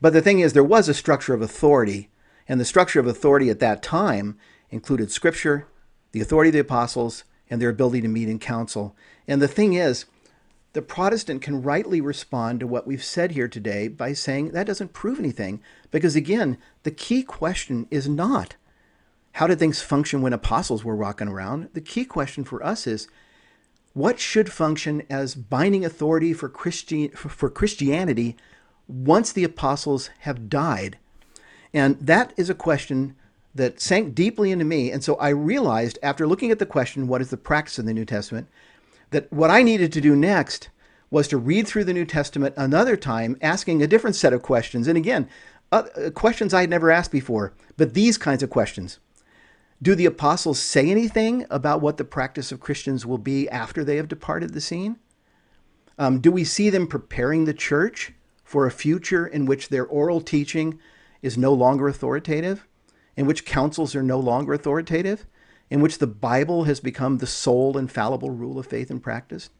But 0.00 0.14
the 0.14 0.22
thing 0.22 0.40
is, 0.40 0.54
there 0.54 0.64
was 0.64 0.88
a 0.88 0.94
structure 0.94 1.34
of 1.34 1.42
authority, 1.42 2.08
and 2.48 2.58
the 2.58 2.64
structure 2.64 2.98
of 2.98 3.06
authority 3.06 3.50
at 3.50 3.58
that 3.58 3.82
time 3.82 4.38
included 4.70 5.12
Scripture, 5.12 5.66
the 6.12 6.22
authority 6.22 6.48
of 6.48 6.54
the 6.54 6.60
apostles, 6.60 7.24
and 7.50 7.60
their 7.60 7.68
ability 7.68 8.00
to 8.00 8.08
meet 8.08 8.30
in 8.30 8.38
council. 8.38 8.96
And 9.28 9.42
the 9.42 9.46
thing 9.46 9.74
is, 9.74 10.06
the 10.72 10.80
Protestant 10.80 11.42
can 11.42 11.60
rightly 11.60 12.00
respond 12.00 12.60
to 12.60 12.66
what 12.66 12.86
we've 12.86 13.04
said 13.04 13.32
here 13.32 13.48
today 13.48 13.86
by 13.86 14.14
saying 14.14 14.52
that 14.52 14.66
doesn't 14.66 14.94
prove 14.94 15.18
anything. 15.18 15.60
Because 15.90 16.16
again, 16.16 16.56
the 16.84 16.90
key 16.90 17.22
question 17.22 17.86
is 17.90 18.08
not 18.08 18.56
how 19.34 19.48
did 19.48 19.58
things 19.58 19.82
function 19.82 20.22
when 20.22 20.32
apostles 20.32 20.84
were 20.84 20.94
walking 20.94 21.26
around? 21.26 21.68
The 21.72 21.80
key 21.80 22.04
question 22.04 22.44
for 22.44 22.64
us 22.64 22.86
is 22.86 23.08
what 23.92 24.20
should 24.20 24.52
function 24.52 25.02
as 25.10 25.34
binding 25.34 25.84
authority 25.84 26.32
for, 26.32 26.48
Christi- 26.48 27.08
for 27.08 27.50
Christianity 27.50 28.36
once 28.86 29.32
the 29.32 29.42
apostles 29.42 30.10
have 30.20 30.48
died? 30.48 30.98
And 31.72 31.98
that 31.98 32.32
is 32.36 32.48
a 32.48 32.54
question 32.54 33.16
that 33.56 33.80
sank 33.80 34.14
deeply 34.14 34.52
into 34.52 34.64
me. 34.64 34.92
And 34.92 35.02
so 35.02 35.16
I 35.16 35.30
realized 35.30 35.98
after 36.00 36.28
looking 36.28 36.52
at 36.52 36.60
the 36.60 36.66
question, 36.66 37.08
what 37.08 37.20
is 37.20 37.30
the 37.30 37.36
practice 37.36 37.80
in 37.80 37.86
the 37.86 37.94
New 37.94 38.04
Testament, 38.04 38.46
that 39.10 39.32
what 39.32 39.50
I 39.50 39.64
needed 39.64 39.92
to 39.94 40.00
do 40.00 40.14
next 40.14 40.68
was 41.10 41.26
to 41.28 41.38
read 41.38 41.66
through 41.66 41.84
the 41.84 41.92
New 41.92 42.04
Testament 42.04 42.54
another 42.56 42.96
time, 42.96 43.36
asking 43.42 43.82
a 43.82 43.88
different 43.88 44.14
set 44.14 44.32
of 44.32 44.42
questions. 44.42 44.86
And 44.86 44.96
again, 44.96 45.28
uh, 45.72 45.82
questions 46.14 46.54
I 46.54 46.60
had 46.60 46.70
never 46.70 46.92
asked 46.92 47.10
before, 47.10 47.52
but 47.76 47.94
these 47.94 48.16
kinds 48.16 48.44
of 48.44 48.50
questions. 48.50 49.00
Do 49.82 49.94
the 49.94 50.06
apostles 50.06 50.58
say 50.58 50.90
anything 50.90 51.46
about 51.50 51.80
what 51.80 51.96
the 51.96 52.04
practice 52.04 52.52
of 52.52 52.60
Christians 52.60 53.04
will 53.04 53.18
be 53.18 53.48
after 53.48 53.84
they 53.84 53.96
have 53.96 54.08
departed 54.08 54.54
the 54.54 54.60
scene? 54.60 54.98
Um, 55.98 56.20
do 56.20 56.32
we 56.32 56.44
see 56.44 56.70
them 56.70 56.86
preparing 56.86 57.44
the 57.44 57.54
church 57.54 58.12
for 58.42 58.66
a 58.66 58.70
future 58.70 59.26
in 59.26 59.46
which 59.46 59.68
their 59.68 59.84
oral 59.84 60.20
teaching 60.20 60.78
is 61.22 61.38
no 61.38 61.52
longer 61.52 61.88
authoritative? 61.88 62.66
in 63.16 63.26
which 63.26 63.44
councils 63.44 63.94
are 63.94 64.02
no 64.02 64.18
longer 64.18 64.52
authoritative, 64.52 65.26
in 65.70 65.80
which 65.80 65.98
the 65.98 66.06
Bible 66.06 66.64
has 66.64 66.80
become 66.80 67.18
the 67.18 67.26
sole 67.26 67.78
infallible 67.78 68.30
rule 68.30 68.58
of 68.58 68.66
faith 68.66 68.90
and 68.90 69.02
practice? 69.02 69.50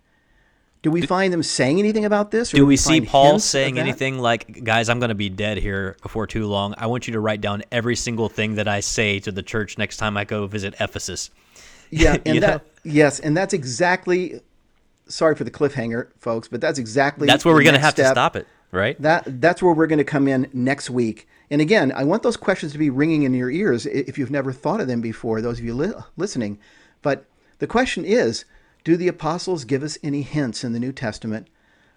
Do 0.84 0.90
we 0.90 1.02
find 1.02 1.32
them 1.32 1.42
saying 1.42 1.78
anything 1.78 2.04
about 2.04 2.30
this? 2.30 2.50
do, 2.50 2.58
do 2.58 2.66
we, 2.66 2.72
we 2.72 2.76
see 2.76 3.00
Paul 3.00 3.38
saying 3.38 3.78
anything 3.78 4.18
like, 4.18 4.62
guys, 4.62 4.88
I'm 4.88 5.00
going 5.00 5.08
to 5.08 5.14
be 5.14 5.28
dead 5.28 5.58
here 5.58 5.96
before 6.02 6.26
too 6.26 6.46
long. 6.46 6.74
I 6.78 6.86
want 6.86 7.08
you 7.08 7.14
to 7.14 7.20
write 7.20 7.40
down 7.40 7.62
every 7.72 7.96
single 7.96 8.28
thing 8.28 8.54
that 8.56 8.68
I 8.68 8.80
say 8.80 9.18
to 9.20 9.32
the 9.32 9.42
church 9.42 9.78
next 9.78 9.96
time 9.96 10.16
I 10.16 10.24
go 10.24 10.46
visit 10.46 10.74
Ephesus? 10.78 11.30
Yeah, 11.90 12.18
and 12.26 12.42
that, 12.42 12.66
yes, 12.84 13.18
and 13.18 13.36
that's 13.36 13.54
exactly, 13.54 14.40
sorry 15.08 15.34
for 15.34 15.44
the 15.44 15.50
cliffhanger, 15.50 16.08
folks, 16.18 16.48
but 16.48 16.60
that's 16.60 16.78
exactly. 16.78 17.26
That's 17.26 17.44
where 17.44 17.54
we're 17.54 17.62
going 17.62 17.74
to 17.74 17.80
have 17.80 17.94
step. 17.94 18.06
to 18.06 18.10
stop 18.10 18.36
it, 18.36 18.46
right? 18.70 19.00
That 19.02 19.40
That's 19.40 19.62
where 19.62 19.74
we're 19.74 19.88
going 19.88 19.98
to 19.98 20.04
come 20.04 20.28
in 20.28 20.48
next 20.52 20.90
week 20.90 21.26
and 21.50 21.60
again, 21.60 21.92
I 21.94 22.04
want 22.04 22.22
those 22.22 22.36
questions 22.36 22.72
to 22.72 22.78
be 22.78 22.90
ringing 22.90 23.22
in 23.22 23.34
your 23.34 23.50
ears 23.50 23.86
if 23.86 24.18
you've 24.18 24.30
never 24.30 24.52
thought 24.52 24.80
of 24.80 24.88
them 24.88 25.00
before, 25.00 25.40
those 25.40 25.58
of 25.58 25.64
you 25.64 25.74
li- 25.74 25.92
listening. 26.16 26.58
But 27.02 27.26
the 27.58 27.66
question 27.66 28.04
is 28.04 28.44
do 28.84 28.96
the 28.96 29.08
apostles 29.08 29.64
give 29.64 29.82
us 29.82 29.98
any 30.02 30.22
hints 30.22 30.62
in 30.62 30.72
the 30.72 30.80
New 30.80 30.92
Testament 30.92 31.48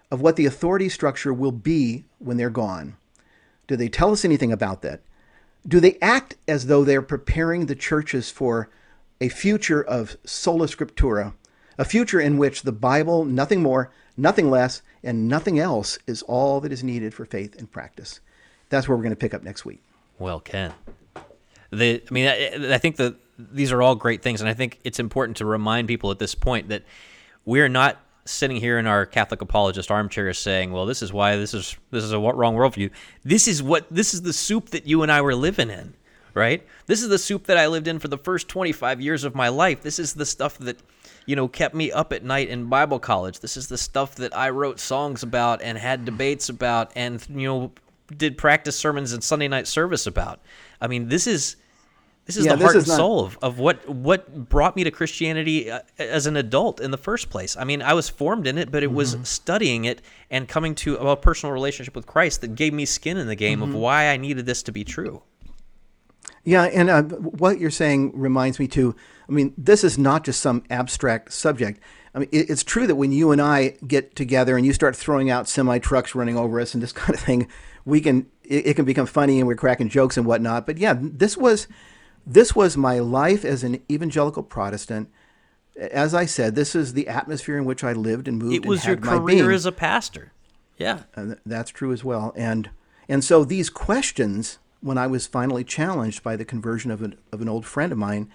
of 0.09 0.21
what 0.21 0.37
the 0.37 0.45
authority 0.45 0.89
structure 0.89 1.33
will 1.33 1.51
be 1.51 2.05
when 2.19 2.37
they're 2.37 2.49
gone? 2.49 2.97
Do 3.67 3.75
they 3.75 3.89
tell 3.89 4.11
us 4.11 4.23
anything 4.25 4.51
about 4.51 4.81
that? 4.81 5.01
Do 5.67 5.79
they 5.79 5.97
act 6.01 6.35
as 6.47 6.67
though 6.67 6.83
they're 6.83 7.01
preparing 7.01 7.65
the 7.65 7.75
churches 7.75 8.31
for 8.31 8.69
a 9.19 9.29
future 9.29 9.83
of 9.83 10.17
sola 10.25 10.67
scriptura, 10.67 11.33
a 11.77 11.83
future 11.85 12.21
in 12.21 12.37
which 12.37 12.61
the 12.61 12.71
Bible, 12.71 13.25
nothing 13.25 13.61
more, 13.61 13.91
nothing 14.15 14.49
less, 14.49 14.81
and 15.03 15.27
nothing 15.27 15.59
else 15.59 15.99
is 16.07 16.21
all 16.23 16.61
that 16.61 16.71
is 16.71 16.83
needed 16.83 17.13
for 17.13 17.25
faith 17.25 17.57
and 17.57 17.71
practice? 17.71 18.21
that's 18.69 18.87
where 18.87 18.97
we're 18.97 19.03
going 19.03 19.15
to 19.15 19.19
pick 19.19 19.33
up 19.33 19.43
next 19.43 19.65
week. 19.65 19.81
Well, 20.19 20.39
Ken, 20.39 20.73
the 21.71 22.01
I 22.09 22.13
mean, 22.13 22.27
I, 22.27 22.75
I 22.75 22.77
think 22.77 22.97
that 22.97 23.15
these 23.37 23.71
are 23.71 23.81
all 23.81 23.95
great 23.95 24.21
things, 24.21 24.41
and 24.41 24.49
I 24.49 24.53
think 24.53 24.79
it's 24.83 24.99
important 24.99 25.37
to 25.37 25.45
remind 25.45 25.87
people 25.87 26.11
at 26.11 26.19
this 26.19 26.35
point 26.35 26.69
that 26.69 26.83
we 27.45 27.61
are 27.61 27.69
not 27.69 27.97
sitting 28.25 28.57
here 28.57 28.77
in 28.77 28.87
our 28.87 29.05
Catholic 29.05 29.41
apologist 29.41 29.89
armchair 29.89 30.33
saying, 30.33 30.71
"Well, 30.71 30.85
this 30.85 31.01
is 31.01 31.13
why 31.13 31.35
this 31.37 31.53
is 31.53 31.77
this 31.91 32.03
is 32.03 32.11
a 32.11 32.19
wrong 32.19 32.55
worldview." 32.55 32.91
This 33.23 33.47
is 33.47 33.63
what 33.63 33.87
this 33.89 34.13
is 34.13 34.23
the 34.23 34.33
soup 34.33 34.69
that 34.69 34.87
you 34.87 35.03
and 35.03 35.11
I 35.11 35.21
were 35.21 35.35
living 35.35 35.69
in, 35.69 35.93
right? 36.33 36.65
This 36.87 37.01
is 37.01 37.09
the 37.09 37.19
soup 37.19 37.45
that 37.45 37.57
I 37.57 37.67
lived 37.67 37.87
in 37.87 37.99
for 37.99 38.07
the 38.07 38.17
first 38.17 38.47
25 38.47 38.99
years 39.01 39.23
of 39.23 39.35
my 39.35 39.49
life. 39.49 39.81
This 39.81 39.99
is 39.99 40.13
the 40.13 40.25
stuff 40.25 40.57
that 40.59 40.79
you 41.25 41.35
know 41.35 41.47
kept 41.47 41.75
me 41.75 41.91
up 41.91 42.11
at 42.11 42.23
night 42.23 42.49
in 42.49 42.65
Bible 42.65 42.99
college. 42.99 43.39
This 43.39 43.55
is 43.55 43.67
the 43.67 43.77
stuff 43.77 44.15
that 44.15 44.35
I 44.35 44.49
wrote 44.49 44.79
songs 44.79 45.23
about 45.23 45.61
and 45.61 45.77
had 45.77 46.05
debates 46.05 46.49
about 46.49 46.91
and 46.95 47.25
you 47.29 47.47
know 47.47 47.71
did 48.15 48.37
practice 48.37 48.77
sermons 48.77 49.13
and 49.13 49.23
Sunday 49.23 49.47
night 49.47 49.67
service 49.67 50.07
about. 50.07 50.39
I 50.79 50.87
mean, 50.87 51.09
this 51.09 51.27
is 51.27 51.57
this 52.27 52.35
is 52.35 52.45
yeah, 52.45 52.55
the 52.55 52.63
heart 52.63 52.75
and 52.75 52.87
not... 52.87 52.97
soul 52.97 53.25
of, 53.25 53.37
of 53.41 53.57
what 53.57 53.87
what 53.87 54.49
brought 54.49 54.75
me 54.75 54.83
to 54.83 54.91
Christianity 54.91 55.71
uh, 55.71 55.79
as 55.97 56.27
an 56.27 56.35
adult 56.35 56.81
in 56.81 56.91
the 56.91 56.97
first 56.97 57.29
place. 57.29 57.55
I 57.55 57.63
mean, 57.63 57.81
I 57.81 57.93
was 57.93 58.09
formed 58.09 58.47
in 58.47 58.57
it, 58.57 58.69
but 58.69 58.83
it 58.83 58.91
was 58.91 59.15
mm-hmm. 59.15 59.23
studying 59.23 59.85
it 59.85 60.01
and 60.29 60.47
coming 60.47 60.75
to 60.75 60.97
a 60.97 61.15
personal 61.15 61.53
relationship 61.53 61.95
with 61.95 62.05
Christ 62.05 62.41
that 62.41 62.53
gave 62.53 62.73
me 62.73 62.83
skin 62.83 63.15
in 63.15 63.27
the 63.27 63.35
game 63.35 63.61
mm-hmm. 63.61 63.73
of 63.73 63.75
why 63.75 64.09
I 64.09 64.17
needed 64.17 64.45
this 64.45 64.61
to 64.63 64.73
be 64.73 64.83
true. 64.83 65.23
Yeah, 66.43 66.63
and 66.63 66.89
uh, 66.89 67.03
what 67.03 67.59
you're 67.59 67.71
saying 67.71 68.11
reminds 68.19 68.59
me 68.59 68.67
too. 68.67 68.93
I 69.27 69.31
mean, 69.31 69.53
this 69.57 69.85
is 69.85 69.97
not 69.97 70.25
just 70.25 70.41
some 70.41 70.63
abstract 70.69 71.31
subject. 71.31 71.79
I 72.13 72.19
mean, 72.19 72.29
it's 72.31 72.63
true 72.63 72.87
that 72.87 72.95
when 72.95 73.13
you 73.13 73.31
and 73.31 73.41
I 73.41 73.75
get 73.87 74.15
together 74.17 74.57
and 74.57 74.65
you 74.65 74.73
start 74.73 74.97
throwing 74.97 75.29
out 75.29 75.47
semi 75.47 75.77
trucks 75.79 76.13
running 76.13 76.37
over 76.37 76.59
us 76.59 76.73
and 76.73 76.83
this 76.83 76.91
kind 76.93 77.13
of 77.13 77.21
thing, 77.21 77.47
we 77.85 78.01
can 78.01 78.27
it, 78.43 78.67
it 78.67 78.73
can 78.75 78.83
become 78.83 79.05
funny 79.05 79.39
and 79.39 79.47
we're 79.47 79.55
cracking 79.55 79.87
jokes 79.87 80.17
and 80.17 80.25
whatnot. 80.25 80.65
But 80.65 80.77
yeah, 80.77 80.95
this 80.99 81.37
was 81.37 81.67
this 82.27 82.53
was 82.53 82.75
my 82.75 82.99
life 82.99 83.45
as 83.45 83.63
an 83.63 83.81
evangelical 83.89 84.43
Protestant. 84.43 85.09
As 85.79 86.13
I 86.13 86.25
said, 86.25 86.55
this 86.55 86.75
is 86.75 86.93
the 86.93 87.07
atmosphere 87.07 87.57
in 87.57 87.65
which 87.65 87.83
I 87.83 87.93
lived 87.93 88.27
and 88.27 88.37
moved. 88.37 88.53
It 88.53 88.65
was 88.65 88.85
your 88.85 88.97
career 88.97 89.51
as 89.51 89.65
a 89.65 89.71
pastor. 89.71 90.33
Yeah, 90.77 91.03
uh, 91.15 91.21
and 91.21 91.39
that's 91.45 91.71
true 91.71 91.91
as 91.93 92.03
well. 92.03 92.33
And 92.35 92.69
and 93.07 93.23
so 93.23 93.43
these 93.43 93.69
questions, 93.69 94.59
when 94.81 94.97
I 94.97 95.07
was 95.07 95.25
finally 95.25 95.63
challenged 95.63 96.21
by 96.21 96.35
the 96.35 96.45
conversion 96.45 96.91
of 96.91 97.01
an 97.01 97.17
of 97.31 97.41
an 97.41 97.49
old 97.49 97.65
friend 97.65 97.91
of 97.91 97.97
mine, 97.97 98.29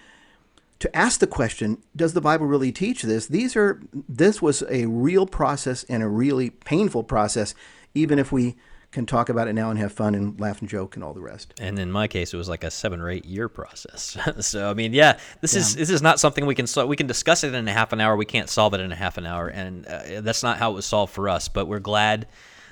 to 0.79 0.93
ask 0.95 1.19
the 1.19 1.27
question, 1.27 1.77
does 1.95 2.13
the 2.13 2.21
Bible 2.21 2.45
really 2.45 2.71
teach 2.71 3.03
this? 3.03 3.27
These 3.27 3.55
are 3.55 3.79
this 4.09 4.41
was 4.41 4.63
a 4.69 4.87
real 4.87 5.27
process 5.27 5.83
and 5.85 6.01
a 6.01 6.09
really 6.09 6.49
painful 6.49 7.03
process, 7.03 7.53
even 7.93 8.17
if 8.19 8.31
we 8.31 8.55
can 8.93 9.05
talk 9.05 9.29
about 9.29 9.47
it 9.47 9.53
now 9.53 9.69
and 9.69 9.79
have 9.79 9.91
fun 9.91 10.15
and 10.15 10.39
laugh 10.39 10.61
and 10.61 10.69
joke 10.69 10.95
and 10.95 11.03
all 11.03 11.13
the 11.13 11.21
rest. 11.21 11.53
And 11.59 11.77
in 11.79 11.91
my 11.91 12.07
case, 12.07 12.33
it 12.33 12.37
was 12.37 12.47
like 12.47 12.63
a 12.63 12.71
seven 12.71 13.01
or 13.01 13.09
eight 13.09 13.25
year 13.25 13.49
process. 13.49 14.17
so 14.39 14.69
I 14.69 14.73
mean, 14.73 14.93
yeah, 14.93 15.19
this 15.41 15.53
yeah. 15.53 15.59
is 15.61 15.75
this 15.75 15.89
is 15.89 16.01
not 16.01 16.19
something 16.19 16.45
we 16.45 16.55
can 16.55 16.67
we 16.87 16.95
can 16.95 17.07
discuss 17.07 17.43
it 17.43 17.53
in 17.53 17.67
a 17.67 17.73
half 17.73 17.91
an 17.91 17.99
hour. 17.99 18.15
We 18.15 18.25
can't 18.25 18.49
solve 18.49 18.73
it 18.73 18.79
in 18.79 18.91
a 18.91 18.95
half 18.95 19.17
an 19.17 19.25
hour, 19.25 19.47
and 19.47 19.85
uh, 19.85 20.21
that's 20.21 20.43
not 20.43 20.57
how 20.57 20.71
it 20.71 20.75
was 20.75 20.85
solved 20.85 21.11
for 21.13 21.27
us. 21.27 21.49
But 21.49 21.65
we're 21.67 21.79
glad 21.79 22.27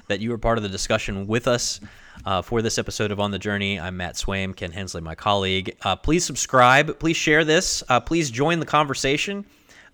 that 0.08 0.20
you 0.20 0.30
were 0.30 0.38
part 0.38 0.58
of 0.58 0.64
the 0.64 0.70
discussion 0.70 1.28
with 1.28 1.48
us. 1.48 1.82
Uh, 2.26 2.42
for 2.42 2.62
this 2.62 2.78
episode 2.78 3.10
of 3.10 3.20
On 3.20 3.32
the 3.32 3.40
Journey, 3.40 3.80
I'm 3.80 3.98
Matt 3.98 4.14
Swaim, 4.14 4.56
Ken 4.56 4.72
Hensley, 4.72 5.02
my 5.02 5.16
colleague. 5.16 5.76
Uh, 5.82 5.96
please 5.96 6.24
subscribe. 6.24 7.00
Please 7.00 7.18
share 7.18 7.44
this. 7.44 7.82
Uh, 7.90 8.00
please 8.00 8.30
join 8.30 8.60
the 8.60 8.66
conversation 8.66 9.46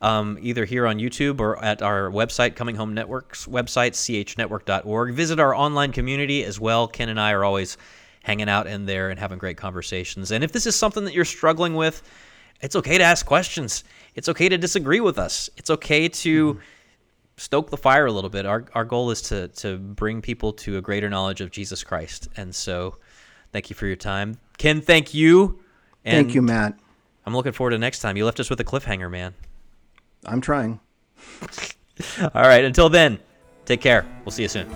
um, 0.01 0.37
either 0.41 0.65
here 0.65 0.85
on 0.85 0.97
YouTube 0.97 1.39
or 1.39 1.63
at 1.63 1.81
our 1.81 2.09
website, 2.09 2.55
Coming 2.55 2.75
Home 2.75 2.93
Network's 2.93 3.45
website, 3.47 3.93
chnetwork.org. 3.93 5.13
Visit 5.13 5.39
our 5.39 5.55
online 5.55 5.91
community 5.91 6.43
as 6.43 6.59
well. 6.59 6.87
Ken 6.87 7.09
and 7.09 7.19
I 7.19 7.31
are 7.31 7.43
always 7.43 7.77
hanging 8.23 8.49
out 8.49 8.67
in 8.67 8.85
there 8.85 9.09
and 9.09 9.19
having 9.19 9.37
great 9.37 9.57
conversations. 9.57 10.31
And 10.31 10.43
if 10.43 10.51
this 10.51 10.65
is 10.65 10.75
something 10.75 11.05
that 11.05 11.13
you're 11.13 11.25
struggling 11.25 11.75
with, 11.75 12.03
it's 12.61 12.75
okay 12.75 12.97
to 12.97 13.03
ask 13.03 13.25
questions. 13.25 13.83
It's 14.15 14.29
okay 14.29 14.49
to 14.49 14.57
disagree 14.57 14.99
with 14.99 15.17
us. 15.17 15.49
It's 15.57 15.69
okay 15.69 16.09
to 16.09 16.53
mm-hmm. 16.53 16.61
stoke 17.37 17.69
the 17.69 17.77
fire 17.77 18.05
a 18.05 18.11
little 18.11 18.29
bit. 18.29 18.45
Our, 18.45 18.65
our 18.73 18.85
goal 18.85 19.11
is 19.11 19.21
to, 19.23 19.47
to 19.49 19.77
bring 19.77 20.21
people 20.21 20.53
to 20.53 20.77
a 20.77 20.81
greater 20.81 21.09
knowledge 21.09 21.41
of 21.41 21.51
Jesus 21.51 21.83
Christ. 21.83 22.27
And 22.37 22.53
so 22.53 22.97
thank 23.51 23.69
you 23.69 23.75
for 23.75 23.87
your 23.87 23.95
time. 23.95 24.39
Ken, 24.57 24.81
thank 24.81 25.13
you. 25.13 25.59
And 26.03 26.25
thank 26.25 26.35
you, 26.35 26.41
Matt. 26.41 26.77
I'm 27.25 27.35
looking 27.35 27.51
forward 27.51 27.71
to 27.71 27.77
next 27.77 27.99
time. 27.99 28.15
You 28.17 28.25
left 28.25 28.39
us 28.39 28.49
with 28.49 28.59
a 28.59 28.63
cliffhanger, 28.63 29.11
man. 29.11 29.33
I'm 30.27 30.41
trying. 30.41 30.79
All 32.21 32.41
right. 32.43 32.63
Until 32.63 32.89
then, 32.89 33.19
take 33.65 33.81
care. 33.81 34.05
We'll 34.25 34.31
see 34.31 34.43
you 34.43 34.49
soon. 34.49 34.67